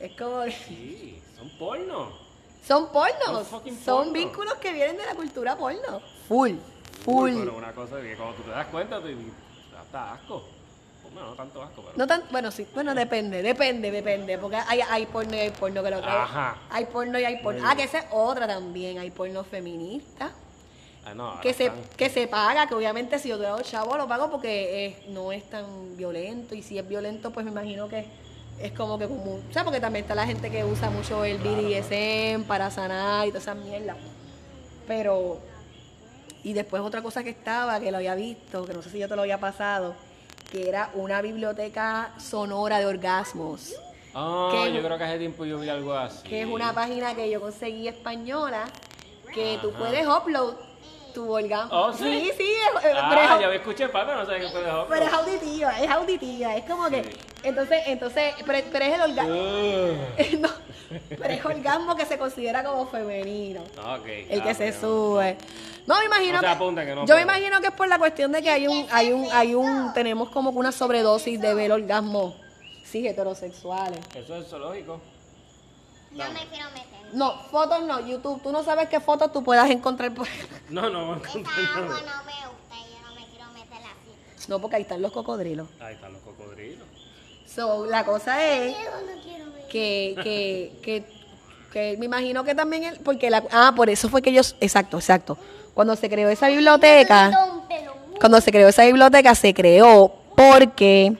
Es 0.00 0.16
como 0.16 0.42
Sí, 0.46 1.20
son 1.36 1.50
porno. 1.58 2.10
son 2.66 2.90
pornos, 2.90 3.48
Son 3.48 3.76
son 3.84 4.12
vínculos 4.14 4.54
que 4.54 4.72
vienen 4.72 4.96
de 4.96 5.04
la 5.04 5.14
cultura 5.14 5.58
porno. 5.58 6.13
Full, 6.28 6.52
full. 7.04 7.30
Uy, 7.32 7.38
pero 7.40 7.56
una 7.56 7.72
cosa 7.72 7.98
es 8.00 8.04
que 8.04 8.16
cuando 8.16 8.34
tú 8.36 8.42
te 8.42 8.50
das 8.50 8.66
cuenta, 8.68 9.00
te 9.00 9.08
te 9.08 9.14
da 9.74 9.80
hasta 9.80 10.12
asco. 10.14 10.42
Bueno, 11.12 11.28
no 11.30 11.34
tanto 11.36 11.62
asco, 11.62 11.82
pero. 11.82 11.96
No 11.96 12.06
tan, 12.06 12.22
bueno, 12.32 12.50
sí, 12.50 12.66
bueno, 12.74 12.94
depende, 12.94 13.40
depende, 13.42 13.90
depende, 13.90 14.36
porque 14.38 14.56
hay, 14.56 14.80
hay 14.80 15.06
porno 15.06 15.36
y 15.36 15.38
hay 15.40 15.50
porno 15.50 15.82
que 15.82 15.90
lo 15.90 16.00
trae. 16.00 16.16
Ajá. 16.18 16.56
Hay 16.70 16.86
porno 16.86 17.18
y 17.20 17.24
hay 17.24 17.36
porno. 17.42 17.60
Muy 17.60 17.70
Ah, 17.70 17.76
que 17.76 17.84
esa 17.84 17.98
es 17.98 18.06
otra 18.10 18.46
también, 18.48 18.98
hay 18.98 19.10
porno 19.10 19.44
feminista. 19.44 20.32
Ah, 21.06 21.12
no, 21.14 21.38
que 21.42 21.52
se, 21.52 21.66
están- 21.66 21.82
que 21.98 22.08
se 22.08 22.26
paga, 22.26 22.66
que 22.66 22.74
obviamente 22.74 23.18
si 23.18 23.28
yo 23.28 23.38
tengo 23.38 23.60
chavo 23.60 23.96
lo 23.98 24.08
pago 24.08 24.30
porque 24.30 24.86
es- 24.86 25.06
no 25.08 25.30
es 25.32 25.48
tan 25.50 25.96
violento 25.98 26.54
y 26.54 26.62
si 26.62 26.78
es 26.78 26.88
violento 26.88 27.30
pues 27.30 27.44
me 27.44 27.52
imagino 27.52 27.88
que 27.88 28.06
es 28.58 28.72
como 28.72 28.98
que 28.98 29.06
como, 29.06 29.34
o 29.34 29.52
sea, 29.52 29.64
porque 29.64 29.80
también 29.80 30.04
está 30.04 30.14
la 30.14 30.24
gente 30.26 30.50
que 30.50 30.64
usa 30.64 30.88
mucho 30.88 31.22
el 31.24 31.36
BDSM 31.38 32.44
para 32.44 32.70
sanar 32.70 33.26
y 33.28 33.30
todas 33.30 33.42
esas 33.42 33.56
mierdas. 33.56 33.98
Pero, 34.88 35.38
y 36.44 36.52
después 36.52 36.82
otra 36.82 37.02
cosa 37.02 37.24
que 37.24 37.30
estaba, 37.30 37.80
que 37.80 37.90
lo 37.90 37.96
había 37.96 38.14
visto, 38.14 38.64
que 38.66 38.72
no 38.74 38.82
sé 38.82 38.90
si 38.90 38.98
yo 38.98 39.08
te 39.08 39.16
lo 39.16 39.22
había 39.22 39.38
pasado, 39.40 39.94
que 40.52 40.68
era 40.68 40.90
una 40.94 41.20
biblioteca 41.22 42.10
sonora 42.18 42.78
de 42.78 42.86
orgasmos, 42.86 43.74
Ah, 44.14 44.50
que- 44.52 44.72
yo 44.72 44.80
creo 44.82 44.96
que 44.96 45.04
hace 45.04 45.18
tiempo 45.18 45.44
yo 45.44 45.58
vi 45.58 45.68
algo 45.68 45.92
así. 45.94 46.28
que 46.28 46.42
es 46.42 46.46
una 46.46 46.72
página 46.72 47.14
que 47.16 47.28
yo 47.30 47.40
conseguí 47.40 47.88
española, 47.88 48.64
que 49.34 49.58
tú 49.60 49.70
Ajá. 49.70 49.78
puedes 49.78 50.06
upload 50.06 50.54
tu 51.12 51.32
orgasmo. 51.32 51.70
Oh, 51.76 51.92
¿sí? 51.92 52.04
sí, 52.04 52.30
sí, 52.36 52.44
es- 52.84 52.92
Ah, 52.94 53.06
pero 53.10 53.34
es- 53.34 53.40
ya 53.40 53.48
me 53.48 53.56
escuché 53.56 53.88
pato, 53.88 54.14
no 54.14 54.26
sé 54.26 54.38
qué 54.40 54.48
puede 54.48 54.64
dejar. 54.66 54.86
Pero 54.88 55.04
es 55.06 55.12
auditiva, 55.12 55.80
es 55.80 55.90
auditiva, 55.90 56.56
es 56.56 56.64
como 56.64 56.88
que. 56.90 57.16
Entonces, 57.42 57.82
entonces, 57.86 58.34
pero, 58.46 58.58
pero 58.70 58.84
es 58.84 58.94
el 58.94 59.00
orgasmo. 59.00 59.34
no, 60.40 60.48
pero 61.08 61.34
es 61.34 61.44
orgasmo 61.44 61.96
que 61.96 62.04
se 62.06 62.18
considera 62.18 62.62
como 62.64 62.86
femenino. 62.86 63.62
ok. 63.62 64.06
El 64.28 64.42
que 64.42 64.50
ah, 64.50 64.54
se 64.54 64.70
bueno. 64.72 64.80
sube. 64.80 65.36
No 65.86 65.98
me 65.98 66.04
imagino 66.06 66.34
No 66.34 66.40
se 66.40 66.46
que. 66.46 66.52
apunta, 66.52 66.84
que 66.84 66.94
no 66.94 67.06
yo 67.06 67.14
me 67.16 67.22
imagino 67.22 67.60
que 67.60 67.66
es 67.68 67.72
por 67.72 67.88
la 67.88 67.98
cuestión 67.98 68.32
de 68.32 68.42
que 68.42 68.50
hay 68.50 68.66
un, 68.66 68.86
hay 68.90 69.12
un, 69.12 69.28
hay 69.32 69.54
un, 69.54 69.92
tenemos 69.92 70.30
como 70.30 70.52
que 70.52 70.58
una 70.58 70.72
sobredosis 70.72 71.40
de 71.40 71.54
ver 71.54 71.72
orgasmos 71.72 72.34
sí 72.84 73.06
heterosexuales. 73.06 74.00
Eso 74.14 74.36
es 74.36 74.48
zoológico. 74.48 75.00
No 76.12 76.30
me 76.30 76.46
quiero 76.46 76.70
meter. 76.70 76.84
No, 77.12 77.38
fotos 77.50 77.82
no, 77.84 78.00
YouTube. 78.06 78.42
Tú 78.42 78.52
no 78.52 78.62
sabes 78.62 78.88
qué 78.88 79.00
fotos 79.00 79.32
tú 79.32 79.42
puedas 79.42 79.68
encontrar 79.70 80.14
por 80.14 80.26
No, 80.70 80.88
no, 80.88 81.00
agua 81.00 81.16
no 81.16 81.32
me 81.32 81.42
gusta 81.42 81.54
y 81.54 82.92
yo 82.92 83.00
no 83.02 83.14
me 83.14 83.26
quiero 83.26 83.50
meter 83.52 83.78
así. 83.78 84.48
No, 84.48 84.60
porque 84.60 84.76
ahí 84.76 84.82
están 84.82 85.02
los 85.02 85.12
cocodrilos. 85.12 85.68
Ahí 85.80 85.94
están 85.94 86.12
los 86.12 86.22
cocodrilos. 86.22 86.86
So, 87.46 87.86
la 87.86 88.04
cosa 88.04 88.44
es. 88.44 88.76
No 88.76 89.14
que, 89.74 90.14
que, 90.22 90.78
que, 90.82 91.04
que 91.72 91.96
me 91.98 92.06
imagino 92.06 92.44
que 92.44 92.54
también 92.54 92.84
él, 92.84 93.00
porque 93.04 93.28
la, 93.28 93.42
ah, 93.50 93.72
por 93.74 93.90
eso 93.90 94.08
fue 94.08 94.22
que 94.22 94.30
ellos, 94.30 94.54
exacto, 94.60 94.98
exacto, 94.98 95.36
cuando 95.74 95.96
se 95.96 96.08
creó 96.08 96.28
esa 96.28 96.48
biblioteca, 96.48 97.30
cuando 98.20 98.40
se 98.40 98.50
creó 98.50 98.68
esa 98.68 98.84
biblioteca 98.84 99.34
se 99.34 99.52
creó 99.52 100.14
porque 100.36 101.16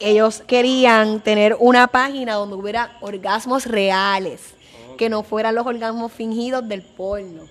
ellos 0.00 0.42
querían 0.46 1.20
tener 1.20 1.56
una 1.58 1.86
página 1.86 2.34
donde 2.34 2.56
hubiera 2.56 2.96
orgasmos 3.00 3.66
reales, 3.66 4.54
que 4.98 5.08
no 5.08 5.22
fueran 5.22 5.54
los 5.54 5.66
orgasmos 5.66 6.12
fingidos 6.12 6.66
del 6.68 6.82
porno. 6.82 7.44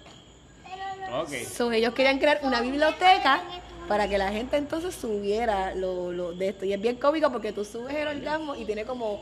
Ok. 1.13 1.30
So, 1.50 1.72
ellos 1.72 1.94
querían 1.94 2.20
crear 2.20 2.39
una 2.44 2.62
biblioteca 2.62 3.41
para 3.88 4.08
que 4.08 4.17
la 4.17 4.32
gente 4.32 4.56
entonces 4.56 4.96
subiera 4.96 5.76
lo, 5.76 6.12
lo 6.12 6.34
de 6.34 6.50
esto. 6.50 6.65
Y 6.65 6.74
es 6.74 6.82
bien 6.82 6.96
cómico 6.96 7.30
porque 7.30 7.52
tú 7.52 7.65
subes 7.65 7.94
el 7.94 8.08
orgasmo 8.08 8.56
y 8.56 8.63
tiene 8.63 8.86
como 8.86 9.22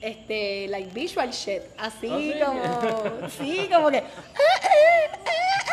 este 0.00 0.68
like 0.68 0.92
visual 0.92 1.30
shit. 1.30 1.62
Así 1.78 2.08
¿Ah, 2.10 2.18
sí? 2.18 2.34
como. 2.44 3.28
sí, 3.38 3.68
como 3.72 3.90
que. 3.90 4.04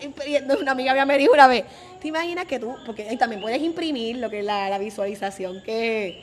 Y, 0.00 0.30
y- 0.30 0.36
y 0.36 0.42
una 0.60 0.72
amiga 0.72 0.92
mía 0.94 1.04
me 1.06 1.18
dijo 1.18 1.32
una 1.32 1.46
vez, 1.48 1.64
¿te 2.00 2.08
imaginas 2.08 2.46
que 2.46 2.58
tú, 2.58 2.74
porque 2.84 3.04
también 3.16 3.40
puedes 3.40 3.60
imprimir 3.62 4.16
lo 4.18 4.28
que 4.30 4.40
es 4.40 4.44
la, 4.44 4.68
la 4.68 4.78
visualización 4.78 5.62
que, 5.62 6.22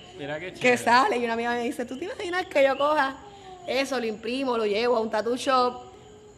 que 0.60 0.78
sale? 0.78 1.18
Y 1.18 1.24
una 1.24 1.34
amiga 1.34 1.52
me 1.52 1.64
dice, 1.64 1.86
¿tú 1.86 1.98
te 1.98 2.06
imaginas 2.06 2.46
que 2.48 2.64
yo 2.64 2.78
coja 2.78 3.16
eso, 3.68 4.00
lo 4.00 4.06
imprimo, 4.06 4.58
lo 4.58 4.66
llevo 4.66 4.98
a 4.98 5.00
un 5.02 5.10
tattoo 5.10 5.36
shop, 5.38 5.92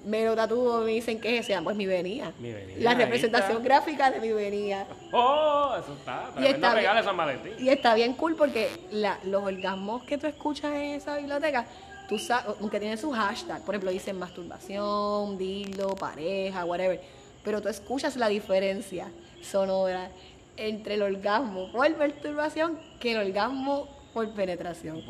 me 0.06 0.24
lo 0.24 0.36
tatúo, 0.36 0.82
me 0.82 0.92
dicen 0.92 1.20
que 1.20 1.36
es 1.40 1.46
ese? 1.46 1.56
Ah, 1.56 1.62
Pues 1.64 1.76
mi 1.76 1.88
venía. 1.88 2.32
Mi 2.40 2.52
venía, 2.52 2.76
La 2.80 2.94
representación 2.94 3.64
gráfica 3.64 4.12
de 4.12 4.20
mi 4.20 4.32
venía. 4.32 4.86
Oh, 5.12 5.76
eso 5.82 5.94
está. 5.94 6.30
Y 6.40 6.46
está 6.46 6.76
bien. 6.76 7.04
San 7.04 7.18
Valentín. 7.18 7.54
Y 7.60 7.70
está 7.70 7.96
bien 7.96 8.14
cool 8.14 8.36
porque 8.36 8.70
la- 8.92 9.18
los 9.24 9.44
orgasmos 9.44 10.04
que 10.04 10.18
tú 10.20 10.28
escuchas 10.28 10.74
en 10.76 10.92
esa 10.92 11.18
biblioteca, 11.18 11.66
tú 12.08 12.20
sabes, 12.20 12.56
aunque 12.62 12.80
tienen 12.80 13.00
su 13.00 13.10
hashtag, 13.12 13.64
por 13.64 13.74
ejemplo, 13.74 13.90
dicen 13.90 14.20
masturbación, 14.20 15.40
dildo, 15.40 15.96
pareja, 15.96 16.64
whatever, 16.66 17.02
pero 17.46 17.62
tú 17.62 17.70
escuchas 17.70 18.18
la 18.18 18.28
diferencia 18.28 19.08
sonora 19.42 20.10
entre 20.58 20.96
el 20.96 21.04
orgasmo 21.04 21.72
por 21.72 21.96
masturbación 21.98 22.78
que 23.00 23.12
el 23.12 23.28
orgasmo 23.30 23.88
por 24.14 24.28
penetración. 24.32 25.02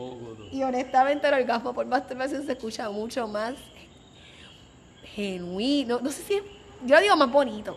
Y 0.52 0.62
honestamente 0.63 1.28
el 1.28 1.34
orgasmo 1.36 1.74
por 1.74 1.86
masturbación 1.86 2.45
se 2.45 2.52
escucha 2.52 2.89
mucho 2.89 3.28
más 3.28 3.56
genuino, 5.15 6.00
no 6.02 6.12
sé 6.12 6.24
si 6.24 6.34
es, 6.36 6.43
yo 6.86 7.00
digo 7.00 7.15
más 7.15 7.32
bonito. 7.32 7.74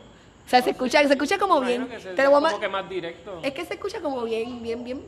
O 0.47 0.51
sea, 0.51 0.63
se 0.63 0.71
escucha, 0.71 1.07
se 1.07 1.13
escucha 1.13 1.39
como 1.39 1.61
bien. 1.61 1.87
Que 1.89 2.01
se- 2.01 2.15
te 2.15 2.23
lo 2.25 2.31
voy 2.31 2.39
a 2.39 2.41
ma- 2.41 2.49
como 2.51 2.61
que 2.61 2.69
más 2.69 2.89
directo. 2.89 3.39
es 3.43 3.53
que 3.53 3.65
se 3.67 3.75
escucha 3.75 4.01
como 4.01 4.23
bien, 4.25 4.63
bien, 4.63 4.83
bien, 4.83 5.03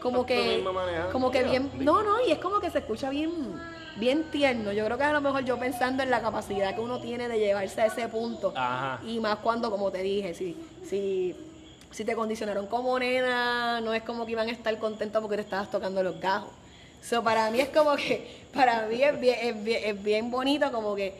como 0.00 0.24
que, 0.24 0.64
como 1.10 1.30
que 1.32 1.42
bien, 1.42 1.70
no, 1.80 2.02
no, 2.02 2.24
y 2.26 2.30
es 2.30 2.38
como 2.38 2.60
que 2.60 2.70
se 2.70 2.78
escucha 2.78 3.10
bien, 3.10 3.30
bien 3.96 4.24
tierno. 4.30 4.72
Yo 4.72 4.84
creo 4.84 4.98
que 4.98 5.04
a 5.04 5.12
lo 5.12 5.20
mejor 5.20 5.44
yo 5.44 5.58
pensando 5.58 6.02
en 6.02 6.10
la 6.10 6.20
capacidad 6.20 6.74
que 6.74 6.80
uno 6.80 7.00
tiene 7.00 7.28
de 7.28 7.38
llevarse 7.38 7.80
a 7.80 7.86
ese 7.86 8.08
punto, 8.08 8.52
Ajá. 8.56 9.00
y 9.06 9.20
más 9.20 9.36
cuando, 9.36 9.70
como 9.70 9.90
te 9.90 10.02
dije, 10.02 10.34
si, 10.34 10.56
si, 10.88 11.34
si 11.90 12.04
te 12.04 12.14
condicionaron 12.14 12.66
como 12.66 12.98
nena, 12.98 13.80
no 13.80 13.94
es 13.94 14.02
como 14.02 14.26
que 14.26 14.32
iban 14.32 14.48
a 14.48 14.52
estar 14.52 14.76
contentos 14.78 15.20
porque 15.20 15.36
te 15.36 15.42
estabas 15.42 15.70
tocando 15.70 16.02
los 16.02 16.20
gajos. 16.20 16.50
So, 17.02 17.22
para 17.22 17.50
mí 17.50 17.60
es 17.60 17.68
como 17.68 17.96
que, 17.96 18.44
para 18.54 18.86
mí 18.86 19.02
es 19.02 19.20
bien, 19.20 19.36
es 19.42 19.62
bien, 19.64 19.80
es 19.84 20.02
bien 20.02 20.30
bonito 20.30 20.72
como 20.72 20.94
que, 20.94 21.14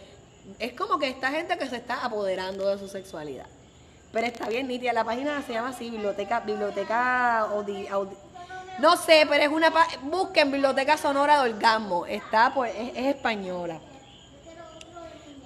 es 0.58 0.72
como 0.72 0.98
que 0.98 1.08
esta 1.08 1.30
gente 1.30 1.56
que 1.58 1.68
se 1.68 1.76
está 1.76 2.04
apoderando 2.04 2.68
de 2.68 2.78
su 2.78 2.88
sexualidad. 2.88 3.46
Pero 4.12 4.26
está 4.28 4.48
bien 4.48 4.68
nítida. 4.68 4.92
La 4.92 5.02
página 5.04 5.42
se 5.42 5.52
llama 5.54 5.70
así, 5.70 5.90
Biblioteca, 5.90 6.38
Biblioteca 6.40 7.48
Audi- 7.50 7.88
Audi- 7.88 8.16
No 8.78 8.96
sé, 8.96 9.26
pero 9.28 9.44
es 9.44 9.50
una... 9.50 9.72
Busquen 10.02 10.50
Biblioteca 10.50 10.96
Sonora 10.96 11.42
de 11.42 11.52
Orgasmo. 11.52 12.06
Está, 12.06 12.52
pues, 12.54 12.74
es, 12.76 12.90
es 12.96 13.06
española. 13.14 13.80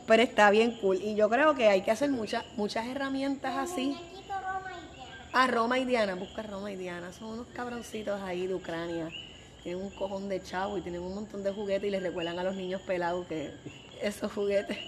Pero 0.07 0.23
está 0.23 0.51
bien 0.51 0.79
cool. 0.81 0.97
Y 1.03 1.15
yo 1.15 1.29
creo 1.29 1.55
que 1.55 1.69
hay 1.69 1.83
que 1.83 1.91
hacer 1.91 2.11
muchas 2.11 2.43
muchas 2.57 2.87
herramientas 2.87 3.57
así. 3.59 3.95
Quito 4.15 4.33
Roma 4.41 4.73
y 4.73 4.95
Diana. 4.95 5.31
Ah, 5.35 5.47
Roma 5.47 5.79
y 5.79 5.85
Diana. 5.85 6.15
Busca 6.15 6.43
Roma 6.43 6.73
y 6.73 6.77
Diana. 6.77 7.13
Son 7.13 7.29
unos 7.29 7.47
cabroncitos 7.49 8.19
ahí 8.23 8.47
de 8.47 8.55
Ucrania. 8.55 9.11
Tienen 9.63 9.83
un 9.83 9.91
cojón 9.91 10.31
de 10.31 10.43
chavo 10.43 10.79
y 10.79 10.81
tienen 10.81 11.03
un 11.03 11.15
montón 11.15 11.43
de 11.43 11.53
juguetes 11.53 11.87
y 11.87 11.91
les 11.91 12.03
recuerdan 12.03 12.39
a 12.39 12.43
los 12.43 12.55
niños 12.55 12.81
pelados 12.83 13.27
que 13.27 13.53
esos 14.01 14.33
juguetes... 14.33 14.79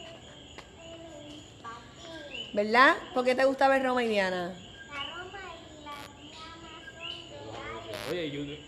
¿Verdad? 2.55 2.97
¿Por 3.15 3.25
qué 3.25 3.35
te 3.35 3.45
gusta 3.45 3.69
ver 3.69 3.83
Roma 3.85 4.03
y 4.03 4.09
Diana? 4.09 4.55
La 4.89 5.05
Roma 5.05 5.39
y 5.39 5.85
la 5.85 5.93
Diana 6.23 6.73
son 6.99 7.90
Oye, 8.11 8.31
YouTube- 8.31 8.59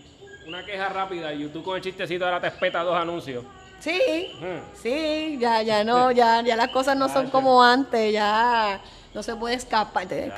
una 0.47 0.65
queja 0.65 0.89
rápida. 0.89 1.33
YouTube 1.33 1.63
con 1.63 1.77
el 1.77 1.81
chistecito 1.81 2.25
ahora 2.25 2.41
te 2.41 2.47
espeta 2.47 2.83
dos 2.83 2.95
anuncios. 2.97 3.43
Sí, 3.79 3.99
Mm. 4.39 4.77
sí, 4.81 5.37
ya, 5.39 5.61
ya 5.61 5.83
no, 5.83 6.11
ya, 6.11 6.41
ya 6.41 6.55
las 6.55 6.69
cosas 6.69 6.95
no 6.95 7.09
son 7.09 7.29
como 7.29 7.63
antes, 7.63 8.13
ya 8.13 8.79
no 9.13 9.21
se 9.23 9.35
puede 9.35 9.55
escapar 9.55 10.07
del 10.07 10.29
Ya, 10.29 10.35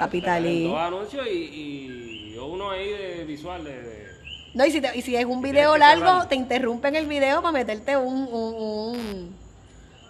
Dos 0.70 0.78
anuncios 0.80 1.28
y, 1.28 2.34
y 2.34 2.38
uno 2.40 2.72
ahí 2.72 2.90
de 2.90 3.24
visual 3.26 3.64
de... 3.64 3.82
de- 3.82 4.06
No, 4.56 4.66
y 4.66 4.72
si, 4.72 4.82
te- 4.82 4.98
y 4.98 5.02
si 5.02 5.16
es 5.16 5.26
un 5.26 5.42
video 5.42 5.78
largo, 5.78 6.28
te 6.28 6.36
interrumpen 6.36 6.96
el 6.96 7.06
video 7.06 7.42
para 7.42 7.52
meterte 7.52 7.96
un, 7.98 8.28
un, 8.32 8.56
un, 8.56 9.36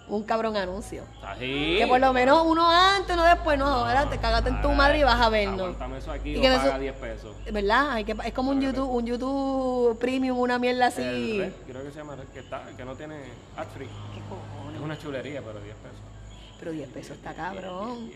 un 0.08 0.22
cabrón 0.22 0.56
anuncio. 0.56 1.02
Así. 1.22 1.76
Que 1.78 1.86
por 1.88 1.98
lo 2.00 2.12
menos 2.12 2.42
uno 2.46 2.70
antes, 2.70 3.16
no 3.16 3.24
después, 3.24 3.58
no, 3.58 3.66
ahora 3.66 4.08
te 4.08 4.18
cagaste 4.18 4.50
en 4.50 4.62
tu 4.62 4.70
madre 4.70 5.00
y 5.00 5.02
vas 5.02 5.20
a 5.20 5.28
vernos. 5.28 5.74
Eso 5.98 6.10
aquí 6.12 6.36
Y 6.36 6.40
que 6.40 6.48
paga 6.48 6.74
se- 6.74 6.78
10 6.80 6.94
pesos. 6.94 7.36
¿Verdad? 7.52 7.90
Hay 7.90 8.04
que, 8.04 8.14
es 8.24 8.32
como 8.32 8.50
un 8.50 8.60
YouTube, 8.60 8.88
un 8.88 9.06
YouTube 9.06 9.98
Premium, 9.98 10.38
una 10.38 10.58
mierda 10.58 10.86
así. 10.86 11.02
El 11.02 11.38
Red, 11.38 11.52
creo 11.66 11.82
que 11.84 11.90
se 11.90 11.98
llama 11.98 12.16
Red, 12.16 12.28
que, 12.28 12.38
está, 12.40 12.62
que 12.76 12.84
no 12.84 12.94
tiene 12.94 13.16
ad 13.56 13.66
free. 13.74 13.86
¿Qué 13.86 14.20
cojones? 14.28 14.76
Es 14.76 14.82
una 14.82 14.98
chulería, 14.98 15.42
pero 15.42 15.60
10 15.60 15.74
pesos. 15.76 15.98
Pero 16.58 16.70
10 16.72 16.88
pesos 16.90 17.16
está 17.16 17.34
cabrón. 17.34 18.10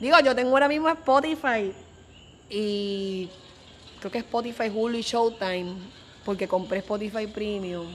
Digo, 0.00 0.18
yo 0.20 0.34
tengo 0.34 0.50
ahora 0.50 0.68
mismo 0.68 0.88
Spotify 0.88 1.72
y 2.50 3.28
creo 4.00 4.10
que 4.12 4.18
Spotify, 4.18 4.68
Hulu 4.74 4.98
y 4.98 5.02
Showtime, 5.02 5.74
porque 6.24 6.46
compré 6.48 6.78
Spotify 6.78 7.26
Premium. 7.26 7.86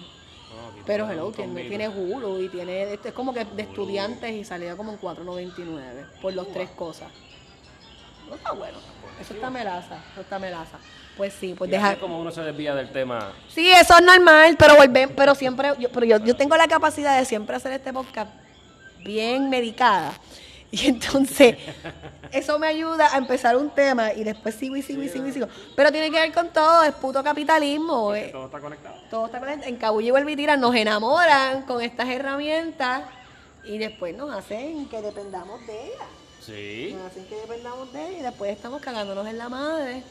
Pero 0.85 1.09
hello, 1.09 1.31
tiene, 1.31 1.63
tiene 1.65 1.87
Hulu 1.89 2.41
y 2.41 2.49
tiene, 2.49 2.93
esto 2.93 3.09
es 3.09 3.13
como 3.13 3.33
que 3.33 3.45
de 3.45 3.61
estudiantes 3.61 4.31
y 4.31 4.43
salía 4.43 4.75
como 4.75 4.91
en 4.91 4.99
4.99 4.99 6.19
por 6.21 6.33
los 6.33 6.51
tres 6.51 6.69
cosas. 6.71 7.09
No 8.27 8.35
está 8.35 8.51
bueno. 8.53 8.77
Eso 9.19 9.33
está 9.33 9.49
melaza, 9.49 9.99
eso 10.13 10.21
está 10.21 10.39
melaza. 10.39 10.77
Pues 11.17 11.33
sí, 11.33 11.53
pues 11.55 11.69
Y 11.69 11.75
así 11.75 11.83
deja. 11.83 11.93
es 11.93 11.99
como 11.99 12.19
uno 12.19 12.31
se 12.31 12.41
desvía 12.41 12.73
del 12.73 12.91
tema. 12.91 13.33
Sí, 13.49 13.71
eso 13.71 13.95
es 13.97 14.03
normal, 14.03 14.55
pero 14.57 14.75
volver, 14.75 15.13
pero 15.15 15.35
siempre, 15.35 15.73
yo, 15.77 15.89
pero 15.91 16.05
yo, 16.05 16.17
yo 16.19 16.35
tengo 16.35 16.55
la 16.57 16.67
capacidad 16.67 17.19
de 17.19 17.25
siempre 17.25 17.55
hacer 17.55 17.73
este 17.73 17.93
podcast 17.93 18.31
bien 19.03 19.49
medicada. 19.49 20.13
Y 20.73 20.87
entonces, 20.87 21.57
eso 22.31 22.57
me 22.57 22.67
ayuda 22.67 23.13
a 23.13 23.17
empezar 23.17 23.57
un 23.57 23.69
tema 23.71 24.13
y 24.13 24.23
después 24.23 24.55
sigo 24.55 24.77
y 24.77 24.81
sigo 24.81 25.03
y 25.03 25.09
sigo 25.09 25.27
y 25.27 25.33
sigo. 25.33 25.47
Pero 25.75 25.91
tiene 25.91 26.09
que 26.09 26.17
ver 26.17 26.31
con 26.31 26.47
todo, 26.49 26.83
es 26.83 26.93
puto 26.93 27.21
capitalismo. 27.21 28.15
eh. 28.15 28.29
Todo 28.31 28.45
está 28.45 28.59
conectado. 28.61 28.95
Todo 29.09 29.25
está 29.25 29.39
conectado. 29.39 29.67
En 29.67 29.75
Cabullo 29.75 30.07
y 30.07 30.11
Vuelve 30.11 30.57
nos 30.57 30.73
enamoran 30.73 31.63
con 31.63 31.81
estas 31.81 32.07
herramientas 32.07 33.03
y 33.65 33.77
después 33.79 34.15
nos 34.15 34.33
hacen 34.33 34.87
que 34.87 35.01
dependamos 35.01 35.65
de 35.67 35.87
ellas. 35.87 36.07
Sí. 36.39 36.95
Nos 36.97 37.11
hacen 37.11 37.25
que 37.25 37.35
dependamos 37.35 37.91
de 37.91 38.07
ellas 38.07 38.19
y 38.21 38.23
después 38.23 38.51
estamos 38.51 38.81
cagándonos 38.81 39.27
en 39.27 39.37
la 39.37 39.49
madre. 39.49 40.03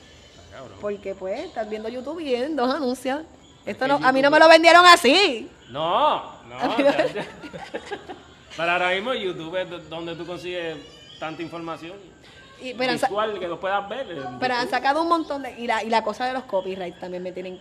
Cabrón. 0.53 0.79
Porque 0.81 1.14
pues 1.14 1.40
estás 1.40 1.70
viendo 1.70 1.88
YouTube 1.88 2.20
y 2.20 2.25
vienen 2.25 2.55
dos 2.55 2.73
anuncios. 2.73 3.23
Esto 3.64 3.88
no, 3.88 3.99
a 4.03 4.12
mí 4.12 4.20
no 4.20 4.31
me 4.31 4.38
lo 4.38 4.46
vendieron 4.46 4.85
así. 4.85 5.49
No, 5.70 6.23
no. 6.44 6.59
Pero 8.57 8.71
ahora 8.73 8.91
mismo 8.91 9.15
YouTube 9.15 9.57
es 9.57 9.71
do- 9.71 9.79
donde 9.79 10.15
tú 10.17 10.27
consigues 10.27 10.77
tanta 11.19 11.43
información 11.43 11.93
Y, 12.63 12.75
pero, 12.75 12.93
han, 12.93 12.99
sa- 12.99 13.07
visual 13.09 13.39
que 13.39 13.49
lo 13.49 13.59
puedas 13.61 13.89
ver. 13.89 14.07
pero 14.39 14.55
han 14.55 14.69
sacado 14.69 15.03
un 15.03 15.09
montón 15.09 15.43
de... 15.43 15.59
Y 15.59 15.67
la, 15.67 15.83
y 15.83 15.89
la 15.91 16.03
cosa 16.03 16.27
de 16.27 16.33
los 16.35 16.45
copyrights 16.45 16.99
también 17.01 17.23
me 17.23 17.33
tienen 17.33 17.59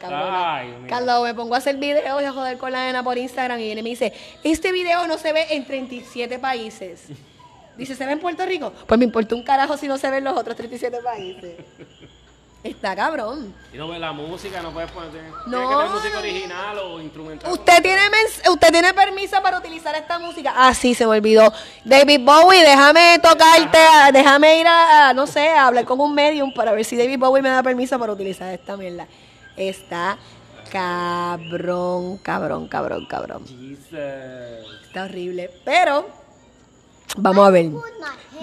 mira. 0.80 0.88
Cuando 0.90 1.24
me 1.24 1.34
pongo 1.34 1.56
a 1.56 1.60
hacer 1.60 1.78
videos 1.78 2.22
y 2.22 2.26
a 2.26 2.32
joder 2.34 2.58
con 2.58 2.72
la 2.72 2.86
nena 2.86 3.04
por 3.04 3.18
Instagram 3.18 3.60
y 3.60 3.64
viene 3.64 3.80
y 3.82 3.84
me 3.84 3.90
dice, 3.92 4.14
este 4.44 4.72
video 4.72 5.08
no 5.08 5.18
se 5.18 5.32
ve 5.32 5.46
en 5.52 5.66
37 5.66 6.38
países. 6.40 7.08
Dice, 7.78 7.96
¿se 7.96 8.06
ve 8.06 8.12
en 8.12 8.20
Puerto 8.20 8.46
Rico? 8.46 8.74
Pues 8.88 8.98
me 8.98 9.06
importa 9.06 9.36
un 9.36 9.44
carajo 9.44 9.78
si 9.78 9.88
no 9.88 9.98
se 9.98 10.10
ve 10.12 10.18
en 10.18 10.26
los 10.26 10.38
otros 10.38 10.54
37 10.58 10.98
países. 11.02 11.56
Está 12.62 12.94
cabrón. 12.94 13.54
Y 13.74 13.78
no 13.78 13.88
ves 13.88 14.00
la 14.02 14.12
música, 14.12 14.62
no 14.62 14.72
puedes 14.74 14.92
poner. 14.92 15.10
No. 15.48 15.62
que 15.70 15.76
tener 15.76 15.90
música 15.92 16.20
original 16.20 16.78
o 16.80 17.00
instrumental. 17.02 17.52
Usted 17.54 17.82
tiene, 17.82 18.02
usted 18.52 18.72
tiene 18.72 18.94
permiso 18.94 19.42
para 19.42 19.58
utilizar 19.60 19.96
esta 19.96 20.20
música. 20.20 20.54
Ah, 20.56 20.74
sí, 20.74 20.94
se 20.94 21.06
me 21.06 21.12
olvidó. 21.18 21.54
David 21.86 22.20
Bowie, 22.26 22.62
déjame 22.62 23.18
tocarte, 23.24 23.78
a- 23.78 24.12
déjame 24.12 24.60
ir 24.60 24.68
a, 24.68 25.08
a, 25.10 25.14
no 25.14 25.26
sé, 25.26 25.48
a 25.50 25.68
hablar 25.68 25.86
con 25.86 26.02
un 26.02 26.14
medium 26.14 26.54
para 26.54 26.74
ver 26.74 26.84
si 26.84 26.98
David 26.98 27.18
Bowie 27.18 27.42
me 27.42 27.48
da 27.50 27.64
permiso 27.64 27.98
para 27.98 28.12
utilizar 28.12 28.54
esta 28.54 28.76
mierda. 28.76 29.08
Está 29.56 30.18
cabrón, 30.70 32.18
cabrón, 32.18 32.68
cabrón, 32.68 33.06
cabrón. 33.06 33.46
Jesus. 33.48 34.82
Está 34.88 35.04
horrible. 35.06 35.50
Pero, 35.64 36.08
vamos 37.18 37.48
a 37.48 37.52
ver. 37.52 37.70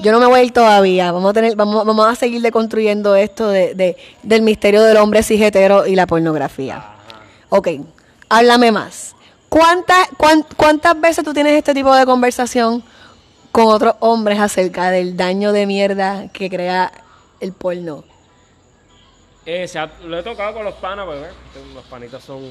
Yo 0.02 0.12
no 0.12 0.20
me 0.20 0.26
voy 0.26 0.40
a 0.40 0.42
ir 0.42 0.52
todavía. 0.52 1.10
Vamos 1.12 1.30
a 1.30 1.32
tener, 1.32 1.56
vamos, 1.56 1.84
vamos 1.86 2.06
a 2.06 2.14
seguir 2.14 2.42
deconstruyendo 2.42 3.14
esto 3.16 3.48
de, 3.48 3.74
de- 3.74 3.96
del 4.22 4.42
misterio 4.42 4.82
del 4.82 4.96
hombre 4.98 5.22
cijetero 5.22 5.86
y 5.86 5.94
la 5.96 6.06
pornografía. 6.06 6.84
Ok, 7.48 7.68
háblame 8.28 8.72
más. 8.72 9.14
¿Cuántas, 9.48 10.08
cuán- 10.18 10.44
¿Cuántas 10.56 11.00
veces 11.00 11.24
tú 11.24 11.32
tienes 11.32 11.54
este 11.54 11.72
tipo 11.72 11.94
de 11.94 12.04
conversación 12.04 12.82
con 13.52 13.68
otros 13.68 13.94
hombres 14.00 14.38
acerca 14.38 14.90
del 14.90 15.16
daño 15.16 15.52
de 15.52 15.66
mierda 15.66 16.28
que 16.32 16.50
crea 16.50 16.92
el 17.40 17.52
porno? 17.52 18.04
Eh, 19.46 19.66
lo 20.04 20.18
he 20.18 20.22
tocado 20.22 20.54
con 20.54 20.64
los 20.64 20.74
panas, 20.74 21.06
pues, 21.06 21.20
¿ves? 21.22 21.30
los 21.72 21.84
panitas 21.84 22.22
son 22.22 22.42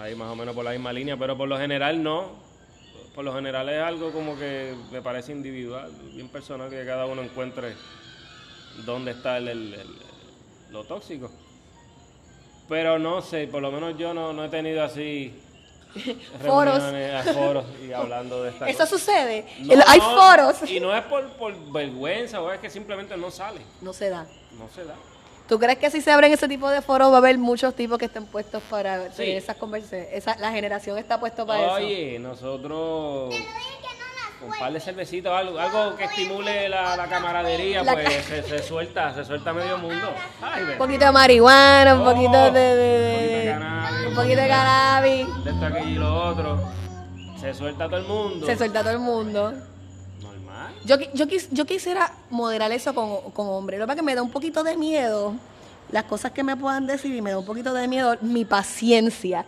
ahí 0.00 0.14
más 0.16 0.28
o 0.28 0.34
menos 0.36 0.54
por 0.54 0.64
la 0.64 0.72
misma 0.72 0.92
línea, 0.92 1.16
pero 1.16 1.38
por 1.38 1.48
lo 1.48 1.56
general 1.56 2.02
no. 2.02 2.51
Por 3.14 3.24
lo 3.24 3.34
general 3.34 3.68
es 3.68 3.82
algo 3.82 4.10
como 4.10 4.38
que 4.38 4.74
me 4.90 5.02
parece 5.02 5.32
individual, 5.32 5.90
bien 6.14 6.28
personal, 6.28 6.70
que 6.70 6.84
cada 6.86 7.04
uno 7.06 7.22
encuentre 7.22 7.74
dónde 8.86 9.10
está 9.10 9.36
el, 9.36 9.48
el- 9.48 9.74
el- 9.74 9.96
lo 10.70 10.84
tóxico. 10.84 11.30
Pero 12.68 12.98
no 12.98 13.20
sé, 13.20 13.46
por 13.48 13.60
lo 13.60 13.70
menos 13.70 13.98
yo 13.98 14.14
no, 14.14 14.32
no 14.32 14.44
he 14.44 14.48
tenido 14.48 14.82
así 14.82 15.38
Foros. 16.42 16.82
reuniones, 16.82 17.14
a 17.28 17.32
foros 17.34 17.64
y 17.86 17.92
hablando 17.92 18.42
de 18.42 18.50
esta 18.50 18.66
Eso 18.70 18.78
cosa. 18.78 18.98
sucede. 18.98 19.46
No, 19.60 19.74
hay 19.86 19.98
no, 19.98 20.16
foros. 20.16 20.70
Y 20.70 20.80
no 20.80 20.96
es 20.96 21.04
por, 21.04 21.28
por 21.32 21.72
vergüenza, 21.72 22.40
o 22.40 22.50
es 22.50 22.60
que 22.60 22.70
simplemente 22.70 23.14
no 23.18 23.30
sale, 23.30 23.60
No 23.82 23.92
se 23.92 24.08
da. 24.08 24.26
no 24.58 24.70
se 24.74 24.84
da. 24.86 24.94
¿Tú 25.52 25.58
crees 25.58 25.76
que 25.78 25.90
si 25.90 26.00
se 26.00 26.10
abren 26.10 26.32
ese 26.32 26.48
tipo 26.48 26.70
de 26.70 26.80
foros 26.80 27.10
va 27.10 27.16
a 27.16 27.18
haber 27.18 27.36
muchos 27.36 27.74
tipos 27.76 27.98
que 27.98 28.06
estén 28.06 28.24
puestos 28.24 28.62
para 28.70 29.12
Sí. 29.12 29.32
esas 29.32 29.54
conversaciones? 29.56 30.08
Esa, 30.10 30.34
la 30.38 30.50
generación 30.50 30.96
está 30.96 31.20
puesta 31.20 31.44
para 31.44 31.60
eso. 31.62 31.72
Oye, 31.74 32.18
nosotros 32.18 33.34
con 34.40 34.50
un 34.50 34.58
par 34.58 34.72
de 34.72 34.80
cervecitas 34.80 35.30
o 35.30 35.36
algo, 35.36 35.58
algo 35.58 35.94
que 35.94 36.04
estimule 36.04 36.70
la, 36.70 36.96
la 36.96 37.06
camaradería, 37.06 37.82
La 37.82 37.92
pues 37.92 38.08
se, 38.24 38.42
se 38.44 38.62
suelta, 38.62 39.12
se 39.14 39.26
suelta 39.26 39.52
medio 39.52 39.76
mundo. 39.76 40.14
Ay, 40.40 40.62
Un 40.72 40.78
poquito 40.78 41.04
de 41.04 41.12
marihuana, 41.12 41.96
un 41.96 42.00
Oh, 42.00 42.04
poquito 42.14 42.50
de, 42.50 42.60
de- 42.74 43.02
un 43.08 43.14
poquito 43.14 43.36
de 43.36 43.50
cannabis. 43.52 44.06
un 44.08 44.14
poquito 44.14 44.40
de 44.40 44.48
cannabis. 44.48 45.44
De 45.44 45.50
esto, 45.50 45.66
aquello 45.66 45.88
y 45.90 45.94
lo 45.96 46.24
otro. 46.30 46.62
Se 47.38 47.52
suelta 47.52 47.84
todo 47.88 47.98
el 47.98 48.04
mundo. 48.06 48.46
Se 48.46 48.56
suelta 48.56 48.80
todo 48.80 48.92
el 48.92 49.00
mundo. 49.00 49.52
Yo, 50.84 50.96
yo, 51.14 51.26
quis- 51.26 51.48
yo 51.50 51.64
quisiera 51.64 52.12
moderar 52.30 52.72
eso 52.72 52.94
con, 52.94 53.30
con 53.32 53.46
hombres. 53.48 53.78
Lo 53.78 53.84
que 53.84 53.88
pasa 53.88 53.94
es 53.94 54.00
que 54.00 54.06
me 54.06 54.14
da 54.14 54.22
un 54.22 54.30
poquito 54.30 54.64
de 54.64 54.76
miedo 54.76 55.34
las 55.90 56.04
cosas 56.04 56.32
que 56.32 56.42
me 56.42 56.56
puedan 56.56 56.86
decir 56.86 57.14
y 57.14 57.22
me 57.22 57.30
da 57.30 57.38
un 57.38 57.44
poquito 57.44 57.72
de 57.72 57.86
miedo 57.86 58.16
mi 58.22 58.44
paciencia. 58.44 59.44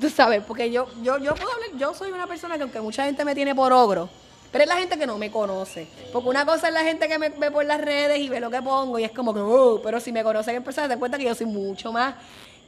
Tú 0.00 0.08
sabes, 0.10 0.42
porque 0.46 0.70
yo, 0.70 0.86
yo, 1.02 1.18
yo 1.18 1.34
puedo 1.34 1.52
hablar, 1.52 1.70
yo 1.78 1.94
soy 1.94 2.10
una 2.10 2.26
persona 2.26 2.56
que 2.56 2.62
aunque 2.62 2.80
mucha 2.80 3.04
gente 3.04 3.24
me 3.24 3.34
tiene 3.34 3.54
por 3.54 3.72
ogro, 3.72 4.08
pero 4.50 4.64
es 4.64 4.68
la 4.68 4.76
gente 4.76 4.98
que 4.98 5.06
no 5.06 5.18
me 5.18 5.30
conoce. 5.30 5.86
Porque 6.12 6.28
una 6.28 6.44
cosa 6.46 6.68
es 6.68 6.74
la 6.74 6.82
gente 6.82 7.06
que 7.08 7.18
me 7.18 7.28
ve 7.28 7.50
por 7.50 7.64
las 7.64 7.80
redes 7.80 8.18
y 8.18 8.28
ve 8.28 8.40
lo 8.40 8.50
que 8.50 8.62
pongo 8.62 8.98
y 8.98 9.04
es 9.04 9.10
como 9.12 9.34
que, 9.34 9.40
"Oh", 9.40 9.80
pero 9.82 10.00
si 10.00 10.10
me 10.12 10.22
conocen 10.24 10.56
en 10.56 10.64
persona, 10.64 10.86
se 10.86 10.90
dan 10.90 10.98
cuenta 10.98 11.18
que 11.18 11.24
yo 11.24 11.34
soy 11.34 11.46
mucho 11.46 11.92
más, 11.92 12.14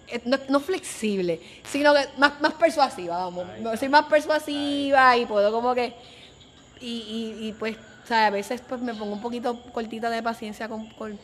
eh, 0.08 0.20
no, 0.24 0.36
no 0.48 0.60
flexible, 0.60 1.40
sino 1.70 1.94
que 1.94 2.06
más, 2.18 2.40
más 2.40 2.52
persuasiva, 2.54 3.16
vamos. 3.16 3.46
Soy 3.78 3.88
más 3.88 4.04
persuasiva 4.06 5.16
y 5.16 5.24
puedo 5.26 5.50
como 5.52 5.72
que 5.74 5.94
y, 6.80 7.36
y, 7.40 7.48
y 7.48 7.52
pues, 7.52 7.76
o 8.04 8.06
sea, 8.06 8.26
a 8.26 8.30
veces 8.30 8.62
pues 8.66 8.80
me 8.80 8.94
pongo 8.94 9.12
un 9.12 9.20
poquito 9.20 9.60
cortita 9.72 10.10
de 10.10 10.22
paciencia 10.22 10.68
con, 10.68 10.88
con, 10.90 11.18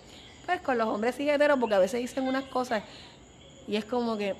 pues, 0.44 0.60
con 0.60 0.78
los 0.78 0.86
hombres 0.88 1.14
sigueteros 1.14 1.58
porque 1.58 1.74
a 1.74 1.78
veces 1.78 2.00
dicen 2.00 2.24
unas 2.24 2.44
cosas 2.44 2.82
y 3.66 3.76
es 3.76 3.84
como 3.84 4.16
que, 4.16 4.34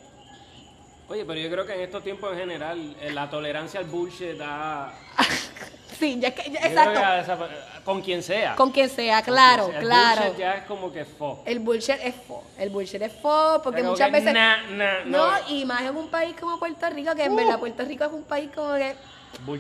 Oye, 1.08 1.24
pero 1.24 1.38
yo 1.38 1.48
creo 1.48 1.64
que 1.64 1.74
en 1.74 1.82
estos 1.82 2.02
tiempos 2.02 2.32
en 2.32 2.38
general 2.40 2.96
eh, 3.00 3.12
la 3.12 3.30
tolerancia 3.30 3.78
al 3.78 3.86
bullshit 3.86 4.36
da... 4.36 4.92
sí, 6.00 6.18
ya 6.18 6.28
es 6.28 6.34
que, 6.34 6.50
ya- 6.50 6.58
exacto, 6.66 6.92
que 6.94 6.98
a 6.98 7.20
esa- 7.20 7.38
con 7.84 8.02
quien 8.02 8.24
sea. 8.24 8.56
con 8.56 8.72
quien 8.72 8.88
sea, 8.90 9.22
claro, 9.22 9.68
quien 9.68 9.72
sea. 9.74 9.80
El 9.82 9.86
claro. 9.86 10.20
bullshit 10.22 10.38
ya 10.38 10.54
es 10.54 10.64
como 10.64 10.92
que 10.92 11.04
fo. 11.04 11.42
El 11.46 11.60
bullshit 11.60 11.96
es 12.02 12.14
fo, 12.26 12.42
el 12.58 12.70
bullshit 12.70 13.00
es 13.02 13.12
fo 13.12 13.60
porque 13.62 13.84
muchas 13.84 14.10
veces... 14.10 14.32
na, 14.34 14.62
na, 14.72 15.04
no, 15.04 15.30
no. 15.30 15.48
y 15.48 15.64
más 15.64 15.82
en 15.82 15.96
un 15.96 16.08
país 16.08 16.34
como 16.40 16.58
Puerto 16.58 16.90
Rico, 16.90 17.14
que 17.14 17.22
en 17.24 17.36
verdad 17.36 17.60
Puerto 17.60 17.84
Rico 17.84 18.04
es 18.04 18.12
un 18.12 18.24
país 18.24 18.50
como 18.52 18.74
que 18.74 18.96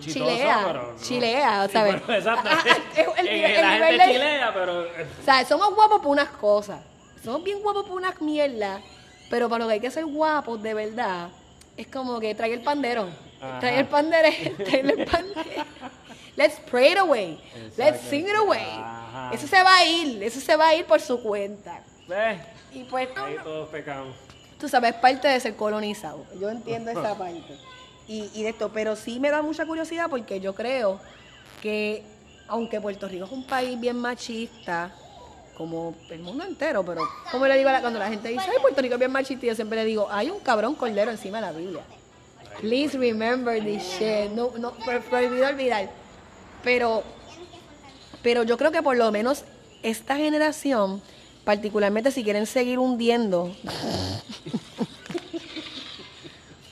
Chilea, 0.00 0.62
pero 0.66 0.92
no. 0.92 0.98
chilea, 1.00 1.66
Sí, 1.66 1.72
¿sabes? 1.72 1.94
exacto. 2.08 2.48
Ah, 2.50 2.62
ah, 2.64 2.68
es 2.96 3.06
el- 3.18 3.28
el 3.28 3.60
la 3.62 3.70
gente 3.88 4.06
de- 4.06 4.12
chilea, 4.12 4.54
pero... 4.54 4.84
eh, 4.84 5.06
O 5.20 5.24
sea, 5.24 5.44
somos 5.44 5.74
guapos 5.74 6.00
por 6.00 6.08
unas 6.10 6.28
cosas. 6.30 6.80
Somos 7.22 7.42
bien 7.44 7.60
guapos 7.62 7.84
por 7.86 7.96
unas 7.98 8.20
mierdas. 8.20 8.82
Pero 9.30 9.48
para 9.48 9.64
lo 9.64 9.68
que 9.68 9.74
hay 9.74 9.80
que 9.80 9.90
ser 9.90 10.04
guapos 10.06 10.62
de 10.62 10.72
verdad, 10.74 11.28
es 11.76 11.86
como 11.88 12.20
que 12.20 12.34
trae 12.34 12.52
el 12.52 12.62
pandero. 12.62 13.08
Ajá. 13.40 13.58
Trae 13.60 13.80
el 13.80 13.86
pandero. 13.86 14.28
trae 14.64 14.80
el 14.80 15.04
pandero. 15.04 15.64
Let's 16.36 16.60
pray 16.70 16.92
it 16.92 16.98
away. 16.98 17.40
Let's 17.76 18.00
sing 18.08 18.26
it 18.28 18.36
away. 18.36 18.66
Ajá. 18.78 19.30
Eso 19.32 19.46
se 19.46 19.62
va 19.62 19.76
a 19.76 19.84
ir. 19.84 20.22
Eso 20.22 20.40
se 20.40 20.54
va 20.56 20.68
a 20.68 20.74
ir 20.74 20.84
por 20.84 21.00
su 21.00 21.20
cuenta. 21.22 21.80
¿Ves? 22.06 22.38
Y 22.72 22.84
pues, 22.84 23.08
Ahí 23.16 23.34
no. 23.36 23.42
todos 23.42 23.68
pecamos. 23.70 24.14
tú 24.60 24.68
sabes, 24.68 24.94
es 24.94 25.00
parte 25.00 25.26
de 25.28 25.40
ser 25.40 25.56
colonizado. 25.56 26.24
Yo 26.40 26.50
entiendo 26.50 26.90
esa 26.90 27.14
parte. 27.18 27.42
Y, 28.08 28.42
de 28.42 28.50
esto, 28.50 28.70
pero 28.72 28.94
sí 28.94 29.18
me 29.18 29.30
da 29.30 29.42
mucha 29.42 29.66
curiosidad 29.66 30.08
porque 30.08 30.40
yo 30.40 30.54
creo 30.54 31.00
que 31.60 32.02
aunque 32.48 32.80
Puerto 32.80 33.08
Rico 33.08 33.24
es 33.24 33.32
un 33.32 33.44
país 33.44 33.78
bien 33.80 33.96
machista, 33.96 34.92
como 35.56 35.94
el 36.10 36.20
mundo 36.20 36.44
entero, 36.44 36.84
pero 36.84 37.02
como 37.32 37.46
le 37.48 37.56
digo 37.56 37.68
a 37.68 37.72
la- 37.72 37.80
cuando 37.80 37.98
la 37.98 38.08
gente 38.08 38.28
dice, 38.28 38.44
ay, 38.48 38.58
Puerto 38.60 38.80
Rico 38.80 38.94
es 38.94 38.98
bien 39.00 39.10
machista, 39.10 39.46
yo 39.46 39.54
siempre 39.56 39.78
le 39.78 39.84
digo, 39.86 40.06
hay 40.10 40.30
un 40.30 40.38
cabrón 40.40 40.74
cordero 40.76 41.10
encima 41.10 41.38
de 41.38 41.46
la 41.46 41.52
Biblia. 41.52 41.82
Please 42.60 42.96
remember 42.96 43.60
this 43.62 43.82
shit. 43.98 44.30
No, 44.30 44.52
no, 44.58 44.72
pro- 44.72 45.00
prohibido 45.02 45.46
olvidar. 45.48 45.90
Pero, 46.62 47.02
pero 48.22 48.44
yo 48.44 48.56
creo 48.56 48.70
que 48.70 48.82
por 48.82 48.96
lo 48.96 49.10
menos 49.10 49.44
esta 49.82 50.16
generación, 50.16 51.02
particularmente 51.44 52.10
si 52.12 52.22
quieren 52.22 52.46
seguir 52.46 52.78
hundiendo, 52.78 53.54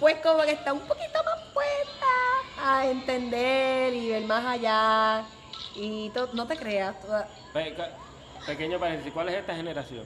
pues 0.04 0.16
como 0.22 0.42
que 0.42 0.50
está 0.50 0.70
un 0.74 0.80
poquito 0.80 1.18
más 1.24 1.38
puesta 1.54 2.06
a 2.62 2.84
entender 2.86 3.94
y 3.94 4.10
ver 4.10 4.22
más 4.24 4.44
allá. 4.44 5.22
Y 5.76 6.10
no 6.34 6.46
te 6.46 6.58
creas, 6.58 7.00
toda- 7.00 7.26
Pequeño 8.46 8.78
paréntesis, 8.78 9.14
¿cuál 9.14 9.30
es 9.30 9.36
esta 9.36 9.54
generación? 9.56 10.04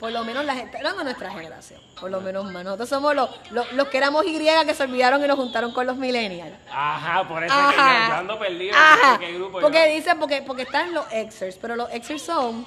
por 0.00 0.10
lo 0.12 0.24
menos 0.24 0.44
la 0.44 0.54
gente, 0.56 0.80
de 0.96 1.04
nuestra 1.04 1.30
generación, 1.30 1.80
por 2.00 2.10
lo 2.10 2.20
menos 2.20 2.50
más. 2.52 2.64
Nosotros 2.64 2.88
somos 2.88 3.14
los, 3.14 3.30
los, 3.52 3.72
los 3.74 3.86
que 3.88 3.98
éramos 3.98 4.24
Y 4.26 4.64
que 4.64 4.74
se 4.74 4.82
olvidaron 4.84 5.24
y 5.24 5.28
nos 5.28 5.36
juntaron 5.36 5.72
con 5.72 5.86
los 5.86 5.96
millennials. 5.96 6.56
Ajá, 6.72 7.28
por 7.28 7.42
eso 7.44 7.54
es 7.54 7.74
que 7.74 7.76
yo, 7.76 8.14
ando 8.14 8.38
perdido. 8.40 8.72
no 8.76 8.78
Ajá. 8.80 9.18
qué 9.20 9.32
grupo 9.34 9.60
Porque 9.60 9.88
yo- 9.88 9.94
dicen, 9.94 10.18
porque, 10.18 10.42
porque 10.42 10.62
están 10.62 10.94
los 10.94 11.04
exers, 11.12 11.56
pero 11.60 11.76
los 11.76 11.90
exers 11.92 12.22
son 12.22 12.66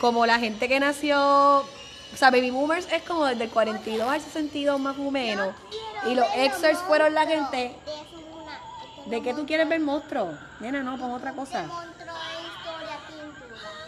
como 0.00 0.24
la 0.26 0.38
gente 0.38 0.66
que 0.68 0.80
nació, 0.80 1.64
o 2.12 2.16
sea, 2.16 2.30
baby 2.30 2.50
boomers 2.50 2.90
es 2.92 3.02
como 3.02 3.26
desde 3.26 3.44
el 3.44 3.50
42 3.50 4.08
al 4.08 4.20
62 4.20 4.80
más 4.80 4.98
o 4.98 5.10
menos. 5.10 5.54
Y 6.06 6.14
los 6.14 6.26
exers 6.34 6.78
fueron 6.80 7.14
la 7.14 7.26
gente. 7.26 7.74
¿De 9.06 9.22
qué 9.22 9.34
tú 9.34 9.46
quieres 9.46 9.68
ver 9.68 9.80
monstruo? 9.80 10.36
Nena, 10.60 10.82
no, 10.82 10.98
pon 10.98 11.12
otra 11.12 11.32
cosa. 11.32 11.66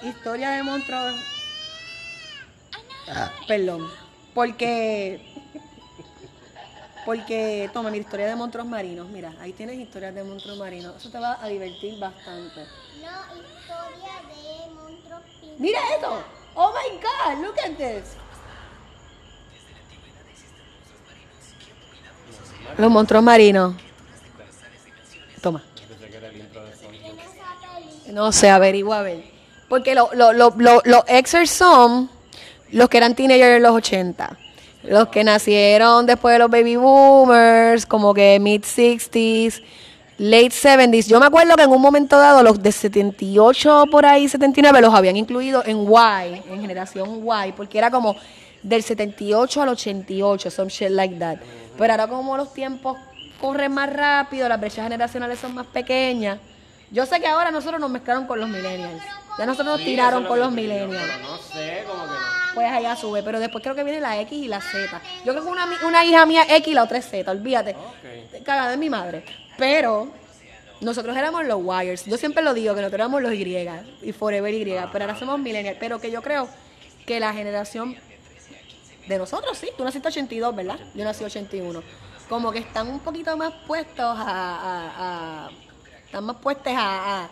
Historia 0.02 0.50
de 0.50 0.62
monstruos. 0.62 1.14
Perdón. 3.46 3.90
Porque. 4.34 5.28
Porque, 7.04 7.68
toma, 7.72 7.90
mi 7.90 7.98
historia 7.98 8.28
de 8.28 8.36
monstruos 8.36 8.66
marinos. 8.66 9.08
Mira, 9.08 9.32
ahí 9.40 9.52
tienes 9.52 9.76
historias 9.76 10.14
de 10.14 10.22
monstruos 10.22 10.56
marinos. 10.58 10.96
Eso 10.96 11.10
te 11.10 11.18
va 11.18 11.42
a 11.42 11.48
divertir 11.48 11.98
bastante. 11.98 12.64
No, 13.00 13.36
historia 13.36 14.22
de 14.28 14.70
monstruo 14.74 15.20
pintura. 15.20 15.56
Mira 15.58 15.80
esto. 15.94 16.41
Oh 16.54 16.72
my 16.72 16.98
God, 17.00 17.42
look 17.44 17.58
at 17.58 17.76
this. 17.76 18.16
Los 22.78 22.90
monstruos 22.90 23.22
marinos. 23.22 23.74
Toma. 25.40 25.62
No 28.12 28.32
sé, 28.32 28.50
averigua 28.50 28.98
a 29.00 29.02
ver. 29.02 29.24
Porque 29.68 29.94
lo- 29.94 30.10
lo- 30.14 30.32
lo- 30.32 30.54
lo- 30.56 30.82
los 30.84 31.02
exers 31.08 31.50
son 31.50 32.10
los 32.70 32.88
que 32.88 32.98
eran 32.98 33.14
teenagers 33.14 33.56
en 33.56 33.62
los 33.62 33.72
80. 33.74 34.36
Los 34.82 35.08
que 35.08 35.24
nacieron 35.24 36.06
después 36.06 36.34
de 36.34 36.38
los 36.40 36.50
baby 36.50 36.76
boomers, 36.76 37.86
como 37.86 38.12
que 38.12 38.38
mid 38.40 38.62
60s, 38.64 39.62
late 40.18 40.50
70s. 40.50 41.06
Yo 41.08 41.18
me 41.20 41.26
acuerdo 41.26 41.56
que 41.56 41.62
en 41.62 41.70
un 41.70 41.80
momento 41.80 42.18
dado 42.18 42.42
los 42.42 42.62
de 42.62 42.72
78 42.72 43.86
por 43.90 44.06
ahí, 44.06 44.28
79, 44.28 44.80
los 44.80 44.94
habían 44.94 45.16
incluido 45.16 45.62
en 45.66 45.78
Y, 45.86 46.42
en 46.52 46.60
generación 46.60 47.24
Y, 47.46 47.52
porque 47.52 47.78
era 47.78 47.90
como 47.90 48.16
del 48.62 48.82
78 48.82 49.62
al 49.62 49.68
88, 49.70 50.50
some 50.50 50.70
shit 50.70 50.90
like 50.90 51.16
that. 51.16 51.38
Pero 51.76 51.92
ahora 51.92 52.06
como 52.06 52.36
los 52.36 52.52
tiempos 52.52 52.98
corren 53.40 53.72
más 53.72 53.92
rápido, 53.92 54.48
las 54.48 54.60
brechas 54.60 54.84
generacionales 54.84 55.38
son 55.40 55.54
más 55.54 55.66
pequeñas. 55.66 56.38
Yo 56.90 57.06
sé 57.06 57.20
que 57.20 57.26
ahora 57.26 57.50
nosotros 57.50 57.80
nos 57.80 57.90
mezclaron 57.90 58.26
con 58.26 58.38
los 58.38 58.48
millennials. 58.48 59.02
Ya 59.38 59.46
nosotros 59.46 59.66
nos 59.68 59.78
Sí, 59.78 59.86
tiraron 59.86 60.24
con 60.26 60.38
los 60.38 60.52
millennials. 60.52 61.02
pero 61.16 61.28
No 61.28 61.38
sé, 61.38 61.84
como 61.88 62.02
que 62.04 62.10
no. 62.10 62.42
Pues 62.54 62.70
allá 62.70 62.94
sube, 62.96 63.22
pero 63.22 63.40
después 63.40 63.62
creo 63.64 63.74
que 63.74 63.82
viene 63.82 63.98
la 63.98 64.20
X 64.20 64.38
y 64.38 64.46
la 64.46 64.60
Z. 64.60 65.00
Yo 65.24 65.32
creo 65.32 65.42
que 65.42 65.50
una, 65.50 65.66
una 65.86 66.04
hija 66.04 66.26
mía 66.26 66.44
X 66.50 66.68
y 66.68 66.74
la 66.74 66.82
otra 66.82 66.98
es 66.98 67.08
Z, 67.08 67.30
olvídate. 67.30 67.70
Ok. 67.70 68.44
Cagada 68.44 68.72
de 68.72 68.76
mi 68.76 68.90
madre. 68.90 69.24
Pero 69.58 70.08
nosotros 70.80 71.16
éramos 71.16 71.44
los 71.46 71.58
wires. 71.62 72.04
Yo 72.06 72.16
siempre 72.16 72.42
lo 72.42 72.54
digo, 72.54 72.74
que 72.74 72.80
nosotros 72.80 72.98
éramos 73.00 73.22
los 73.22 73.32
Y 73.34 73.68
y 74.02 74.12
forever 74.12 74.52
Y, 74.54 74.64
pero 74.92 75.04
ahora 75.04 75.18
somos 75.18 75.38
millennials. 75.38 75.78
Pero 75.78 76.00
que 76.00 76.10
yo 76.10 76.22
creo 76.22 76.48
que 77.06 77.20
la 77.20 77.32
generación 77.32 77.96
de 79.06 79.18
nosotros, 79.18 79.58
sí, 79.58 79.68
tú 79.76 79.84
naciste 79.84 80.08
82, 80.08 80.54
¿verdad? 80.54 80.78
Yo 80.94 81.04
nací 81.04 81.24
81. 81.24 81.82
Como 82.28 82.50
que 82.52 82.60
están 82.60 82.88
un 82.88 83.00
poquito 83.00 83.36
más 83.36 83.52
puestos 83.66 84.00
a... 84.04 84.22
a- 84.22 85.46
a- 85.46 85.50
están 86.06 86.24
más 86.24 86.36
puestos 86.36 86.72
a, 86.76 87.24
a, 87.24 87.30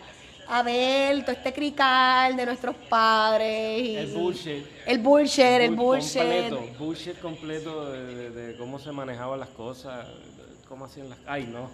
a 0.49 0.63
ver 0.63 1.21
todo 1.21 1.31
este 1.33 1.53
crical 1.53 2.35
de 2.35 2.45
nuestros 2.45 2.75
padres. 2.89 3.79
Y, 3.81 3.95
El 3.97 4.07
bullshit. 4.13 4.65
El 4.87 4.99
bullshit, 4.99 5.43
el 5.45 5.71
Bull- 5.75 5.99
bullshit. 5.99 6.21
Completo, 6.21 6.61
bullshit 6.79 7.19
completo 7.21 7.91
de, 7.91 8.15
de- 8.15 8.29
de 8.31 8.57
cómo 8.57 8.79
se 8.79 8.91
manejaban 8.91 9.39
las 9.39 9.49
cosas, 9.49 10.07
cómo 10.67 10.85
hacían 10.85 11.09
las... 11.09 11.19
Ay, 11.27 11.43
no. 11.45 11.69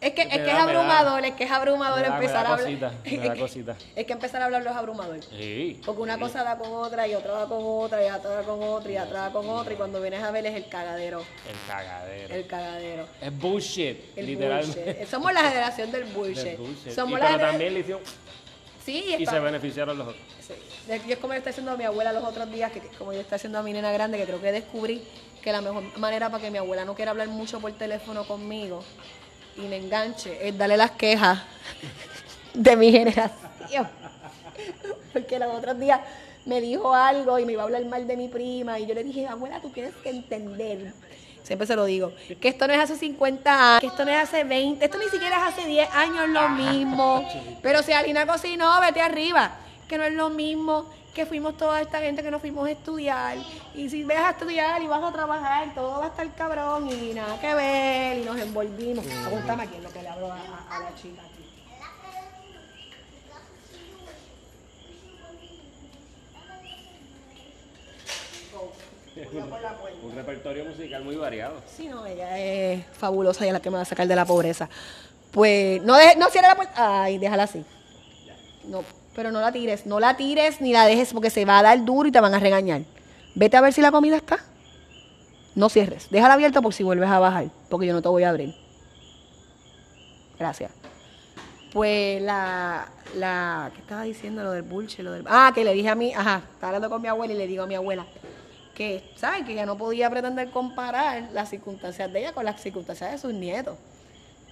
Es 0.00 0.12
que, 0.12 0.22
es 0.22 0.28
que 0.28 0.38
da- 0.38 0.46
es 0.46 0.52
da- 0.52 0.62
abrumador, 0.62 1.24
es 1.24 1.34
que 1.34 1.44
es 1.44 1.50
abrumador 1.50 2.02
da- 2.02 2.14
empezar 2.14 2.46
a 2.46 2.52
hablar. 2.52 2.60
cosita, 2.66 2.92
es, 3.04 3.18
que, 3.20 4.02
es 4.02 4.10
empezar 4.10 4.42
a 4.42 4.44
hablar 4.44 4.62
los 4.62 4.76
abrumador. 4.76 5.18
Sí. 5.24 5.80
Porque 5.84 6.02
una 6.02 6.18
cosa 6.20 6.44
da 6.44 6.56
con 6.56 6.72
otra 6.72 7.08
y 7.08 7.14
otra 7.14 7.32
da 7.32 7.46
con 7.46 7.58
otra 7.60 8.04
y 8.06 8.08
otra 8.10 8.30
da 8.30 8.42
con 8.44 8.62
otra 8.62 8.92
y 8.92 8.96
otra 8.98 9.20
da 9.22 9.32
con 9.32 9.48
otra 9.48 9.72
y 9.72 9.76
cuando 9.76 10.00
vienes 10.00 10.22
a 10.22 10.30
ver 10.30 10.46
es 10.46 10.54
el 10.54 10.68
cagadero, 10.68 11.20
El 11.48 11.56
cagadero. 11.66 12.34
el 12.34 12.46
cagadero. 12.46 13.08
Es 13.20 13.36
bullshit, 13.36 13.98
El 14.16 14.26
literalmente. 14.26 14.84
bullshit. 14.84 15.08
Somos 15.08 15.32
la 15.32 15.42
generación 15.42 15.90
del 15.90 16.04
bullshit. 16.14 16.44
Del 16.44 16.56
bullshit. 16.58 16.92
Somos 16.92 17.18
Y 17.18 17.22
la 17.22 17.28
pero 17.30 17.40
también 17.50 17.74
le 17.74 17.80
hicieron... 17.80 18.02
Sí, 18.84 19.04
Y 19.08 19.12
está- 19.24 19.32
se 19.32 19.40
beneficiaron 19.40 19.98
los 19.98 20.06
otros. 20.08 20.22
Sí. 20.46 20.54
Yo 21.08 21.12
es 21.14 21.18
como 21.18 21.32
yo 21.34 21.38
estoy 21.38 21.50
haciendo 21.50 21.72
a 21.72 21.76
mi 21.76 21.84
abuela 21.84 22.12
los 22.12 22.22
otros 22.24 22.50
días, 22.52 22.70
que 22.70 22.80
como 22.96 23.12
yo 23.12 23.20
estoy 23.20 23.34
haciendo 23.36 23.58
a 23.58 23.62
mi 23.62 23.72
nena 23.72 23.90
grande, 23.92 24.16
que 24.16 24.24
creo 24.24 24.40
que 24.40 24.52
descubrí 24.52 25.02
que 25.42 25.52
la 25.52 25.60
mejor 25.60 25.82
manera 25.98 26.30
para 26.30 26.42
que 26.42 26.50
mi 26.50 26.58
abuela 26.58 26.84
no 26.84 26.94
quiera 26.94 27.10
hablar 27.10 27.28
mucho 27.28 27.60
por 27.60 27.70
teléfono 27.72 28.24
conmigo 28.26 28.82
y 29.58 29.62
me 29.62 29.76
enganche 29.76 30.48
es 30.48 30.56
darle 30.56 30.76
las 30.76 30.92
quejas 30.92 31.40
de 32.54 32.76
mi 32.76 32.90
generación. 32.90 33.88
Porque 35.12 35.38
los 35.38 35.54
otros 35.54 35.78
días 35.78 36.00
me 36.44 36.60
dijo 36.60 36.94
algo 36.94 37.38
y 37.38 37.44
me 37.44 37.52
iba 37.52 37.62
a 37.62 37.64
hablar 37.66 37.84
mal 37.86 38.06
de 38.06 38.16
mi 38.16 38.28
prima 38.28 38.78
y 38.78 38.86
yo 38.86 38.94
le 38.94 39.04
dije, 39.04 39.26
abuela, 39.26 39.60
tú 39.60 39.70
tienes 39.70 39.94
que 39.96 40.10
entender. 40.10 40.92
Siempre 41.42 41.66
se 41.66 41.76
lo 41.76 41.84
digo, 41.86 42.12
que 42.40 42.48
esto 42.48 42.66
no 42.66 42.74
es 42.74 42.80
hace 42.80 42.96
50 42.96 43.76
años, 43.76 43.80
que 43.80 43.86
esto 43.86 44.04
no 44.04 44.10
es 44.10 44.18
hace 44.18 44.44
20, 44.44 44.84
esto 44.84 44.98
ni 44.98 45.08
siquiera 45.08 45.36
es 45.36 45.54
hace 45.54 45.66
10 45.66 45.94
años 45.94 46.28
lo 46.28 46.48
mismo. 46.50 47.26
Pero 47.62 47.82
si 47.82 47.92
Alina 47.92 48.26
cocinó, 48.26 48.80
vete 48.80 49.00
arriba, 49.00 49.52
que 49.88 49.98
no 49.98 50.04
es 50.04 50.12
lo 50.12 50.30
mismo 50.30 50.86
que 51.14 51.26
fuimos 51.26 51.56
toda 51.56 51.80
esta 51.80 51.98
gente 52.00 52.22
que 52.22 52.30
nos 52.30 52.40
fuimos 52.40 52.66
a 52.68 52.70
estudiar. 52.70 53.38
Y 53.74 53.88
si 53.90 54.04
vas 54.04 54.18
a 54.18 54.30
estudiar 54.30 54.80
y 54.82 54.86
vas 54.86 55.02
a 55.02 55.12
trabajar, 55.12 55.74
todo 55.74 55.98
va 56.00 56.04
a 56.06 56.08
estar 56.08 56.32
cabrón 56.34 56.88
y 56.88 57.12
nada 57.14 57.40
que 57.40 57.54
ver. 57.54 58.18
Y 58.18 58.24
nos 58.24 58.38
envolvimos. 58.38 59.04
Apúntame 59.26 59.64
aquí 59.64 59.76
en 59.76 59.82
lo 59.84 59.90
que 59.90 60.02
le 60.02 60.08
hablo 60.08 60.30
a, 60.32 60.36
a- 60.36 60.76
a 60.76 60.80
la 60.80 60.94
chica 60.94 61.22
aquí. 61.22 61.44
Un 70.02 70.14
repertorio 70.14 70.64
musical 70.64 71.02
muy 71.04 71.16
variado. 71.16 71.54
Sí, 71.76 71.88
no, 71.88 72.06
ella 72.06 72.38
es 72.38 72.84
fabulosa 72.92 73.44
y 73.44 73.48
es 73.48 73.52
la 73.52 73.60
que 73.60 73.70
me 73.70 73.76
va 73.76 73.82
a 73.82 73.86
sacar 73.86 74.06
de 74.06 74.14
la 74.14 74.24
pobreza. 74.24 74.68
Pues 75.32 75.82
no, 75.82 75.96
deje, 75.96 76.16
no 76.16 76.28
cierre 76.28 76.48
la 76.48 76.54
puerta. 76.56 77.02
Ay, 77.02 77.18
déjala 77.18 77.42
así. 77.44 77.64
No, 78.66 78.84
pero 79.18 79.32
no 79.32 79.40
la 79.40 79.50
tires, 79.50 79.84
no 79.84 79.98
la 79.98 80.16
tires 80.16 80.60
ni 80.60 80.72
la 80.72 80.86
dejes 80.86 81.12
porque 81.12 81.28
se 81.28 81.44
va 81.44 81.58
a 81.58 81.62
dar 81.64 81.84
duro 81.84 82.08
y 82.08 82.12
te 82.12 82.20
van 82.20 82.34
a 82.34 82.38
regañar. 82.38 82.82
Vete 83.34 83.56
a 83.56 83.60
ver 83.60 83.72
si 83.72 83.82
la 83.82 83.90
comida 83.90 84.16
está. 84.16 84.38
No 85.56 85.68
cierres, 85.68 86.08
déjala 86.08 86.34
abierta 86.34 86.62
por 86.62 86.72
si 86.72 86.84
vuelves 86.84 87.08
a 87.10 87.18
bajar, 87.18 87.46
porque 87.68 87.88
yo 87.88 87.94
no 87.94 88.00
te 88.00 88.06
voy 88.06 88.22
a 88.22 88.28
abrir. 88.28 88.54
Gracias. 90.38 90.70
Pues 91.72 92.22
la, 92.22 92.86
la, 93.16 93.72
¿qué 93.74 93.80
estaba 93.80 94.04
diciendo? 94.04 94.44
Lo 94.44 94.52
del 94.52 94.62
bullshit, 94.62 95.00
lo 95.00 95.10
del... 95.10 95.24
Ah, 95.26 95.50
que 95.52 95.64
le 95.64 95.72
dije 95.72 95.88
a 95.88 95.96
mí, 95.96 96.14
ajá, 96.14 96.44
estaba 96.52 96.68
hablando 96.68 96.88
con 96.88 97.02
mi 97.02 97.08
abuela 97.08 97.34
y 97.34 97.38
le 97.38 97.48
digo 97.48 97.64
a 97.64 97.66
mi 97.66 97.74
abuela 97.74 98.06
que, 98.76 99.02
¿sabes? 99.16 99.44
Que 99.44 99.54
ella 99.54 99.66
no 99.66 99.76
podía 99.76 100.08
pretender 100.08 100.50
comparar 100.50 101.30
las 101.32 101.50
circunstancias 101.50 102.12
de 102.12 102.20
ella 102.20 102.32
con 102.32 102.44
las 102.44 102.62
circunstancias 102.62 103.10
de 103.10 103.18
sus 103.18 103.34
nietos. 103.34 103.78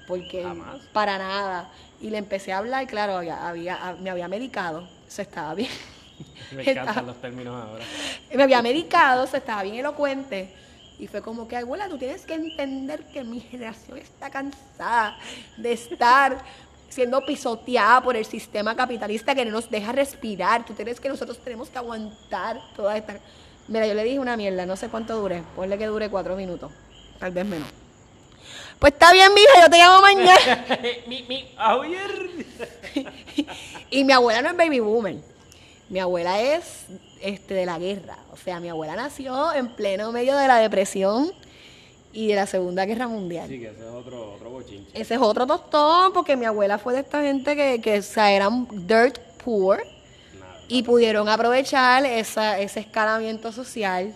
Porque 0.06 0.42
Jamás. 0.42 0.80
para 0.92 1.18
nada. 1.18 1.70
Y 2.00 2.10
le 2.10 2.18
empecé 2.18 2.52
a 2.52 2.58
hablar, 2.58 2.86
claro, 2.86 3.16
había, 3.16 3.48
había- 3.48 3.96
me 4.00 4.10
había 4.10 4.28
medicado, 4.28 4.88
se 5.08 5.22
estaba 5.22 5.54
bien. 5.54 5.70
Me 6.52 6.60
Estaba- 6.62 6.82
encantan 6.82 7.06
los 7.06 7.20
términos 7.20 7.54
ahora. 7.62 7.84
me 8.34 8.42
había 8.42 8.62
medicado, 8.62 9.26
se 9.26 9.38
estaba 9.38 9.62
bien 9.64 9.76
elocuente. 9.76 10.54
Y 10.98 11.08
fue 11.08 11.20
como 11.20 11.46
que, 11.48 11.56
abuela, 11.56 11.88
tú 11.88 11.98
tienes 11.98 12.24
que 12.24 12.34
entender 12.34 13.04
que 13.12 13.22
mi 13.24 13.40
generación 13.40 13.98
está 13.98 14.30
cansada 14.30 15.18
de 15.58 15.72
estar 15.72 16.38
siendo 16.88 17.20
pisoteada 17.26 18.00
por 18.00 18.16
el 18.16 18.24
sistema 18.24 18.74
capitalista 18.76 19.34
que 19.34 19.44
no 19.44 19.50
nos 19.50 19.68
deja 19.70 19.92
respirar. 19.92 20.64
Tú 20.64 20.72
tienes 20.72 21.00
que 21.00 21.08
nosotros 21.10 21.38
tenemos 21.38 21.68
que 21.68 21.76
aguantar 21.78 22.60
toda 22.76 22.96
esta... 22.96 23.18
Mira, 23.68 23.86
yo 23.86 23.92
le 23.94 24.04
dije 24.04 24.18
una 24.18 24.36
mierda, 24.36 24.64
no 24.64 24.76
sé 24.76 24.88
cuánto 24.88 25.20
dure. 25.20 25.42
Ponle 25.56 25.76
que 25.76 25.86
dure 25.86 26.08
cuatro 26.08 26.36
minutos, 26.36 26.70
tal 27.18 27.32
vez 27.32 27.44
menos. 27.44 27.68
Pues 28.78 28.92
está 28.92 29.12
bien, 29.12 29.32
mija, 29.34 29.62
yo 29.62 29.70
te 29.70 29.78
llamo 29.78 30.00
mañana. 30.02 30.66
mi, 31.06 31.24
y 33.90 34.04
mi 34.04 34.12
abuela 34.12 34.42
no 34.42 34.50
es 34.50 34.56
baby 34.56 34.80
boomer. 34.80 35.16
Mi 35.88 36.00
abuela 36.00 36.40
es 36.40 36.86
este, 37.20 37.54
de 37.54 37.66
la 37.66 37.78
guerra. 37.78 38.18
O 38.32 38.36
sea, 38.36 38.60
mi 38.60 38.68
abuela 38.68 38.96
nació 38.96 39.52
en 39.54 39.68
pleno 39.68 40.12
medio 40.12 40.36
de 40.36 40.48
la 40.48 40.58
depresión 40.58 41.32
y 42.12 42.28
de 42.28 42.34
la 42.34 42.46
Segunda 42.46 42.84
Guerra 42.86 43.08
Mundial. 43.08 43.48
Sí, 43.48 43.60
que 43.60 43.68
ese 43.68 43.80
es 43.80 43.92
otro, 43.92 44.34
otro 44.34 44.50
bochinche. 44.50 44.90
Ese 44.94 45.14
es 45.14 45.20
otro 45.20 45.46
tostón, 45.46 46.12
porque 46.12 46.36
mi 46.36 46.46
abuela 46.46 46.78
fue 46.78 46.94
de 46.94 47.00
esta 47.00 47.22
gente 47.22 47.54
que, 47.54 47.80
que 47.80 47.98
o 47.98 48.02
sea, 48.02 48.32
eran 48.32 48.66
dirt 48.86 49.18
poor 49.44 49.78
Nada. 50.38 50.60
y 50.68 50.82
pudieron 50.82 51.28
aprovechar 51.28 52.04
esa, 52.06 52.58
ese 52.58 52.80
escalamiento 52.80 53.52
social. 53.52 54.14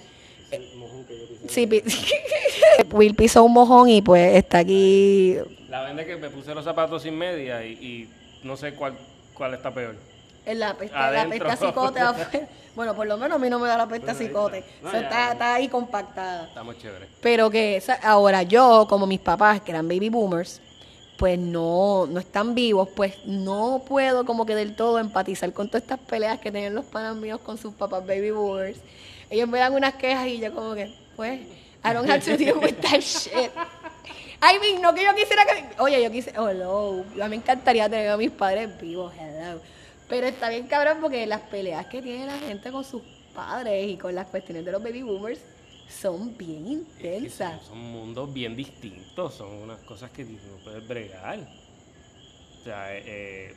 Sí, 1.51 1.69
Will 2.93 3.15
pisó 3.15 3.45
un 3.45 3.53
mojón 3.53 3.89
y 3.89 4.03
pues 4.03 4.37
está 4.37 4.59
aquí. 4.59 5.37
La 5.69 5.83
vende 5.83 6.07
que 6.07 6.17
me 6.17 6.31
puse 6.31 6.55
los 6.55 6.65
zapatos 6.65 7.03
sin 7.03 7.17
media 7.17 7.65
y, 7.65 7.73
y 7.73 8.11
no 8.45 8.57
sé 8.57 8.75
cuál, 8.75 8.97
cuál 9.35 9.55
está 9.55 9.73
peor. 9.73 9.97
En 10.47 10.59
la 10.59 10.75
pesta, 10.75 11.11
la 11.11 11.29
pesta 11.29 11.57
cicote. 11.57 12.01
Bueno, 12.77 12.95
por 12.95 13.05
lo 13.05 13.19
menos 13.19 13.35
a 13.37 13.39
mí 13.41 13.51
no 13.51 13.59
me 13.59 13.67
da 13.67 13.77
la 13.77 13.89
pesta 13.89 14.15
cicote. 14.15 14.59
está. 14.59 14.83
No, 14.83 14.89
O 14.89 14.91
sea, 14.93 15.01
ya, 15.01 15.07
está, 15.09 15.33
está 15.33 15.55
ahí 15.57 15.67
compactada. 15.69 16.45
Estamos 16.47 16.79
chéveres. 16.79 17.09
Pero 17.21 17.51
que 17.51 17.77
esa- 17.77 17.95
ahora 18.01 18.45
yo, 18.45 18.87
como 18.89 19.09
mis 19.09 19.19
papás, 19.19 19.61
que 19.61 19.73
eran 19.73 19.89
baby 19.89 20.09
boomers, 20.09 20.61
pues 21.19 21.37
no, 21.37 22.07
no 22.07 22.21
están 22.21 22.55
vivos, 22.55 22.89
pues 22.95 23.15
no 23.27 23.83
puedo 23.87 24.25
como 24.25 24.47
que 24.47 24.55
del 24.55 24.77
todo 24.77 25.01
empatizar 25.01 25.53
con 25.53 25.67
todas 25.69 25.83
estas 25.83 25.99
peleas 25.99 26.39
que 26.39 26.53
tenían 26.53 26.73
los 26.75 26.85
panas 26.85 27.17
míos 27.17 27.41
con 27.45 27.59
sus 27.59 27.75
papás 27.75 28.07
baby 28.07 28.31
boomers. 28.31 28.79
Ellos 29.31 29.49
me 29.49 29.59
dan 29.59 29.75
unas 29.75 29.95
quejas 29.97 30.29
y 30.29 30.39
yo 30.39 30.55
como 30.55 30.75
que, 30.75 30.95
pues, 31.21 31.39
I 31.85 31.93
don't 31.93 32.09
have 32.09 32.25
to 32.25 32.35
deal 32.35 32.59
with 32.59 32.81
that 32.81 33.03
shit. 33.03 33.51
I 34.41 34.59
mean, 34.59 34.81
no 34.81 34.95
que 34.95 35.05
yo 35.05 35.15
quisiera 35.15 35.45
que... 35.45 35.83
Oye, 35.83 36.03
yo 36.03 36.11
quise... 36.11 36.33
Oh, 36.39 36.51
no. 36.51 37.05
A 37.23 37.29
mí 37.29 37.29
me 37.29 37.37
encantaría 37.37 37.91
tener 37.91 38.09
a 38.09 38.17
mis 38.17 38.31
padres 38.31 38.81
vivos, 38.81 39.13
hello. 39.21 39.61
Pero 40.09 40.27
está 40.27 40.49
bien 40.49 40.67
cabrón 40.67 40.97
porque 41.03 41.27
las 41.27 41.43
peleas 41.43 41.85
que 41.89 42.01
tiene 42.01 42.25
la 42.25 42.39
gente 42.39 42.73
con 42.73 42.85
sus 42.85 43.03
padres 43.35 43.87
y 43.87 43.99
con 43.99 44.15
las 44.15 44.29
cuestiones 44.29 44.65
de 44.65 44.73
los 44.73 44.83
baby 44.83 45.03
boomers 45.03 45.41
son 45.91 46.39
bien 46.39 46.87
Es 46.97 47.03
que 47.03 47.17
intensas. 47.19 47.61
son, 47.65 47.69
son 47.69 47.79
mundos 47.79 48.33
bien 48.33 48.57
distintos, 48.57 49.35
son 49.35 49.53
unas 49.57 49.81
cosas 49.81 50.11
que 50.13 50.25
no 50.25 50.57
puedes 50.65 50.89
bregar. 50.89 51.39
O 52.61 52.65
sea, 52.65 52.97
eh, 52.97 53.03
eh, 53.05 53.55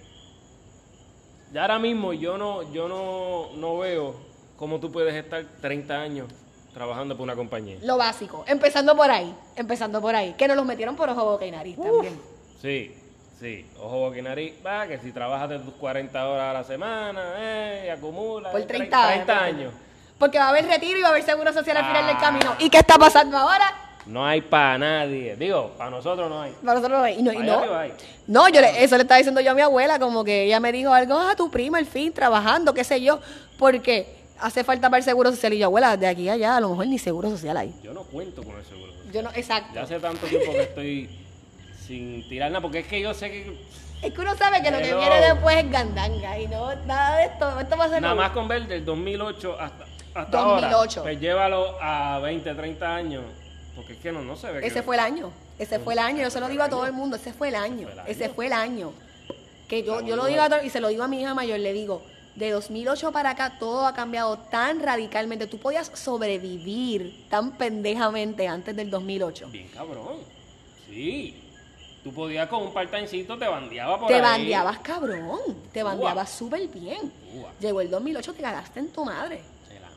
ya 1.54 1.62
ahora 1.62 1.80
mismo 1.80 2.12
yo 2.12 2.38
no, 2.38 2.74
yo 2.74 2.90
no, 2.90 3.52
no 3.56 3.78
veo 3.78 4.16
cómo 4.58 4.82
tú 4.82 4.92
puedes 4.92 5.16
estar 5.16 5.46
30 5.62 6.02
años 6.02 6.28
trabajando 6.74 7.16
por 7.16 7.24
una 7.24 7.36
compañía. 7.36 7.78
Lo 7.84 7.98
básico. 7.98 8.44
Empezando 8.48 8.96
por 8.96 9.10
ahí. 9.12 9.34
Empezando 9.56 10.02
por 10.02 10.16
ahí. 10.16 10.34
Que 10.38 10.48
nos 10.48 10.58
los 10.58 10.66
metieron 10.66 10.96
por 10.96 11.10
ojo, 11.10 11.24
boca 11.24 11.46
y 11.46 11.52
nariz 11.52 11.78
también. 11.78 12.20
Sí, 12.62 12.96
sí, 13.40 13.66
ojo, 13.80 14.00
boca 14.00 14.18
y 14.18 14.22
nariz, 14.22 14.54
va, 14.66 14.88
que 14.88 14.98
si 15.00 15.12
trabajas 15.12 15.50
de 15.50 15.60
tus 15.60 15.74
40 15.76 16.28
horas 16.28 16.50
a 16.50 16.54
la 16.54 16.64
semana, 16.64 17.22
eh, 17.38 17.84
y 17.88 17.90
acumulas 17.90 18.52
Por 18.52 18.62
eh, 18.62 18.66
30 18.66 18.98
años. 19.08 19.26
30 19.26 19.44
años. 19.44 19.74
Porque 20.18 20.38
va 20.40 20.46
a 20.46 20.50
haber 20.50 20.66
retiro 20.66 20.98
y 20.98 21.02
va 21.02 21.10
a 21.10 21.12
haber 21.12 21.24
seguro 21.24 21.52
social 21.52 21.78
al 21.78 21.86
final 21.86 22.08
del 22.08 22.16
Ah. 22.16 22.22
camino. 22.22 22.56
¿Y 22.60 22.70
qué 22.70 22.78
está 22.78 22.98
pasando 22.98 23.38
ahora? 23.38 23.66
No 24.06 24.26
hay 24.26 24.42
para 24.42 24.78
nadie. 24.78 25.36
Digo, 25.38 25.72
para 25.78 25.90
nosotros 25.90 26.30
no 26.30 26.42
hay. 26.42 26.52
Para 26.64 26.76
nosotros 26.76 27.00
no 27.00 27.06
hay. 27.06 27.20
Y 27.20 27.24
no, 27.24 27.32
y 27.34 27.38
no. 27.38 27.62
No, 28.28 28.50
yo 28.50 28.62
le- 28.62 28.84
eso 28.84 28.96
le 28.98 29.04
estaba 29.04 29.18
diciendo 29.18 29.42
yo 29.42 29.52
a 29.52 29.54
mi 29.54 29.62
abuela, 29.62 29.98
como 30.00 30.24
que 30.24 30.44
ella 30.44 30.60
me 30.60 30.72
dijo 30.72 30.94
algo, 30.94 31.18
ah, 31.18 31.36
tu 31.36 31.50
prima, 31.52 31.78
al 31.78 31.86
fin, 31.86 32.12
trabajando, 32.14 32.74
qué 32.74 32.84
sé 32.84 33.02
yo, 33.02 33.20
porque 33.58 34.23
hace 34.44 34.64
falta 34.64 34.90
para 34.90 35.00
el 35.00 35.04
seguro 35.04 35.32
social. 35.32 35.54
Y 35.54 35.60
yo, 35.60 35.66
abuela, 35.66 35.98
de 35.98 36.08
aquí 36.08 36.30
a 36.30 36.34
allá, 36.34 36.58
a 36.58 36.60
lo 36.60 36.70
mejor 36.70 36.88
ni 36.88 37.00
seguro 37.00 37.30
social 37.30 37.58
hay. 37.58 37.74
Yo 37.84 37.94
no 37.94 38.04
cuento 38.04 38.44
con 38.44 38.56
el 38.58 38.66
seguro. 38.66 38.92
Yo 39.12 39.22
no, 39.22 39.30
exacto. 39.34 39.74
Ya 39.74 39.84
hace 39.84 40.00
tanto 40.00 40.26
tiempo 40.28 40.52
que 40.52 40.62
estoy 40.64 41.10
sin 41.86 42.28
tirar 42.30 42.50
nada, 42.52 42.62
porque 42.62 42.80
es 42.80 42.88
que 42.88 43.02
yo 43.02 43.14
sé 43.14 43.30
que 43.30 43.58
Es 44.02 44.14
que 44.14 44.22
uno 44.22 44.36
sabe 44.36 44.62
que 44.62 44.72
lo 44.72 44.78
que 44.80 44.96
viene 44.96 45.22
después 45.22 45.58
es 45.58 45.70
gandanga 45.72 46.40
y 46.40 46.48
no, 46.48 46.74
nada 46.86 47.18
de 47.18 47.26
esto, 47.26 47.60
esto 47.60 47.78
va 47.78 47.86
a 47.86 47.90
ser 47.90 48.02
nada 48.02 48.16
más 48.16 48.32
con 48.32 48.48
ver 48.48 48.68
del 48.68 48.84
2008 48.86 49.60
hasta, 49.60 49.86
hasta 50.16 50.38
2008. 50.38 51.00
ahora, 51.00 51.02
pues 51.04 51.20
llévalo 51.20 51.78
a 51.82 52.20
20, 52.20 52.54
30 52.56 52.96
años, 52.96 53.24
porque 53.76 53.94
es 53.94 54.00
que 54.00 54.12
no, 54.12 54.22
no 54.22 54.36
se 54.36 54.52
ve. 54.52 54.62
que- 54.62 54.68
Ese 54.68 54.82
fue 54.82 54.96
el 54.96 55.02
año, 55.02 55.32
ese 55.60 55.80
fue 55.80 55.94
el 55.94 56.00
año, 56.00 56.22
yo 56.24 56.30
se 56.30 56.40
lo 56.40 56.48
digo 56.48 56.64
a 56.64 56.70
todo 56.70 56.86
el 56.86 56.94
mundo, 56.94 57.16
ese 57.18 57.34
fue 57.34 57.50
el 57.50 57.56
año, 57.56 57.84
fue 57.84 57.92
el 57.94 58.00
año. 58.00 58.10
ese 58.10 58.30
fue 58.30 58.46
el 58.48 58.54
año. 58.54 58.92
Que 59.68 59.84
yo, 59.84 60.02
yo 60.02 60.16
lo 60.16 60.26
digo 60.26 60.42
a 60.42 60.50
todo, 60.50 60.64
y 60.64 60.70
se 60.70 60.80
lo 60.82 60.88
digo 60.90 61.04
a 61.04 61.08
mi 61.08 61.22
hija 61.22 61.34
mayor, 61.34 61.60
le 61.60 61.74
digo, 61.74 62.02
de 62.36 62.50
2008 62.52 63.12
para 63.12 63.32
acá 63.32 63.58
todo 63.60 63.86
ha 63.86 63.94
cambiado 63.94 64.38
tan 64.38 64.80
radicalmente. 64.80 65.48
Tú 65.48 65.60
podías 65.60 65.92
sobrevivir 65.94 67.28
tan 67.30 67.52
pendejamente 67.58 68.48
antes 68.48 68.76
del 68.76 68.90
2008. 68.90 69.50
Bien 69.52 69.68
cabrón. 69.70 70.18
Sí. 70.90 71.40
Tú 72.04 72.14
podías 72.14 72.50
con 72.50 72.64
un 72.64 72.74
part-timecito, 72.74 73.38
te 73.40 73.48
bandeaba 73.48 73.98
por 73.98 74.10
Te 74.10 74.16
ahí. 74.16 74.22
bandeabas 74.22 74.80
cabrón, 74.80 75.40
te 75.72 75.84
bandeabas 75.84 76.30
súper 76.30 76.68
bien. 76.68 77.14
Llegó 77.62 77.80
el 77.80 77.90
2008, 77.90 78.34
te 78.34 78.42
cagaste 78.42 78.80
en 78.82 78.90
tu 78.92 79.06
madre. 79.06 79.42
Se 79.70 79.80
la 79.80 79.88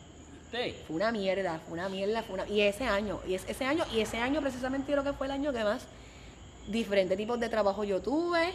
viste. 0.63 0.85
Fue 0.87 0.95
una 0.97 1.11
mierda, 1.11 1.59
fue 1.67 1.73
una 1.73 1.89
mierda, 1.89 2.23
fue 2.23 2.35
una... 2.35 2.49
Y 2.49 2.61
ese 2.61 2.85
año, 2.85 3.19
y 3.27 3.35
es, 3.35 3.45
ese 3.49 3.65
año, 3.65 3.85
y 3.93 4.01
ese 4.01 4.19
año 4.19 4.41
precisamente 4.41 4.93
yo 4.93 5.01
creo 5.01 5.13
que 5.13 5.19
fue 5.19 5.27
el 5.27 5.33
año 5.33 5.53
que 5.53 5.65
más 5.65 5.83
diferentes 6.69 7.17
tipos 7.17 7.41
de 7.41 7.49
trabajo 7.49 7.83
yo 7.83 8.01
tuve, 8.01 8.53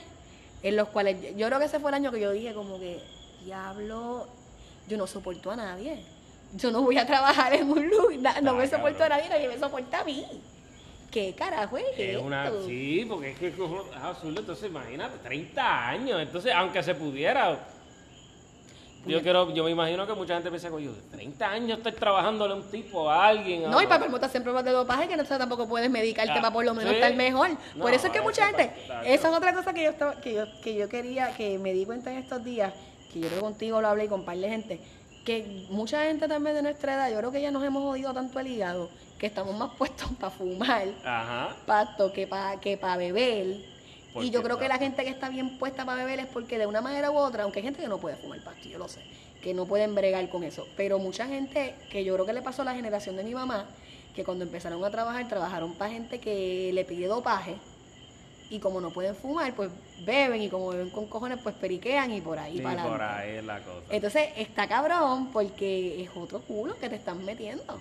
en 0.64 0.76
los 0.78 0.88
cuales 0.88 1.36
yo 1.36 1.48
creo 1.48 1.60
que 1.60 1.66
ese 1.66 1.80
fue 1.82 1.92
el 1.92 1.96
año 1.96 2.12
que 2.12 2.22
yo 2.22 2.32
dije 2.32 2.54
como 2.54 2.80
que, 2.80 3.02
diablo, 3.46 4.28
yo 4.88 4.98
no 4.98 5.08
soporto 5.08 5.52
a 5.52 5.56
nadie. 5.56 6.04
Yo 6.54 6.70
no 6.72 6.82
voy 6.82 6.98
a 6.98 7.06
trabajar 7.06 7.54
en 7.54 7.70
un 7.70 7.90
lugar, 7.90 8.42
no 8.44 8.52
Ah, 8.52 8.54
me 8.56 8.68
soporto 8.68 9.04
a 9.04 9.10
nadie, 9.10 9.30
nadie 9.30 9.48
me 9.48 9.58
soporta 9.58 10.02
a 10.02 10.04
mí. 10.04 10.26
¿Qué 11.10 11.34
carajo 11.34 11.78
es, 11.78 11.86
Es 11.98 12.00
esto? 12.12 12.24
una, 12.24 12.50
sí, 12.66 13.06
porque 13.08 13.32
es 13.32 13.38
que 13.40 13.48
es 13.50 13.54
absurdo. 14.02 14.40
Entonces, 14.40 14.70
imagínate, 14.70 15.18
30 15.20 15.88
años. 15.90 16.22
Entonces, 16.22 16.54
aunque 16.56 16.82
se 16.84 16.96
pudiera. 16.96 17.60
Yo 19.06 19.20
quiero, 19.24 19.52
yo 19.52 19.64
me 19.64 19.72
imagino 19.72 20.06
que 20.06 20.14
mucha 20.14 20.36
gente 20.36 20.50
piensa, 20.50 20.70
coño, 20.70 20.92
30 21.10 21.50
años 21.50 21.78
estoy 21.80 21.94
trabajándole 21.94 22.54
a 22.54 22.58
un 22.58 22.70
tipo, 22.70 23.10
a 23.10 23.26
alguien. 23.28 23.64
No, 23.70 23.80
a- 23.80 23.84
y 23.84 23.88
para 23.88 24.08
te 24.20 24.26
hacen 24.26 24.44
pruebas 24.44 24.64
de 24.64 24.72
dopaje 24.72 25.08
que 25.08 25.18
no 25.18 25.24
tampoco 25.26 25.68
puedes 25.68 25.90
medicarte 25.90 26.32
Ah, 26.34 26.36
para 26.36 26.54
por 26.54 26.64
lo 26.64 26.74
menos 26.76 26.92
sí. 26.92 26.96
estar 26.98 27.14
mejor. 27.16 27.50
No, 27.76 27.82
por 27.82 27.94
eso 27.94 28.08
es 28.08 28.14
que 28.14 28.22
mucha 28.22 28.46
gente, 28.46 28.72
esa 29.06 29.30
es 29.30 29.36
otra 29.36 29.56
cosa 29.56 29.74
que 29.74 29.84
yo, 29.86 29.90
estaba, 29.90 30.22
que, 30.22 30.34
yo, 30.36 30.46
que 30.62 30.76
yo 30.76 30.88
quería, 30.88 31.36
que 31.36 31.58
me 31.58 31.74
di 31.74 31.84
cuenta 31.86 32.12
en 32.12 32.20
estos 32.20 32.44
días, 32.44 32.74
que 33.12 33.20
yo 33.20 33.28
creo 33.28 33.40
que 33.40 33.46
contigo 33.46 33.82
lo 33.82 33.88
hablé 33.88 34.06
y 34.06 34.08
con 34.08 34.26
par 34.26 34.38
de 34.38 34.50
gente, 34.50 34.80
que 35.26 35.68
mucha 35.70 36.04
gente 36.04 36.28
también 36.28 36.56
de 36.56 36.62
nuestra 36.62 36.96
edad, 36.96 37.12
yo 37.12 37.18
creo 37.18 37.32
que 37.32 37.42
ya 37.42 37.52
nos 37.52 37.64
hemos 37.64 37.84
jodido 37.84 38.14
tanto 38.14 38.40
el 38.40 38.48
hígado, 38.48 38.90
que 39.20 39.28
estamos 39.28 39.56
más 39.58 39.72
puestos 39.78 40.10
para 40.20 40.32
fumar, 40.32 40.88
Ajá. 41.06 41.56
pasto, 41.66 42.12
que 42.12 42.28
para 42.28 42.60
que 42.60 42.78
para 42.78 42.98
beber. 42.98 43.58
Y 44.16 44.30
yo 44.30 44.44
creo 44.44 44.60
que 44.60 44.68
la 44.68 44.78
gente 44.78 45.04
que 45.06 45.10
está 45.10 45.30
bien 45.30 45.58
puesta 45.58 45.86
para 45.86 46.04
beber 46.04 46.20
es 46.20 46.28
porque 46.28 46.58
de 46.58 46.68
una 46.68 46.82
manera 46.82 47.12
u 47.12 47.18
otra, 47.18 47.44
aunque 47.44 47.60
hay 47.60 47.66
gente 47.66 47.82
que 47.82 47.88
no 47.88 47.98
puede 47.98 48.18
fumar 48.18 48.44
pasto, 48.44 48.68
yo 48.68 48.78
lo 48.78 48.90
sé, 48.90 49.02
que 49.42 49.54
no 49.54 49.66
pueden 49.66 49.96
bregar 49.96 50.28
con 50.28 50.44
eso, 50.44 50.68
pero 50.76 51.00
mucha 51.00 51.28
gente 51.28 51.76
que 51.90 52.04
yo 52.04 52.14
creo 52.16 52.26
que 52.26 52.34
le 52.34 52.42
pasó 52.42 52.64
a 52.64 52.66
la 52.66 52.76
generación 52.76 53.16
de 53.16 53.24
mi 53.24 53.34
mamá, 53.34 53.68
que 54.14 54.26
cuando 54.26 54.44
empezaron 54.44 54.84
a 54.84 54.92
trabajar, 54.92 55.26
trabajaron 55.30 55.74
para 55.76 55.92
gente 55.92 56.20
que 56.20 56.72
le 56.74 56.84
pide 56.84 57.08
dopaje 57.08 57.56
y 58.52 58.60
como 58.60 58.80
no 58.82 58.92
pueden 58.92 59.16
fumar, 59.16 59.54
pues 59.56 59.72
beben 60.06 60.42
y 60.42 60.50
como 60.50 60.68
beben 60.70 60.90
con 60.92 61.08
cojones, 61.08 61.40
pues 61.42 61.56
periquean 61.56 62.12
y 62.14 62.22
por 62.22 62.38
ahí 62.38 62.58
Sí, 62.58 62.62
para 62.62 62.84
por 62.84 63.02
ahí 63.02 63.38
es 63.38 63.44
la 63.46 63.60
cosa. 63.60 63.82
Entonces 63.90 64.30
está 64.36 64.68
cabrón 64.68 65.30
porque 65.32 66.04
es 66.04 66.10
otro 66.16 66.42
culo 66.42 66.76
que 66.78 66.90
te 66.90 66.96
están 66.98 67.24
metiendo. 67.26 67.80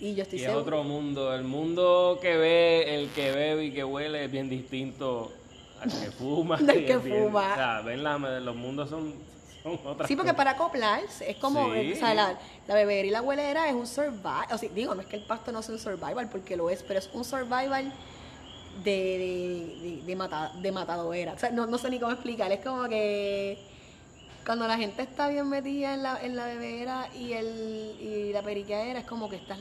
Y 0.00 0.14
yo 0.14 0.22
estoy 0.22 0.40
y 0.40 0.44
es 0.44 0.50
otro 0.50 0.82
mundo. 0.84 1.34
El 1.34 1.44
mundo 1.44 2.18
que 2.20 2.36
ve, 2.36 2.94
el 2.94 3.10
que 3.10 3.30
bebe 3.32 3.64
y 3.66 3.72
que 3.72 3.84
huele 3.84 4.24
es 4.24 4.30
bien 4.30 4.48
distinto 4.48 5.30
al 5.80 5.90
que 5.90 6.10
fuma. 6.18 6.56
Del 6.58 6.84
que 6.86 6.96
bien- 6.98 7.24
fuma. 7.26 7.52
O 7.52 7.54
sea, 7.54 7.80
ven 7.80 8.02
la, 8.02 8.18
los 8.18 8.56
mundos 8.56 8.90
son, 8.90 9.14
son 9.62 9.78
otras 9.84 10.08
Sí, 10.08 10.14
porque 10.16 10.30
cosas. 10.32 10.36
para 10.36 10.50
acoplarse, 10.52 11.30
es 11.30 11.36
como, 11.38 11.72
Sí. 11.74 11.92
o 11.92 11.96
sea, 11.96 12.12
la, 12.14 12.38
la 12.66 12.74
beber 12.74 13.04
y 13.06 13.10
la 13.10 13.22
huelera 13.22 13.68
es 13.68 13.74
un 13.74 13.86
survival. 13.86 14.46
O 14.52 14.58
sea, 14.58 14.68
digo, 14.68 14.94
no 14.94 15.00
es 15.00 15.06
que 15.06 15.16
el 15.16 15.24
pasto 15.24 15.52
no 15.52 15.62
sea 15.62 15.74
un 15.74 15.80
survival, 15.80 16.28
porque 16.28 16.56
lo 16.56 16.70
es, 16.70 16.82
pero 16.82 16.98
es 16.98 17.08
un 17.14 17.24
survival 17.24 17.92
de, 18.82 18.90
de, 18.90 19.88
de, 19.96 20.02
de, 20.02 20.16
mata- 20.16 20.52
de 20.60 20.72
matadora. 20.72 21.32
O 21.34 21.38
sea, 21.38 21.50
no, 21.50 21.66
no 21.66 21.78
sé 21.78 21.90
ni 21.90 21.98
cómo 21.98 22.12
explicar. 22.12 22.50
Es 22.52 22.60
como 22.64 22.88
que 22.88 23.58
cuando 24.44 24.66
la 24.66 24.76
gente 24.76 25.02
está 25.02 25.28
bien 25.28 25.48
metida 25.48 25.94
en 25.94 26.02
la, 26.02 26.20
en 26.22 26.36
la 26.36 26.46
bebera 26.46 27.08
y, 27.18 27.32
el, 27.32 27.96
y 28.00 28.32
la 28.32 28.42
periquera, 28.42 28.98
es 28.98 29.06
como 29.06 29.28
que 29.28 29.36
estás. 29.36 29.58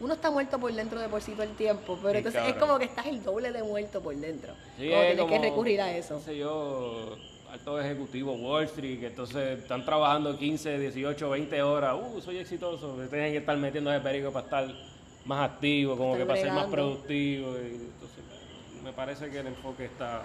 Uno 0.00 0.14
está 0.14 0.30
muerto 0.30 0.58
por 0.58 0.72
dentro 0.72 0.98
de 1.00 1.08
por 1.08 1.22
sí 1.22 1.32
todo 1.32 1.44
el 1.44 1.54
tiempo, 1.54 1.96
pero 2.02 2.12
Sí, 2.12 2.18
entonces 2.18 2.42
es 2.48 2.54
como 2.54 2.78
que 2.78 2.86
estás 2.86 3.06
el 3.06 3.22
doble 3.22 3.52
de 3.52 3.62
muerto 3.62 4.00
por 4.00 4.16
dentro. 4.16 4.52
Sí, 4.76 4.88
como 4.88 5.00
es 5.02 5.14
tienes 5.16 5.26
que 5.32 5.38
recurrir 5.38 5.80
a 5.80 5.96
eso. 5.96 6.14
No 6.14 6.20
sé 6.20 6.36
yo, 6.36 7.16
altos 7.52 7.84
ejecutivos, 7.84 8.36
Wall 8.40 8.64
Street, 8.64 8.98
que 8.98 9.06
entonces 9.06 9.60
están 9.60 9.84
trabajando 9.84 10.36
15, 10.36 10.78
18, 10.78 11.30
20 11.30 11.62
horas. 11.62 11.94
Uh, 12.02 12.20
soy 12.20 12.38
exitoso. 12.38 12.96
Tienen 13.10 13.30
que 13.32 13.38
estar 13.38 13.56
metiendo 13.56 13.92
ese 13.92 14.00
perico 14.02 14.32
para 14.32 14.44
estar 14.44 14.74
más 15.24 15.50
activo, 15.50 15.96
como 15.96 16.16
que 16.16 16.26
para 16.26 16.40
ser 16.40 16.52
más 16.52 16.66
productivo. 16.66 17.56
Y 17.58 17.74
entonces, 17.74 18.24
me 18.82 18.92
parece 18.92 19.30
que 19.30 19.38
el 19.38 19.48
enfoque 19.48 19.86
está 19.86 20.22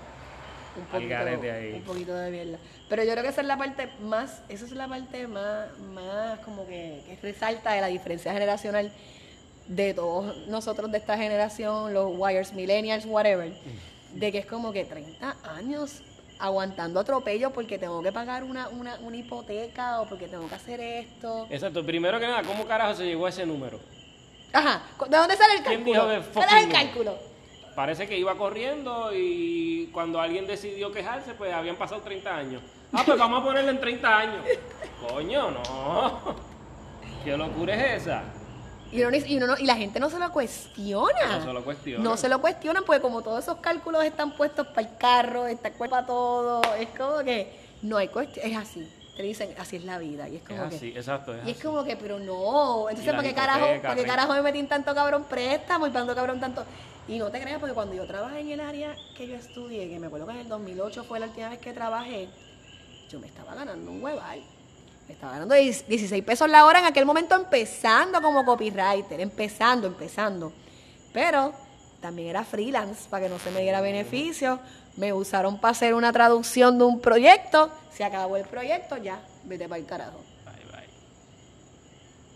un 0.78 0.86
poquito, 0.86 1.16
ahí. 1.16 1.74
un 1.74 1.82
poquito 1.82 2.16
de 2.16 2.32
mierda. 2.32 2.58
Pero 2.90 3.04
yo 3.04 3.12
creo 3.12 3.24
que 3.24 3.30
esa 3.30 3.42
es 3.42 3.48
la 3.48 3.58
parte 3.58 3.90
más, 4.02 4.42
esa 4.50 4.66
es 4.66 4.72
la 4.72 4.88
parte 4.88 5.28
más, 5.28 5.78
más 5.94 6.40
como 6.40 6.66
que, 6.68 7.04
que 7.06 7.18
resalta 7.22 7.74
de 7.74 7.82
la 7.82 7.88
diferencia 7.88 8.32
generacional. 8.34 8.92
de 9.68 9.94
todos 9.94 10.48
nosotros 10.48 10.92
de 10.92 10.98
esta 10.98 11.18
generación, 11.18 11.94
los 11.94 12.10
wires, 12.18 12.54
millennials, 12.54 13.06
whatever, 13.06 13.52
de 14.14 14.32
que 14.32 14.38
es 14.38 14.46
como 14.46 14.72
que 14.72 14.86
30 14.86 15.36
años 15.56 16.02
aguantando 16.40 17.00
atropello 17.00 17.52
porque 17.52 17.78
tengo 17.78 18.02
que 18.02 18.12
pagar 18.12 18.44
una, 18.44 18.70
una, 18.70 18.96
una 19.00 19.18
hipoteca 19.18 20.00
o 20.02 20.08
porque 20.08 20.28
tengo 20.28 20.48
que 20.48 20.56
hacer 20.56 20.80
esto. 20.80 21.48
Exacto, 21.50 21.86
primero 21.86 22.20
que 22.20 22.28
nada, 22.28 22.44
¿cómo 22.44 22.66
carajo 22.66 22.96
se 22.96 23.06
llegó 23.06 23.26
a 23.26 23.30
ese 23.30 23.46
número? 23.46 23.80
Ajá, 24.58 24.82
¿de 25.10 25.18
dónde 25.18 25.36
sale 25.38 25.54
el 25.56 25.64
¿Quién 25.64 25.84
cálculo? 25.84 25.94
dijo 25.94 26.08
de 26.08 26.32
¿Cuál 26.32 26.46
es 26.46 26.52
fucking 26.52 26.68
el 26.68 26.72
cálculo? 26.74 27.18
Parece 27.76 28.08
que 28.08 28.18
iba 28.18 28.36
corriendo 28.36 29.12
y 29.14 29.90
cuando 29.94 30.20
alguien 30.20 30.48
decidió 30.48 30.92
quejarse, 30.92 31.34
pues 31.36 31.54
habían 31.54 31.76
pasado 31.76 32.02
30 32.02 32.36
años. 32.36 32.62
Ah, 32.92 33.04
pues 33.06 33.20
vamos 33.20 33.42
a 33.42 33.46
ponerle 33.46 33.70
en 33.72 33.80
30 33.80 34.18
años. 34.18 34.46
Coño, 35.08 35.52
no. 35.52 36.36
¿Qué 37.24 37.38
locura 37.38 37.76
es 37.76 38.02
esa? 38.04 38.24
Y, 38.92 39.02
uno, 39.02 39.12
ni- 39.12 39.18
y, 39.18 39.38
uno 39.38 39.48
no- 39.48 39.58
y 39.60 39.66
la 39.66 39.76
gente 39.76 40.00
no 40.00 40.10
se 40.10 40.18
lo 40.18 40.32
cuestiona. 40.32 41.38
No 41.40 41.44
se 41.46 41.54
lo 41.54 41.64
cuestiona. 41.64 42.04
No 42.04 42.18
se 42.18 42.30
lo 42.30 42.40
cuestionan 42.42 42.84
porque 42.86 43.02
como 43.02 43.22
todos 43.22 43.44
esos 43.44 43.58
cálculos 43.58 44.04
están 44.06 44.36
puestos 44.36 44.66
para 44.68 44.88
el 44.88 44.98
carro, 44.98 45.46
está 45.46 45.70
para 45.72 46.06
todo, 46.06 46.62
es 46.80 46.88
como 46.98 47.20
que 47.20 47.54
no 47.84 47.98
hay 47.98 48.08
cuestión, 48.08 48.50
es 48.50 48.58
así. 48.58 48.90
Te 49.18 49.24
dicen, 49.24 49.50
así 49.58 49.78
es 49.78 49.84
la 49.84 49.98
vida. 49.98 50.30
Y 50.30 50.36
es 50.36 50.42
Es 50.44 50.48
como 50.48 50.70
que, 50.70 50.76
así, 50.76 50.88
exacto. 50.90 51.34
Es 51.34 51.46
y 51.46 51.50
es 51.50 51.58
así. 51.58 51.66
como 51.66 51.84
que, 51.84 51.98
pero 51.98 52.20
no. 52.20 52.88
Entonces, 52.90 53.12
¿para 53.12 53.28
qué 53.28 53.34
carajo, 53.34 53.66
¿para 53.66 53.82
qué 53.82 53.88
renta. 53.88 54.06
carajo 54.06 54.34
me 54.34 54.42
metí 54.44 54.60
en 54.60 54.68
tanto 54.68 54.94
cabrón 54.94 55.26
préstamo 55.28 55.88
y 55.88 55.90
tanto 55.90 56.14
cabrón 56.14 56.40
tanto? 56.40 56.64
Y 57.08 57.18
no 57.18 57.32
te 57.32 57.42
creas, 57.42 57.60
porque 57.60 57.74
cuando 57.74 57.96
yo 57.96 58.06
trabajé 58.06 58.42
en 58.42 58.52
el 58.52 58.60
área 58.60 58.96
que 59.16 59.28
yo 59.28 59.36
estudié, 59.36 59.90
que 59.90 60.00
me 60.00 60.08
acuerdo 60.08 60.28
que 60.28 60.34
en 60.34 60.40
el 60.40 60.48
2008 60.48 61.04
fue 61.06 61.20
la 61.20 61.26
última 61.26 61.50
vez 61.50 61.60
que 61.60 61.74
trabajé, 61.74 62.30
yo 63.10 63.20
me 63.20 63.28
estaba 63.28 63.56
ganando 63.56 63.90
un 63.90 64.04
hueval. 64.04 64.44
Me 65.08 65.14
estaba 65.14 65.34
ganando 65.34 65.56
10 65.56 65.88
16 65.88 66.24
pesos 66.24 66.50
la 66.50 66.66
hora 66.66 66.80
en 66.80 66.86
aquel 66.86 67.06
momento 67.06 67.34
empezando 67.34 68.22
como 68.22 68.46
copywriter, 68.46 69.20
empezando, 69.20 69.88
empezando. 69.88 70.52
Pero 71.14 71.54
también 72.02 72.28
era 72.28 72.44
freelance 72.44 73.10
para 73.10 73.24
que 73.24 73.30
no 73.30 73.40
se 73.40 73.50
me 73.52 73.62
diera 73.62 73.82
beneficio. 73.82 74.60
Me 74.98 75.14
usaron 75.14 75.60
para 75.60 75.72
hacer 75.72 75.94
una 75.94 76.12
traducción 76.12 76.78
de 76.78 76.84
un 76.84 77.00
proyecto. 77.00 77.72
Se 77.94 78.04
acabó 78.04 78.36
el 78.38 78.46
proyecto, 78.46 78.98
ya, 78.98 79.20
vete 79.44 79.68
para 79.70 79.80
el 79.80 79.86
carajo. 79.86 80.20
Bye, 80.46 80.72
bye. 80.72 80.88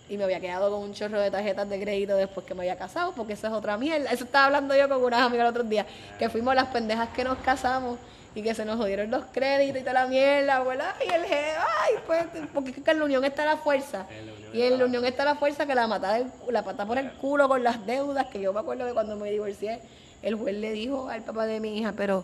Y 0.10 0.18
me 0.18 0.24
había 0.26 0.40
quedado 0.40 0.70
con 0.72 0.82
un 0.82 0.94
chorro 0.94 1.20
de 1.20 1.32
tarjetas 1.32 1.68
de 1.70 1.80
crédito 1.80 2.16
después 2.16 2.46
que 2.46 2.54
me 2.54 2.62
había 2.62 2.78
casado, 2.78 3.14
porque 3.14 3.34
eso 3.34 3.48
es 3.48 3.54
otra 3.54 3.78
mierda. 3.78 4.12
Eso 4.12 4.26
estaba 4.26 4.46
hablando 4.46 4.76
yo 4.76 4.88
con 4.90 5.04
unas 5.04 5.22
amigas 5.22 5.46
el 5.46 5.50
otro 5.50 5.64
día, 5.64 5.86
que 6.20 6.30
fuimos 6.30 6.54
las 6.56 6.68
pendejas 6.68 7.10
que 7.10 7.24
nos 7.24 7.38
casamos 7.40 7.98
y 8.36 8.42
que 8.44 8.54
se 8.56 8.64
nos 8.64 8.78
jodieron 8.78 9.10
los 9.12 9.26
créditos 9.34 9.78
y 9.82 9.84
toda 9.84 9.94
la 9.94 10.08
mierda, 10.08 10.64
¿verdad? 10.64 10.94
Y 11.06 11.12
el 11.12 11.22
jefe, 11.24 11.52
ay, 11.58 11.94
pues, 12.08 12.26
porque 12.54 12.70
es 12.72 12.78
que 12.78 12.92
en 12.92 13.00
la 13.00 13.06
unión 13.06 13.26
está 13.26 13.44
la 13.44 13.58
fuerza. 13.58 14.06
En 14.10 14.58
Y 14.58 14.62
en 14.64 14.78
la 14.80 14.86
unión 14.86 15.04
está 15.06 15.26
la 15.26 15.36
fuerza 15.36 15.66
que 15.66 15.76
la 15.76 15.88
mata, 15.88 16.14
del- 16.14 16.32
la 16.50 16.64
pata 16.64 16.86
por 16.86 16.98
el 16.98 17.12
culo 17.14 17.48
con 17.50 17.64
las 17.64 17.86
deudas, 17.86 18.28
que 18.28 18.40
yo 18.40 18.54
me 18.54 18.60
acuerdo 18.60 18.86
que 18.86 18.94
cuando 18.94 19.16
me 19.18 19.32
divorcié, 19.32 19.82
el 20.22 20.36
juez 20.36 20.56
le 20.56 20.72
dijo 20.72 21.10
al 21.10 21.24
papá 21.24 21.46
de 21.46 21.60
mi 21.60 21.78
hija, 21.80 21.94
pero 21.98 22.24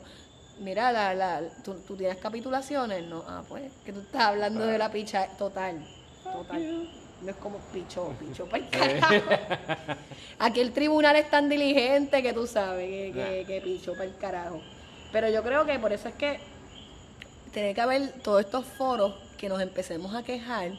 mira, 0.60 0.92
la, 0.92 1.14
la, 1.14 1.42
¿tú, 1.64 1.76
tú 1.88 1.96
tienes 1.96 2.18
capitulaciones, 2.18 3.04
¿no? 3.08 3.24
Ah, 3.28 3.44
pues, 3.48 3.72
que 3.86 3.94
tú 3.94 4.00
estás 4.00 4.24
hablando 4.24 4.66
de 4.66 4.78
la 4.78 4.92
picha 4.92 5.28
total, 5.38 5.86
total. 6.24 6.90
No 7.22 7.32
es 7.32 7.38
como 7.38 7.58
picho, 7.74 8.14
picho 8.20 8.46
para 8.50 8.64
el 8.64 8.70
carajo. 8.70 9.26
Aquí 10.40 10.60
el 10.60 10.72
tribunal 10.72 11.16
es 11.16 11.30
tan 11.30 11.50
diligente 11.50 12.22
que 12.22 12.34
tú 12.34 12.46
sabes 12.46 12.88
que, 12.88 13.14
que, 13.14 13.46
que 13.46 13.62
picho 13.62 13.94
para 13.94 14.06
el 14.06 14.18
carajo. 14.18 14.62
Pero 15.12 15.30
yo 15.30 15.42
creo 15.42 15.66
que 15.66 15.80
por 15.80 15.94
eso 15.94 16.10
es 16.10 16.16
que 16.16 16.40
tiene 17.52 17.74
que 17.74 17.82
haber 17.82 18.12
todos 18.22 18.42
estos 18.42 18.66
foros 18.66 19.16
que 19.38 19.50
nos 19.50 19.62
empecemos 19.62 20.14
a 20.14 20.24
quejar 20.24 20.72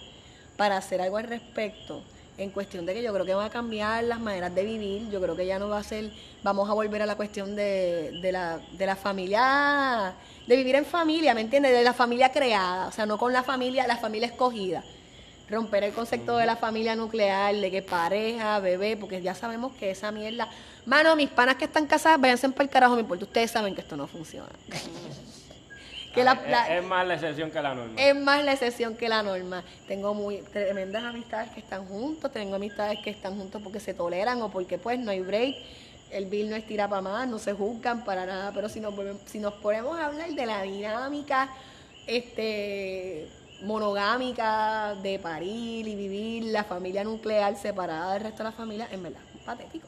para 0.57 0.77
hacer 0.77 1.01
algo 1.01 1.17
al 1.17 1.25
respecto. 1.25 2.03
En 2.39 2.51
cuestión 2.51 2.87
de 2.87 2.95
que 2.95 3.03
yo 3.03 3.13
creo 3.13 3.27
que 3.27 3.35
van 3.35 3.47
a 3.47 3.51
cambiar 3.51 4.05
las 4.05 4.21
maneras 4.21 4.55
de 4.55 4.65
vivir, 4.65 5.11
yo 5.11 5.21
creo 5.21 5.35
que 5.35 5.45
ya 5.45 5.59
no 5.59 5.69
va 5.69 5.79
a 5.79 5.83
ser, 5.83 6.13
vamos 6.45 6.71
a 6.71 6.73
volver 6.73 7.03
a 7.03 7.07
la 7.07 7.17
cuestión 7.17 7.57
de, 7.57 8.21
de 8.23 8.31
la, 8.31 8.61
de 8.73 8.87
la 8.87 8.95
familia, 8.95 10.15
de 10.47 10.57
vivir 10.57 10.77
en 10.77 10.85
familia, 10.85 11.35
¿me 11.35 11.41
entiendes? 11.41 11.73
De 11.73 11.83
la 11.83 11.93
familia 11.93 12.31
creada, 12.31 12.87
o 12.87 12.93
sea, 12.93 13.07
no 13.07 13.19
con 13.19 13.33
la 13.33 13.43
familia, 13.43 13.89
la 13.89 13.97
familia 13.97 14.29
escogida. 14.29 14.85
Romper 15.51 15.83
el 15.83 15.93
concepto 15.93 16.37
de 16.37 16.47
la 16.47 16.57
familia 16.57 16.95
nuclear, 16.95 17.57
de 17.57 17.71
que 17.71 17.83
pareja, 17.83 18.61
bebé, 18.61 18.97
porque 18.97 19.21
ya 19.21 19.35
sabemos 19.35 19.73
que 19.73 19.91
esa 19.91 20.13
mierda. 20.13 20.49
Mano, 20.87 21.17
mis 21.17 21.31
panas 21.31 21.57
que 21.57 21.65
están 21.65 21.87
casadas, 21.87 22.21
váyanse 22.21 22.49
para 22.51 22.65
el 22.65 22.71
carajo, 22.71 22.95
me 22.95 23.01
importa. 23.01 23.25
Ustedes 23.25 23.51
saben 23.51 23.75
que 23.75 23.81
esto 23.81 23.97
no 23.97 24.07
funciona. 24.07 24.51
Que 26.19 26.51
la- 26.51 26.69
es- 26.77 26.83
es, 26.83 26.89
más 26.89 27.07
la 27.07 27.15
excepción 27.15 27.51
que 27.51 27.63
la 27.63 27.75
norma. 27.75 28.01
es 28.01 28.17
más 28.17 28.45
la 28.45 28.53
excepción 28.53 28.97
que 28.97 29.09
la 29.09 29.23
norma. 29.23 29.65
Tengo 29.87 30.15
muy 30.15 30.39
tremendas 30.39 31.05
amistades 31.05 31.51
que 31.51 31.61
están 31.61 31.85
juntos, 31.87 32.31
tengo 32.33 32.57
amistades 32.57 32.99
que 33.05 33.11
están 33.11 33.37
juntos 33.37 33.61
porque 33.63 33.81
se 33.81 33.95
toleran 33.95 34.41
o 34.43 34.51
porque 34.51 34.79
pues 34.79 34.99
no 34.99 35.11
hay 35.11 35.21
break. 35.21 35.57
El 36.11 36.25
bill 36.27 36.49
no 36.49 36.57
estira 36.57 36.89
para 36.89 37.03
más, 37.03 37.29
no 37.29 37.39
se 37.39 37.53
juzgan 37.53 38.03
para 38.05 38.25
nada, 38.25 38.51
pero 38.55 38.69
si 38.69 38.81
nos, 38.81 38.95
volvemos- 38.97 39.21
si 39.27 39.39
nos 39.39 39.53
ponemos 39.55 39.99
a 39.99 40.07
hablar 40.07 40.31
de 40.31 40.47
la 40.47 40.63
dinámica 40.63 41.51
este 42.07 43.29
monogámica 43.63 44.95
de 45.03 45.19
parir 45.19 45.87
y 45.89 45.95
vivir 45.97 46.45
la 46.45 46.65
familia 46.65 47.05
nuclear 47.05 47.57
separada 47.57 48.15
del 48.15 48.23
resto 48.23 48.39
de 48.39 48.45
la 48.45 48.53
familia, 48.53 48.89
en 48.91 49.03
verdad, 49.03 49.21
es 49.37 49.43
patético. 49.45 49.87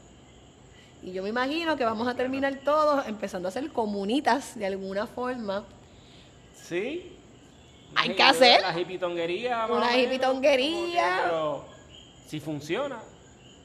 Y 1.02 1.12
yo 1.12 1.22
me 1.22 1.30
imagino 1.30 1.76
que 1.76 1.84
vamos 1.84 2.06
a 2.08 2.14
terminar 2.14 2.54
todos 2.64 3.06
empezando 3.06 3.48
a 3.48 3.50
ser 3.50 3.70
comunitas 3.70 4.58
de 4.58 4.66
alguna 4.66 5.06
forma. 5.06 5.64
Sí. 6.70 7.16
Hay 7.96 8.14
que 8.14 8.22
hacer. 8.22 8.60
Hipitonguería. 8.78 9.66
más 9.66 9.70
Una 9.70 9.96
hipitonguería. 9.98 11.22
Pero 11.24 11.64
si 12.28 12.38
funciona. 12.38 13.00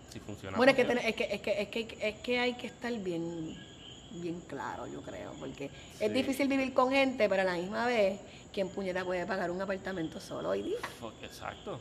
Si 0.09 0.19
funciona. 0.19 0.57
Bueno, 0.57 0.71
es 0.71 0.75
que, 0.75 0.85
ten- 0.85 0.97
es, 0.97 1.15
que, 1.15 1.23
es, 1.31 1.39
que, 1.41 1.61
es, 1.61 1.67
que, 1.69 1.97
es 2.09 2.15
que 2.21 2.39
hay 2.39 2.53
que 2.53 2.65
estar 2.65 2.91
bien, 2.93 3.55
bien 4.13 4.41
claro, 4.47 4.87
yo 4.87 5.03
creo, 5.03 5.33
porque 5.39 5.69
es 5.99 6.11
difícil 6.13 6.47
vivir 6.47 6.73
con 6.73 6.89
gente, 6.91 7.29
pero 7.29 7.43
a 7.43 7.45
la 7.45 7.53
misma 7.53 7.85
vez, 7.85 8.19
¿quién 8.51 8.69
puñeta 8.69 9.05
puede 9.05 9.23
pagar 9.27 9.51
un 9.51 9.61
apartamento 9.61 10.19
solo 10.19 10.49
hoy 10.49 10.63
día? 10.63 10.77
Exacto. 11.21 11.79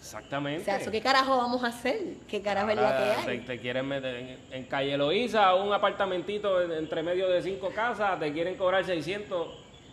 Exactamente. 0.00 0.62
O 0.62 0.64
sea, 0.64 0.78
¿eso 0.78 0.90
¿qué 0.90 1.02
carajo 1.02 1.36
vamos 1.36 1.62
a 1.62 1.66
hacer? 1.68 2.00
¿Qué 2.26 2.40
carajo 2.40 2.70
es 2.70 2.76
la 2.76 2.82
que 2.82 2.88
Ahora 3.10 3.20
hay? 3.20 3.38
Te, 3.40 3.46
te 3.46 3.60
quieren 3.60 3.86
meter 3.86 4.16
en, 4.16 4.38
en 4.50 4.64
Calle 4.64 4.96
Loíza, 4.96 5.54
un 5.54 5.72
apartamentito 5.74 6.60
en- 6.62 6.72
entre 6.72 7.02
medio 7.02 7.28
de 7.28 7.42
cinco 7.42 7.70
casas, 7.74 8.18
te 8.18 8.32
quieren 8.32 8.56
cobrar 8.56 8.82
600, 8.84 9.48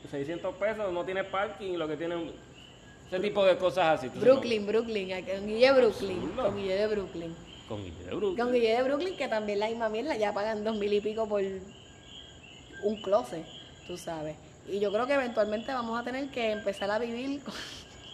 600 0.10 0.56
pesos, 0.56 0.92
no 0.94 1.04
tienes 1.06 1.26
parking, 1.26 1.74
lo 1.78 1.88
que 1.88 1.98
tienen... 1.98 2.32
Ese 3.08 3.20
tipo 3.22 3.46
de 3.46 3.56
cosas 3.58 4.00
así. 4.00 4.10
Brooklyn, 4.10 4.68
Brooklyn, 4.68 5.14
aquí, 5.14 5.32
con 5.32 5.48
Guille 5.48 5.72
Brooklyn, 5.72 6.32
con 6.36 6.56
Guille 6.58 6.76
de 6.76 6.88
Brooklyn. 6.88 7.30
no, 7.30 7.68
con 7.70 7.84
Guille 7.84 7.94
de 8.02 8.16
Brooklyn. 8.16 8.38
Con 8.38 8.52
Guille 8.54 8.76
de 8.76 8.84
Brooklyn, 8.84 9.18
que 9.18 9.28
también 9.30 9.60
la 9.60 9.68
misma 9.70 9.88
mierda, 9.88 10.16
ya 10.18 10.34
pagan 10.34 10.64
dos 10.66 10.76
mil 10.76 10.92
y 10.92 11.00
pico 11.00 11.26
por 11.28 11.42
un 12.84 13.02
closet, 13.02 13.46
tú 13.88 13.98
sabes. 13.98 14.36
Y 14.68 14.80
yo 14.82 14.92
creo 14.92 15.08
que 15.08 15.14
eventualmente 15.14 15.72
vamos 15.74 15.98
a 16.00 16.04
tener 16.04 16.30
que 16.30 16.52
empezar 16.52 16.92
a 16.92 17.00
vivir 17.00 17.42
con, 17.46 17.54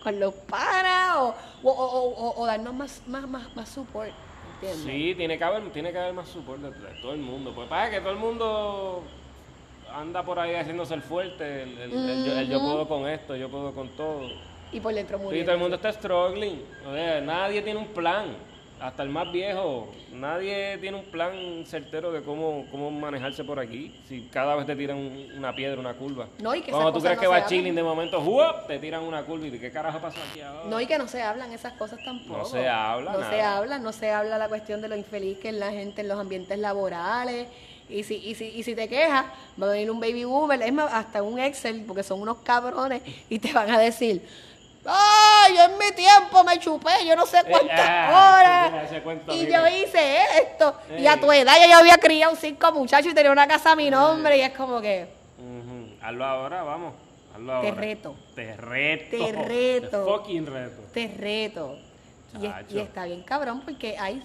con 0.03 0.19
los 0.19 0.33
panas 0.35 1.15
o, 1.17 1.35
o, 1.63 1.71
o- 1.71 2.41
o- 2.41 2.45
darnos 2.45 2.73
más, 2.75 3.01
más, 3.07 3.27
más, 3.27 3.55
más 3.55 3.69
support, 3.69 4.11
¿entiendes? 4.55 4.85
Sí, 4.85 5.15
tiene 5.15 5.39
que 5.39 5.43
haber, 5.43 5.71
tiene 5.71 5.91
que 5.91 5.97
haber 5.97 6.13
más 6.13 6.29
support 6.29 6.61
de, 6.61 6.69
de 6.69 7.01
todo 7.01 7.13
el 7.13 7.19
mundo. 7.21 7.51
Pues 7.55 7.67
pasa 7.67 7.89
que 7.89 7.99
todo 7.99 8.11
el 8.11 8.19
mundo 8.19 9.01
anda 9.93 10.23
por 10.23 10.39
ahí 10.39 10.55
haciéndose 10.55 10.93
el 10.93 11.01
fuerte, 11.01 11.63
el, 11.63 11.91
yo, 12.25 12.37
el 12.39 12.49
yo 12.49 12.57
Ujú. 12.57 12.65
puedo 12.71 12.87
con 12.87 13.07
esto, 13.07 13.35
yo 13.35 13.49
puedo 13.49 13.73
con 13.73 13.89
todo. 13.89 14.21
Y 14.71 14.79
por 14.79 14.93
dentro 14.93 15.17
Y 15.17 15.19
todo 15.19 15.27
muriendo. 15.29 15.51
el 15.51 15.57
mundo 15.59 15.75
está 15.75 15.91
struggling. 15.93 16.61
O 16.87 16.93
sea, 16.93 17.21
nadie 17.21 17.61
tiene 17.61 17.79
un 17.79 17.87
plan. 17.87 18.35
Hasta 18.81 19.03
el 19.03 19.09
más 19.09 19.31
viejo. 19.31 19.89
Nadie 20.11 20.77
tiene 20.79 20.97
un 20.97 21.05
plan 21.05 21.63
certero 21.65 22.11
de 22.11 22.21
cómo, 22.21 22.65
cómo 22.69 22.91
manejarse 22.91 23.43
por 23.45 23.57
aquí. 23.57 23.95
Si 24.09 24.23
cada 24.23 24.55
vez 24.55 24.65
te 24.65 24.75
tiran 24.75 24.97
un- 24.97 25.31
una 25.37 25.55
piedra, 25.55 25.79
una 25.79 25.93
curva. 25.93 26.27
No, 26.41 26.53
y 26.53 26.61
que 26.61 26.71
Cuando 26.71 26.91
tú 26.91 26.99
crees 26.99 27.15
no 27.15 27.21
que 27.21 27.27
va 27.27 27.45
chilling, 27.45 27.73
de 27.75 27.83
momento 27.83 28.21
te 28.67 28.79
tiran 28.79 29.03
una 29.03 29.21
curva. 29.23 29.45
¿Y 29.47 29.51
de 29.51 29.59
qué 29.59 29.71
carajo 29.71 29.99
pasó 29.99 30.17
aquí 30.29 30.41
ahora? 30.41 30.65
No, 30.69 30.81
y 30.81 30.85
que 30.85 30.97
no 30.97 31.07
se 31.07 31.21
hablan 31.21 31.53
esas 31.53 31.73
cosas 31.73 31.99
tampoco. 32.03 32.39
No 32.39 32.45
se 32.45 32.67
habla 32.67 33.11
No 33.13 33.19
nada. 33.19 33.31
se 33.31 33.41
habla, 33.41 33.79
no 33.79 33.91
se 33.93 34.11
habla 34.11 34.37
la 34.37 34.49
cuestión 34.49 34.81
de 34.81 34.89
lo 34.89 34.97
infeliz 34.97 35.37
que 35.37 35.49
es 35.49 35.55
la 35.55 35.71
gente 35.71 36.01
en 36.01 36.09
los 36.09 36.19
ambientes 36.19 36.57
laborales. 36.59 37.47
Y 37.89 38.03
si, 38.03 38.15
y 38.15 38.35
si, 38.35 38.45
y 38.45 38.63
si 38.63 38.75
te 38.75 38.87
quejas, 38.87 39.25
va 39.61 39.67
a 39.67 39.71
venir 39.71 39.91
un 39.91 39.99
baby 39.99 40.23
boomer, 40.23 40.61
es 40.61 40.73
más, 40.73 40.91
hasta 40.93 41.21
un 41.21 41.39
Excel, 41.39 41.83
porque 41.85 42.03
son 42.03 42.21
unos 42.21 42.37
cabrones, 42.37 43.01
y 43.29 43.39
te 43.39 43.53
van 43.53 43.69
a 43.69 43.77
decir, 43.77 44.25
¡ay, 44.85 45.55
yo 45.55 45.63
en 45.63 45.77
mi 45.77 45.91
tiempo 45.95 46.43
me 46.43 46.59
chupé, 46.59 47.05
yo 47.05 47.15
no 47.15 47.25
sé 47.25 47.39
cuántas 47.47 47.79
ah, 47.79 48.71
horas! 48.71 49.01
cuento, 49.03 49.33
y 49.33 49.47
yo 49.51 49.67
hice 49.67 50.17
esto. 50.41 50.75
Y 50.97 51.05
a 51.07 51.19
tu 51.19 51.31
edad 51.31 51.53
ya 51.57 51.67
yo 51.67 51.77
había 51.77 51.97
criado 51.97 52.35
cinco 52.35 52.71
muchachos 52.71 53.11
y 53.11 53.15
tenía 53.15 53.31
una 53.31 53.47
casa 53.47 53.71
a 53.73 53.75
mi 53.75 53.89
nombre, 53.89 54.37
y 54.37 54.41
es 54.41 54.53
como 54.53 54.81
que. 54.81 55.07
Hazlo 56.01 56.25
ahora, 56.25 56.63
vamos. 56.63 56.93
Hazlo 57.33 57.61
Te 57.61 57.67
ahora. 57.69 57.81
reto. 57.81 58.15
Te 58.35 58.55
reto. 58.57 59.17
Te 59.17 59.31
reto. 59.31 60.05
Te 60.05 60.11
fucking 60.11 60.45
reto. 60.45 60.81
te 60.93 61.07
reto. 61.07 61.77
Y, 62.41 62.45
es- 62.45 62.51
Chacho. 62.51 62.75
y 62.75 62.79
está 62.79 63.05
bien 63.05 63.21
cabrón 63.23 63.61
porque 63.63 63.97
hay, 63.97 64.21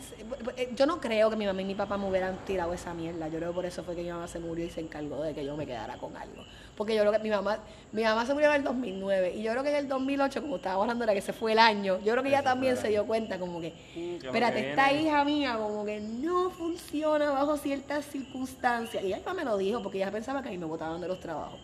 eh, 0.56 0.72
yo 0.74 0.86
no 0.86 1.00
creo 1.00 1.28
que 1.30 1.36
mi 1.36 1.44
mamá 1.46 1.60
y 1.62 1.64
mi 1.66 1.74
papá 1.74 1.98
me 1.98 2.08
hubieran 2.08 2.36
tirado 2.46 2.72
esa 2.72 2.94
mierda. 2.94 3.28
Yo 3.28 3.38
creo 3.38 3.50
que 3.50 3.54
por 3.54 3.66
eso 3.66 3.84
fue 3.84 3.94
que 3.94 4.02
mi 4.02 4.10
mamá 4.10 4.26
se 4.28 4.38
murió 4.38 4.64
y 4.64 4.70
se 4.70 4.80
encargó 4.80 5.22
de 5.22 5.34
que 5.34 5.44
yo 5.44 5.56
me 5.56 5.66
quedara 5.66 5.96
con 5.98 6.16
algo. 6.16 6.42
Porque 6.76 6.94
yo 6.94 7.00
creo 7.02 7.12
que 7.12 7.18
mi 7.18 7.28
mamá, 7.30 7.58
mi 7.92 8.04
mamá 8.04 8.24
se 8.24 8.32
murió 8.34 8.48
en 8.50 8.56
el 8.56 8.64
2009 8.64 9.34
y 9.36 9.42
yo 9.42 9.50
creo 9.50 9.62
que 9.62 9.70
en 9.70 9.76
el 9.76 9.88
2008, 9.88 10.40
como 10.42 10.56
estábamos 10.56 10.82
hablando 10.84 11.04
ahora 11.04 11.14
que 11.14 11.20
se 11.20 11.32
fue 11.32 11.52
el 11.52 11.58
año, 11.58 11.98
yo 12.04 12.12
creo 12.12 12.22
que 12.22 12.28
ella 12.28 12.42
también 12.42 12.76
se 12.76 12.88
dio 12.88 13.04
cuenta 13.06 13.38
como 13.38 13.60
que, 13.60 13.74
Mm, 13.96 14.24
espérate, 14.24 14.62
que 14.62 14.70
esta 14.70 14.92
hija 14.92 15.24
mía 15.24 15.56
como 15.58 15.84
que 15.84 16.00
no 16.00 16.50
funciona 16.50 17.30
bajo 17.32 17.56
ciertas 17.56 18.04
circunstancias. 18.06 19.02
Y 19.04 19.12
ella 19.12 19.34
me 19.34 19.44
lo 19.44 19.56
dijo 19.58 19.82
porque 19.82 19.98
ella 19.98 20.10
pensaba 20.10 20.40
que 20.42 20.48
a 20.48 20.52
mí 20.52 20.58
me 20.58 20.66
botaban 20.66 21.00
de 21.00 21.08
los 21.08 21.18
trabajos. 21.20 21.58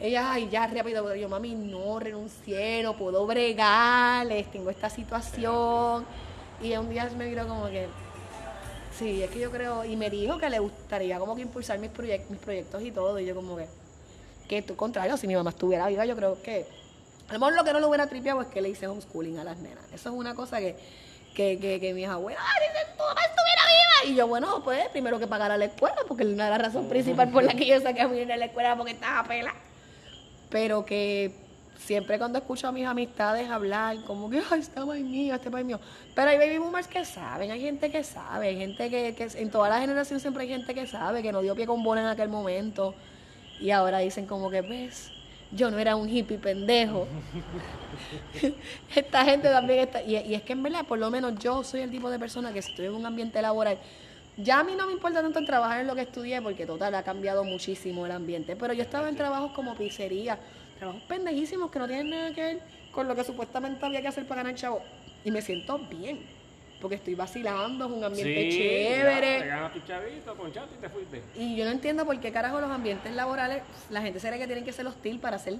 Ella, 0.00 0.32
ay, 0.32 0.48
ya 0.50 0.66
rápido, 0.66 1.14
yo, 1.14 1.28
mami, 1.28 1.54
no, 1.54 1.98
renuncié, 1.98 2.82
no 2.82 2.96
puedo 2.96 3.26
bregarles, 3.26 4.50
tengo 4.50 4.70
esta 4.70 4.88
situación. 4.88 6.04
Y 6.62 6.74
un 6.76 6.88
día 6.90 7.10
me 7.16 7.26
miró 7.28 7.46
como 7.46 7.66
que, 7.66 7.86
sí, 8.98 9.22
es 9.22 9.30
que 9.30 9.40
yo 9.40 9.50
creo, 9.50 9.84
y 9.84 9.96
me 9.96 10.10
dijo 10.10 10.38
que 10.38 10.50
le 10.50 10.58
gustaría 10.58 11.18
como 11.18 11.34
que 11.36 11.42
impulsar 11.42 11.78
mis, 11.78 11.90
proyec- 11.90 12.28
mis 12.28 12.38
proyectos 12.38 12.82
y 12.82 12.90
todo, 12.90 13.18
y 13.18 13.26
yo 13.26 13.34
como 13.34 13.56
que, 13.56 13.66
que 14.48 14.62
tú 14.62 14.76
contrario, 14.76 15.16
si 15.16 15.26
mi 15.26 15.34
mamá 15.34 15.50
estuviera 15.50 15.86
viva, 15.88 16.04
yo 16.04 16.16
creo 16.16 16.42
que, 16.42 16.66
a 17.28 17.32
lo 17.34 17.38
mejor 17.38 17.54
lo 17.54 17.64
que 17.64 17.72
no 17.72 17.80
lo 17.80 17.88
hubiera 17.88 18.08
tripeado 18.08 18.42
es 18.42 18.48
que 18.48 18.60
le 18.60 18.68
hice 18.70 18.88
homeschooling 18.88 19.38
a 19.38 19.44
las 19.44 19.58
nenas. 19.58 19.84
Eso 19.92 20.08
es 20.10 20.14
una 20.14 20.34
cosa 20.34 20.58
que, 20.58 20.76
que, 21.34 21.58
que, 21.58 21.80
que 21.80 21.94
mis 21.94 22.08
abuelas, 22.08 22.42
dicen, 22.60 22.96
tu 22.96 23.02
mamá 23.02 23.20
estuviera 23.20 23.62
viva. 23.66 24.12
Y 24.12 24.16
yo, 24.16 24.26
bueno, 24.26 24.62
pues 24.62 24.88
primero 24.88 25.18
que 25.18 25.26
pagar 25.26 25.50
a 25.50 25.56
la 25.56 25.66
escuela, 25.66 25.96
porque 26.06 26.24
una 26.24 26.44
de 26.44 26.50
las 26.50 26.62
razones 26.62 26.88
principales 26.88 27.32
por 27.32 27.42
la 27.42 27.52
que 27.52 27.66
yo 27.66 27.80
saqué 27.80 28.02
a 28.02 28.08
mi 28.08 28.18
nena 28.18 28.34
de 28.34 28.40
la 28.40 28.46
escuela 28.46 28.76
porque 28.76 28.92
estaba 28.92 29.26
pela. 29.26 29.54
Pero 30.50 30.84
que 30.84 31.32
siempre 31.78 32.18
cuando 32.18 32.38
escucho 32.38 32.68
a 32.68 32.72
mis 32.72 32.86
amistades 32.86 33.48
hablar, 33.50 33.96
como 34.06 34.28
que, 34.30 34.42
ay, 34.50 34.60
este 34.60 34.80
país 34.80 35.04
mío, 35.04 35.34
este 35.34 35.50
país 35.50 35.64
mío. 35.64 35.80
Pero 36.14 36.30
hay 36.30 36.38
baby 36.38 36.58
boomers 36.58 36.88
que 36.88 37.04
saben, 37.04 37.50
hay 37.50 37.60
gente 37.60 37.90
que 37.90 38.04
sabe, 38.04 38.48
hay 38.48 38.58
gente 38.58 38.90
que, 38.90 39.14
que 39.14 39.28
en 39.40 39.50
toda 39.50 39.68
la 39.68 39.80
generación 39.80 40.20
siempre 40.20 40.44
hay 40.44 40.48
gente 40.48 40.74
que 40.74 40.86
sabe, 40.86 41.22
que 41.22 41.32
no 41.32 41.40
dio 41.40 41.54
pie 41.54 41.66
con 41.66 41.82
bola 41.82 42.00
en 42.00 42.06
aquel 42.08 42.28
momento. 42.28 42.94
Y 43.60 43.70
ahora 43.70 43.98
dicen 43.98 44.26
como 44.26 44.50
que, 44.50 44.62
ves, 44.62 45.12
yo 45.52 45.70
no 45.70 45.78
era 45.78 45.96
un 45.96 46.08
hippie 46.08 46.38
pendejo. 46.38 47.06
Esta 48.94 49.24
gente 49.24 49.48
también 49.48 49.80
está. 49.80 50.02
Y, 50.02 50.34
es 50.34 50.42
que 50.42 50.52
en 50.52 50.62
verdad, 50.62 50.86
por 50.86 50.98
lo 50.98 51.10
menos 51.10 51.38
yo 51.38 51.64
soy 51.64 51.80
el 51.80 51.90
tipo 51.90 52.10
de 52.10 52.18
persona 52.18 52.52
que 52.52 52.62
si 52.62 52.70
estoy 52.70 52.86
en 52.86 52.94
un 52.94 53.06
ambiente 53.06 53.40
laboral, 53.42 53.78
ya 54.36 54.60
a 54.60 54.64
mí 54.64 54.74
no 54.76 54.86
me 54.86 54.92
importa 54.92 55.22
tanto 55.22 55.38
en 55.38 55.46
trabajar 55.46 55.80
en 55.80 55.86
lo 55.86 55.94
que 55.94 56.02
estudié, 56.02 56.40
porque 56.40 56.66
total 56.66 56.94
ha 56.94 57.02
cambiado 57.02 57.44
muchísimo 57.44 58.06
el 58.06 58.12
ambiente. 58.12 58.56
Pero 58.56 58.72
yo 58.72 58.82
estaba 58.82 59.08
en 59.08 59.16
trabajos 59.16 59.52
como 59.52 59.74
pizzería, 59.74 60.38
trabajos 60.78 61.02
pendejísimos 61.02 61.70
que 61.70 61.78
no 61.78 61.86
tienen 61.86 62.10
nada 62.10 62.32
que 62.32 62.42
ver 62.42 62.60
con 62.92 63.08
lo 63.08 63.14
que 63.14 63.24
supuestamente 63.24 63.84
había 63.84 64.00
que 64.00 64.08
hacer 64.08 64.26
para 64.26 64.42
ganar 64.42 64.56
chavo. 64.56 64.82
Y 65.24 65.30
me 65.30 65.42
siento 65.42 65.78
bien, 65.78 66.20
porque 66.80 66.96
estoy 66.96 67.14
vacilando, 67.14 67.84
es 67.86 67.90
un 67.92 68.02
ambiente 68.04 68.50
Sí, 68.50 68.56
chévere. 68.58 69.32
ya, 69.32 69.38
te 69.40 69.46
ganas 69.46 69.72
tu 69.72 69.80
chavito, 69.80 70.34
ponchaste 70.34 70.74
y 70.76 70.78
te 70.80 70.88
fuiste. 70.88 71.22
Y 71.36 71.56
yo 71.56 71.64
no 71.64 71.70
entiendo 71.70 72.04
por 72.06 72.18
qué 72.20 72.32
carajo 72.32 72.60
los 72.60 72.70
ambientes 72.70 73.12
laborales, 73.14 73.62
la 73.90 74.00
gente 74.02 74.18
se 74.20 74.28
cree 74.28 74.38
que 74.40 74.46
tienen 74.46 74.64
que 74.64 74.72
ser 74.72 74.86
hostil 74.86 75.18
para 75.20 75.38
ser 75.38 75.56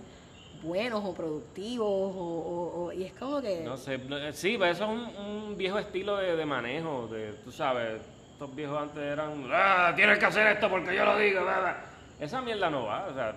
buenos 0.63 1.03
o 1.05 1.15
productivos, 1.15 1.87
o, 1.89 2.21
o- 2.21 2.85
o- 2.87 2.93
y 2.93 3.05
es 3.05 3.13
como 3.15 3.41
que... 3.41 3.61
No 3.65 3.77
sé, 3.77 3.95
eh, 3.95 4.31
sí, 4.33 4.57
pero 4.59 4.71
eso 4.73 4.85
es 4.85 4.91
un, 4.91 5.17
un 5.17 5.57
viejo 5.57 5.79
estilo 5.79 6.17
de, 6.17 6.37
de 6.37 6.45
manejo, 6.47 7.07
de, 7.09 7.33
tú 7.45 7.51
sabes, 7.53 8.01
estos 8.33 8.55
viejos 8.55 8.79
antes 8.81 8.99
eran, 9.03 9.47
ah, 9.53 9.93
tienes 9.97 10.19
que 10.19 10.27
hacer 10.27 10.47
esto 10.49 10.69
porque 10.69 10.95
yo 10.95 11.05
lo 11.05 11.17
digo, 11.19 11.43
bla, 11.43 11.61
bla". 11.61 11.85
esa 12.19 12.41
mierda 12.43 12.69
no 12.71 12.85
va, 12.85 13.07
o 13.07 13.15
sea, 13.15 13.37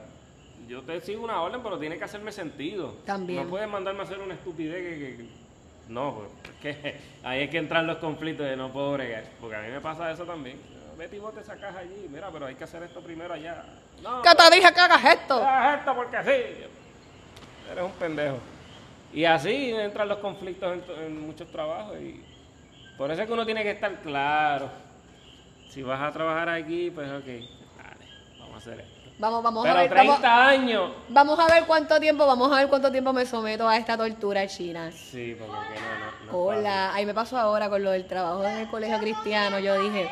yo 0.67 0.81
te 0.81 0.99
sigo 1.01 1.23
una 1.23 1.41
orden, 1.41 1.61
pero 1.63 1.77
tiene 1.77 1.97
que 1.97 2.03
hacerme 2.05 2.31
sentido. 2.31 2.95
También. 3.05 3.43
No 3.43 3.49
puedes 3.49 3.67
mandarme 3.69 4.01
a 4.01 4.03
hacer 4.03 4.19
una 4.19 4.33
estupidez 4.33 4.81
que- 5.17 5.42
no, 5.93 6.15
pues, 6.15 6.53
que 6.61 6.99
ahí 7.23 7.43
es 7.43 7.49
que 7.49 7.57
entran 7.57 7.87
los 7.87 7.97
conflictos 7.97 8.45
de 8.45 8.57
no 8.57 8.71
puedo 8.71 8.93
bregar, 8.93 9.23
porque 9.39 9.55
a 9.55 9.61
mí 9.61 9.69
me 9.69 9.79
pasa 9.79 10.11
eso 10.11 10.25
también. 10.25 10.59
Vete 10.97 11.15
y 11.15 11.19
bote 11.19 11.39
esa 11.39 11.55
caja 11.55 11.79
allí, 11.79 12.07
mira, 12.09 12.29
pero 12.31 12.45
hay 12.45 12.55
que 12.55 12.63
hacer 12.63 12.83
esto 12.83 13.01
primero 13.01 13.33
allá. 13.33 13.63
No, 14.01 14.21
¿Qué 14.21 14.29
te 14.35 14.55
dije 14.55 14.73
que 14.73 14.79
hagas 14.79 15.05
esto? 15.05 15.43
Haz 15.43 15.79
esto 15.79 15.95
porque 15.95 16.17
sí. 16.23 17.71
Eres 17.71 17.83
un 17.83 17.91
pendejo. 17.93 18.37
Y 19.11 19.25
así 19.25 19.71
entran 19.71 20.07
los 20.07 20.19
conflictos 20.19 20.79
en, 20.99 21.25
muchos 21.25 21.51
trabajos. 21.51 21.97
Y 21.99 22.23
por 22.97 23.11
eso 23.11 23.21
es 23.21 23.27
que 23.27 23.33
uno 23.33 23.45
tiene 23.45 23.63
que 23.63 23.71
estar 23.71 23.95
claro. 24.01 24.69
Si 25.69 25.81
vas 25.81 26.01
a 26.01 26.11
trabajar 26.11 26.49
aquí, 26.49 26.91
pues 26.91 27.09
ok, 27.09 27.25
dale, 27.25 28.05
vamos 28.39 28.55
a 28.55 28.57
hacer 28.57 28.79
esto. 28.81 28.92
Vamos, 29.23 29.41
vamos 29.41 29.65
a 29.65 29.73
ver, 29.73 29.89
30 29.89 30.03
vamos, 30.03 30.25
años. 30.25 30.91
vamos 31.07 31.39
a 31.39 31.47
ver 31.47 31.63
cuánto 31.65 31.97
tiempo, 31.97 32.27
vamos 32.27 32.51
a 32.51 32.57
ver 32.57 32.67
cuánto 32.67 32.91
tiempo 32.91 33.13
me 33.13 33.25
someto 33.25 33.69
a 33.69 33.77
esta 33.77 33.95
tortura 33.95 34.45
china. 34.47 34.91
Sí, 34.91 35.37
porque 35.39 35.75
que 35.75 35.79
no, 35.79 36.25
no, 36.25 36.33
no 36.33 36.37
Hola, 36.37 36.93
ahí 36.93 37.05
me 37.05 37.13
pasó 37.13 37.37
ahora 37.37 37.69
con 37.69 37.81
lo 37.81 37.91
del 37.91 38.05
trabajo 38.05 38.43
en 38.43 38.57
el 38.57 38.67
colegio 38.67 38.99
cristiano. 38.99 39.59
Yo 39.59 39.81
dije, 39.81 40.09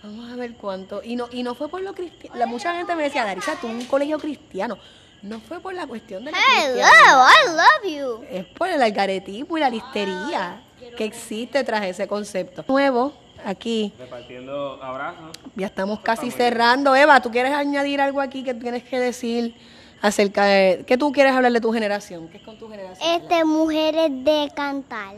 vamos 0.00 0.30
a 0.30 0.36
ver 0.36 0.54
cuánto. 0.54 1.02
Y 1.02 1.16
no, 1.16 1.26
y 1.32 1.42
no 1.42 1.56
fue 1.56 1.68
por 1.68 1.80
lo 1.80 1.92
cristiano. 1.92 2.46
Mucha 2.46 2.72
gente 2.76 2.94
me 2.94 3.02
decía, 3.02 3.24
Darisa, 3.24 3.56
tú 3.60 3.66
un 3.66 3.84
colegio 3.86 4.16
cristiano. 4.16 4.78
No 5.22 5.40
fue 5.40 5.58
por 5.58 5.74
la 5.74 5.88
cuestión 5.88 6.24
de 6.24 6.30
la 6.30 6.38
Hello. 6.38 6.86
I 6.86 7.48
love 7.48 7.98
you. 7.98 8.24
Es 8.30 8.46
por 8.46 8.68
el 8.68 8.80
algaretismo 8.80 9.58
y 9.58 9.60
la 9.60 9.70
listería 9.70 10.62
que 10.96 11.04
existe 11.04 11.64
tras 11.64 11.84
ese 11.84 12.06
concepto. 12.06 12.64
Nuevo, 12.68 13.12
aquí. 13.44 13.92
Repartiendo 13.98 14.82
abrazos. 14.82 15.36
ya 15.54 15.66
estamos 15.66 16.00
casi 16.00 16.30
cerrando. 16.30 16.94
Eva, 16.94 17.20
¿tú 17.20 17.30
quieres 17.30 17.52
añadir 17.52 18.00
algo 18.00 18.20
aquí 18.20 18.42
que 18.42 18.54
tienes 18.54 18.82
que 18.84 18.98
decir 18.98 19.54
acerca 20.00 20.44
de... 20.44 20.84
¿Qué 20.86 20.98
tú 20.98 21.12
quieres 21.12 21.32
hablar 21.34 21.52
de 21.52 21.60
tu 21.60 21.72
generación? 21.72 22.28
¿Qué 22.28 22.38
es 22.38 22.42
con 22.42 22.58
tu 22.58 22.68
generación? 22.68 23.08
Este, 23.10 23.44
mujeres 23.44 24.10
de 24.24 24.50
cantar. 24.54 25.14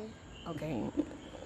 Ok. 0.47 0.63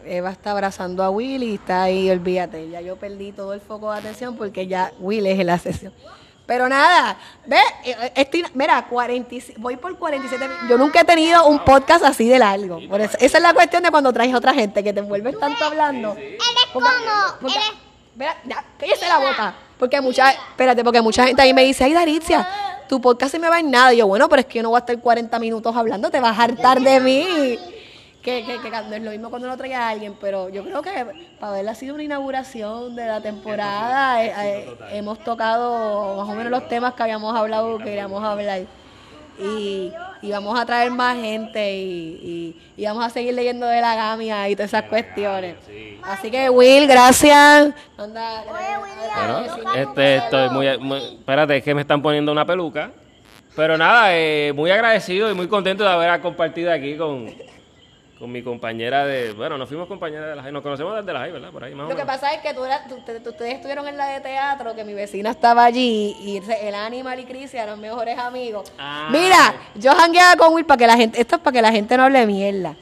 Eva 0.04 0.30
está 0.30 0.50
abrazando 0.50 1.02
a 1.02 1.10
Will 1.10 1.42
y 1.42 1.54
está 1.54 1.84
ahí, 1.84 2.10
olvídate. 2.10 2.68
Ya 2.68 2.80
yo 2.80 2.96
perdí 2.96 3.32
todo 3.32 3.54
el 3.54 3.60
foco 3.60 3.92
de 3.92 3.98
atención 3.98 4.36
porque 4.36 4.66
ya 4.66 4.92
Will 4.98 5.26
es 5.26 5.38
en 5.38 5.46
la 5.46 5.58
sesión. 5.58 5.92
Pero 6.52 6.68
nada, 6.68 7.16
ve, 7.46 7.56
eh, 7.82 8.12
estoy, 8.14 8.44
mira, 8.52 8.84
46 8.86 9.58
voy 9.58 9.78
por 9.78 9.96
47. 9.96 10.46
min- 10.48 10.68
Yo 10.68 10.76
nunca 10.76 11.00
he 11.00 11.04
tenido 11.04 11.46
un 11.46 11.60
podcast 11.64 12.04
así 12.04 12.28
de 12.28 12.38
largo. 12.38 12.78
Por 12.90 13.00
eso, 13.00 13.16
esa 13.20 13.38
es 13.38 13.42
la 13.42 13.54
cuestión 13.54 13.82
de 13.82 13.90
cuando 13.90 14.12
traes 14.12 14.34
otra 14.34 14.52
gente, 14.52 14.84
que 14.84 14.92
te 14.92 15.00
envuelves 15.00 15.38
tanto 15.40 15.64
hablando. 15.64 16.12
Él 16.14 16.36
es 16.38 16.70
como, 16.70 16.86
porque- 17.40 17.56
él 17.56 17.62
es, 17.72 17.72
Mira, 18.16 18.36
ya, 18.44 18.62
cállese 18.78 19.08
la 19.08 19.16
boca. 19.16 19.54
Porque 19.78 19.98
mucha, 20.02 20.30
espérate, 20.30 20.84
porque 20.84 21.00
mucha 21.00 21.24
gente 21.24 21.40
ahí 21.40 21.54
me 21.54 21.64
dice, 21.64 21.84
ay, 21.84 21.94
Daricia, 21.94 22.46
tu 22.86 23.00
podcast 23.00 23.32
se 23.32 23.38
me 23.38 23.48
va 23.48 23.58
en 23.58 23.70
nada. 23.70 23.94
Y 23.94 23.96
yo, 23.96 24.06
bueno, 24.06 24.28
pero 24.28 24.40
es 24.40 24.46
que 24.46 24.58
yo 24.58 24.62
no 24.62 24.68
voy 24.68 24.76
a 24.76 24.80
estar 24.80 24.98
40 24.98 25.38
minutos 25.38 25.74
hablando, 25.74 26.10
te 26.10 26.20
vas 26.20 26.38
a 26.38 26.42
hartar 26.42 26.82
de 26.82 27.00
mí. 27.00 27.58
Que, 28.22 28.44
que, 28.44 28.60
que 28.60 28.70
no 28.70 28.94
es 28.94 29.02
lo 29.02 29.10
mismo 29.10 29.30
cuando 29.30 29.48
uno 29.48 29.56
trae 29.56 29.74
a 29.74 29.88
alguien, 29.88 30.14
pero 30.20 30.48
yo 30.48 30.62
creo 30.62 30.80
que 30.80 31.06
para 31.40 31.52
haberla 31.54 31.74
sido 31.74 31.94
una 31.94 32.04
inauguración 32.04 32.94
de 32.94 33.06
la 33.06 33.20
temporada, 33.20 34.24
eh, 34.24 34.32
eh, 34.38 34.76
hemos 34.92 35.18
tocado 35.18 36.16
más 36.16 36.28
o 36.28 36.32
menos 36.36 36.50
los 36.50 36.68
temas 36.68 36.94
que 36.94 37.02
habíamos 37.02 37.34
hablado, 37.36 37.78
que 37.78 37.84
queríamos 37.84 38.22
hablar. 38.22 38.60
Y, 39.40 39.92
y 40.20 40.30
vamos 40.30 40.60
a 40.60 40.64
traer 40.64 40.90
más 40.92 41.16
gente 41.16 41.74
y, 41.74 42.54
y, 42.76 42.82
y 42.82 42.84
vamos 42.84 43.04
a 43.04 43.10
seguir 43.10 43.34
leyendo 43.34 43.66
de 43.66 43.80
la 43.80 43.96
gamia 43.96 44.48
y 44.48 44.54
todas 44.54 44.70
esas 44.70 44.84
cuestiones. 44.84 45.56
sí. 45.66 45.98
Así 46.04 46.30
que 46.30 46.48
Will, 46.50 46.86
gracias. 46.86 47.72
Anda, 47.96 48.44
Bueno, 48.44 49.74
este, 49.74 50.16
estoy 50.16 50.48
muy, 50.50 50.78
muy- 50.78 51.02
Espérate, 51.18 51.56
es 51.56 51.64
que 51.64 51.74
me 51.74 51.80
están 51.80 52.00
poniendo 52.02 52.30
una 52.30 52.44
peluca. 52.44 52.90
Pero 53.56 53.76
nada, 53.76 54.16
eh, 54.16 54.52
muy 54.54 54.70
agradecido 54.70 55.30
y 55.30 55.34
muy 55.34 55.48
contento 55.48 55.82
de 55.82 55.90
haber 55.90 56.20
compartido 56.20 56.72
aquí 56.72 56.96
con, 56.96 57.26
con 58.22 58.30
mi 58.30 58.40
compañera 58.40 59.04
de... 59.04 59.32
Bueno, 59.32 59.58
nos 59.58 59.68
fuimos 59.68 59.88
compañeras 59.88 60.28
de 60.28 60.36
la 60.36 60.42
JAI, 60.44 60.52
nos 60.52 60.62
conocemos 60.62 60.94
desde 60.94 61.12
la 61.12 61.18
JAI, 61.18 61.32
¿verdad? 61.32 61.50
Por 61.50 61.64
ahí 61.64 61.74
más 61.74 61.86
o 61.86 61.88
Lo 61.88 61.96
que 61.96 62.04
menos. 62.04 62.14
pasa 62.20 62.32
es 62.32 62.40
que 62.40 62.54
tú 62.54 62.64
eras- 62.64 62.86
tú- 62.86 63.00
te- 63.04 63.18
tú- 63.18 63.30
ustedes 63.30 63.54
estuvieron 63.54 63.88
en 63.88 63.96
la 63.96 64.06
de 64.06 64.20
teatro, 64.20 64.76
que 64.76 64.84
mi 64.84 64.94
vecina 64.94 65.30
estaba 65.30 65.64
allí 65.64 66.14
y 66.20 66.40
el 66.62 66.74
Animal 66.76 67.18
y 67.18 67.24
Chris 67.24 67.52
eran 67.52 67.80
mejores 67.80 68.16
amigos. 68.16 68.70
Ah. 68.78 69.08
Mira, 69.10 69.54
yo 69.74 69.92
jangueaba 69.92 70.36
con 70.36 70.54
Will 70.54 70.64
para 70.64 70.78
que 70.78 70.86
la 70.86 70.96
gente, 70.96 71.20
esto 71.20 71.34
es 71.34 71.42
para 71.42 71.52
que 71.52 71.62
la 71.62 71.72
gente 71.72 71.96
no 71.96 72.04
hable 72.04 72.24
mierda. 72.24 72.76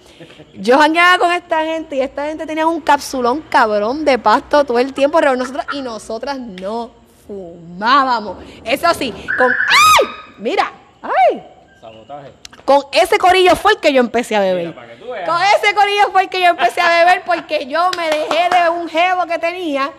Yo 0.53 0.77
jangueaba 0.77 1.17
con 1.17 1.33
esta 1.33 1.65
gente 1.65 1.97
y 1.97 2.03
esta 2.03 2.27
gente 2.27 2.45
tenía 2.47 2.67
un 2.67 2.83
capsulón 2.83 3.41
cabrón 3.49 4.05
de 4.05 4.19
pasto 4.19 4.63
todo 4.67 4.79
el 4.79 4.93
tiempo 4.93 5.23
de 5.23 5.35
nosotros 5.39 5.65
y 5.73 5.81
nosotras 5.81 6.39
no 6.39 6.91
fumábamos. 7.27 8.37
Eso 8.63 8.93
sí, 8.93 9.11
con 9.39 9.51
¡ay! 9.51 10.07
Mira, 10.37 10.71
¡ay! 11.01 11.43
Sabotaje. 11.81 12.31
Con 12.71 12.85
ese 12.93 13.19
corillo 13.19 13.57
fue 13.57 13.73
el 13.73 13.79
que 13.79 13.93
yo 13.93 13.99
empecé 13.99 14.37
a 14.37 14.41
beber. 14.41 14.69
Mira. 14.69 15.25
Con 15.27 15.43
ese 15.43 15.75
corillo 15.75 16.13
fue 16.13 16.23
el 16.23 16.29
que 16.29 16.41
yo 16.41 16.51
empecé 16.51 16.81
a 16.81 17.01
beber 17.01 17.25
porque 17.27 17.67
yo 17.67 17.91
me 17.97 18.09
dejé 18.09 18.49
de 18.49 18.69
un 18.71 18.89
jevo 18.89 19.27
que 19.27 19.41
tenía 19.41 19.91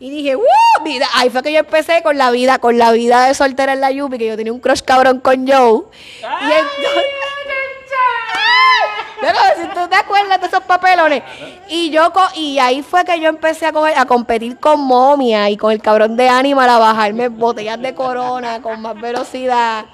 y 0.00 0.10
dije, 0.10 0.34
¡uh! 0.34 0.42
Vida. 0.82 1.06
Ahí 1.14 1.30
fue 1.30 1.40
que 1.44 1.52
yo 1.52 1.60
empecé 1.60 2.02
con 2.02 2.18
la 2.18 2.32
vida, 2.32 2.58
con 2.58 2.78
la 2.78 2.90
vida 2.90 3.28
de 3.28 3.34
soltera 3.34 3.74
en 3.74 3.80
la 3.80 3.92
Yupi, 3.92 4.18
que 4.18 4.26
yo 4.26 4.36
tenía 4.36 4.52
un 4.52 4.58
crush 4.58 4.80
cabrón 4.80 5.20
con 5.20 5.46
Joe. 5.46 5.84
Y 6.20 6.24
entonces... 6.24 7.04
Pero 9.20 9.38
si 9.62 9.68
tú 9.68 9.88
te 9.88 9.94
acuerdas 9.94 10.40
de 10.40 10.48
esos 10.48 10.64
papelones. 10.64 11.22
Y 11.68 11.90
yo 11.90 12.12
y 12.34 12.58
ahí 12.58 12.82
fue 12.82 13.04
que 13.04 13.20
yo 13.20 13.28
empecé 13.28 13.66
a 13.66 13.72
coger, 13.72 13.96
a 13.96 14.04
competir 14.04 14.58
con 14.58 14.80
Momia 14.80 15.48
y 15.48 15.56
con 15.56 15.70
el 15.70 15.80
cabrón 15.80 16.16
de 16.16 16.28
Animal 16.28 16.68
a 16.70 16.78
bajarme 16.78 17.28
botellas 17.28 17.80
de 17.80 17.94
corona 17.94 18.60
con 18.60 18.82
más 18.82 19.00
velocidad 19.00 19.84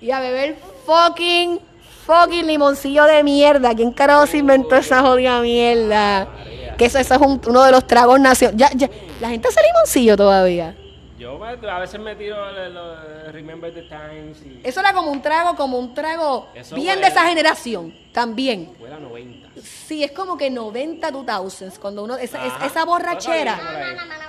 y 0.00 0.12
a 0.12 0.20
beber 0.20 0.73
fucking 0.86 1.60
fucking 2.06 2.46
limoncillo 2.46 3.04
de 3.04 3.22
mierda. 3.22 3.74
¿Quién 3.74 3.92
carajo 3.92 4.26
se 4.26 4.38
inventó 4.38 4.76
esa 4.76 5.00
jodida 5.00 5.40
mierda? 5.40 6.28
Que 6.76 6.86
eso, 6.86 6.98
eso 6.98 7.14
es 7.14 7.20
un- 7.20 7.40
uno 7.46 7.62
de 7.64 7.70
los 7.72 7.86
tragos 7.86 8.20
nacionales. 8.20 8.58
Ya, 8.58 8.70
ya, 8.74 8.90
la 9.20 9.28
gente 9.30 9.48
hace 9.48 9.60
limoncillo 9.62 10.16
todavía. 10.16 10.74
Yo 11.18 11.38
a 11.44 11.78
veces 11.78 12.00
me 12.00 12.16
tiro 12.16 12.48
el, 12.50 13.32
Remember 13.32 13.72
the 13.72 13.82
Times 13.82 14.42
y... 14.44 14.60
Eso 14.64 14.80
era 14.80 14.92
como 14.92 15.10
un 15.12 15.22
trago, 15.22 15.54
como 15.54 15.78
un 15.78 15.94
trago 15.94 16.48
Eso 16.54 16.74
bien 16.74 17.00
de 17.00 17.06
esa 17.06 17.24
generación. 17.26 17.94
También. 18.12 18.74
Fue 18.78 18.88
la 18.90 18.98
90. 18.98 19.48
Sí, 19.62 20.02
es 20.02 20.10
como 20.12 20.36
que 20.36 20.50
90 20.50 21.10
2000s, 21.12 21.78
cuando 21.78 22.02
uno, 22.04 22.16
esa, 22.16 22.44
es- 22.44 22.52
esa 22.64 22.84
borrachera 22.84 23.58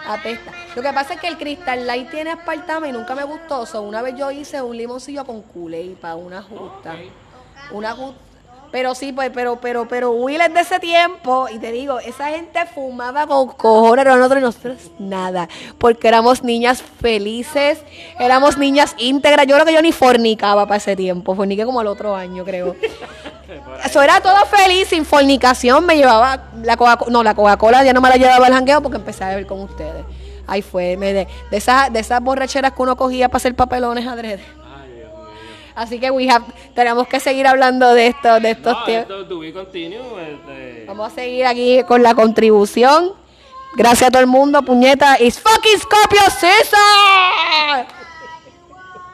apesta. 0.07 0.51
Lo 0.75 0.81
que 0.83 0.93
pasa 0.93 1.15
es 1.15 1.19
que 1.19 1.27
el 1.27 1.37
Crystal 1.37 1.85
Light 1.87 2.09
tiene 2.11 2.31
aspartame 2.31 2.89
y 2.89 2.91
nunca 2.91 3.15
me 3.15 3.23
gustó. 3.23 3.65
So, 3.65 3.81
una 3.81 4.01
vez 4.01 4.15
yo 4.15 4.29
hice 4.31 4.61
un 4.61 4.77
limoncillo 4.77 5.25
con 5.25 5.41
Kool-Aid 5.41 5.95
para 5.97 6.15
una 6.15 6.41
justa. 6.43 6.95
Una 7.71 7.95
ju- 7.95 8.13
Pero 8.75 8.93
sí, 8.93 9.13
pues, 9.13 9.31
pero, 9.33 9.55
pero, 9.61 9.87
pero 9.87 10.11
Will 10.11 10.41
es 10.41 10.53
de 10.53 10.59
ese 10.59 10.81
tiempo 10.81 11.47
y 11.49 11.59
te 11.59 11.71
digo, 11.71 12.01
esa 12.01 12.27
gente 12.27 12.59
fumaba 12.65 13.25
con 13.25 13.47
cojones, 13.47 14.03
pero 14.03 14.17
nosotros, 14.17 14.41
nosotros 14.41 14.91
nada, 14.99 15.47
porque 15.77 16.09
éramos 16.09 16.43
niñas 16.43 16.83
felices, 16.99 17.79
éramos 18.19 18.57
niñas 18.57 18.93
íntegras. 18.97 19.47
Yo 19.47 19.55
creo 19.55 19.65
que 19.65 19.71
yo 19.71 19.81
ni 19.81 19.93
fornicaba 19.93 20.65
para 20.65 20.75
ese 20.75 20.97
tiempo, 20.97 21.35
forniqué 21.35 21.63
como 21.63 21.79
al 21.79 21.87
otro 21.87 22.13
año, 22.13 22.43
creo. 22.43 22.75
Eso 23.85 24.01
era 24.01 24.19
todo 24.19 24.45
feliz, 24.45 24.89
sin 24.89 25.05
fornicación. 25.05 25.85
Me 25.85 25.95
llevaba 25.95 26.49
la 26.61 26.75
Coca-Cola. 26.75 27.11
No, 27.13 27.23
la 27.23 27.33
Coca-Cola 27.33 27.81
ya 27.85 27.93
no 27.93 28.01
me 28.01 28.09
la 28.09 28.17
llevaba 28.17 28.47
al 28.47 28.53
jangueo 28.53 28.81
porque 28.81 28.97
empecé 28.97 29.23
a 29.23 29.29
beber 29.29 29.45
con 29.45 29.61
ustedes. 29.61 30.03
Ahí 30.47 30.61
fue. 30.61 30.97
Me 30.97 31.13
de, 31.13 31.27
de, 31.49 31.57
esas, 31.57 31.93
de 31.93 32.01
esas 32.01 32.21
borracheras 32.21 32.73
que 32.73 32.81
uno 32.81 32.97
cogía 32.97 33.29
para 33.29 33.37
hacer 33.37 33.55
papelones 33.55 34.05
adrede. 34.05 34.43
Así 35.75 35.99
que 35.99 36.09
we 36.09 36.29
have- 36.29 36.45
tenemos 36.73 37.07
que 37.07 37.19
seguir 37.19 37.45
hablando 37.47 37.93
de 37.93 38.07
esto, 38.07 38.39
de 38.39 38.51
estos 38.51 38.73
No, 38.73 38.85
continue. 39.53 39.97
este, 40.33 40.85
Vamos 40.87 41.11
a 41.11 41.15
seguir 41.15 41.45
aquí 41.45 41.83
con 41.83 42.01
la 42.01 42.15
contribución. 42.15 43.13
Gracias 43.75 44.07
a 44.07 44.11
todo 44.11 44.21
el 44.21 44.27
mundo, 44.27 44.61
puñeta. 44.61 45.17
It's 45.19 45.37
fucking 45.39 45.79
Scorpio 45.79 46.21
Season. 46.39 47.85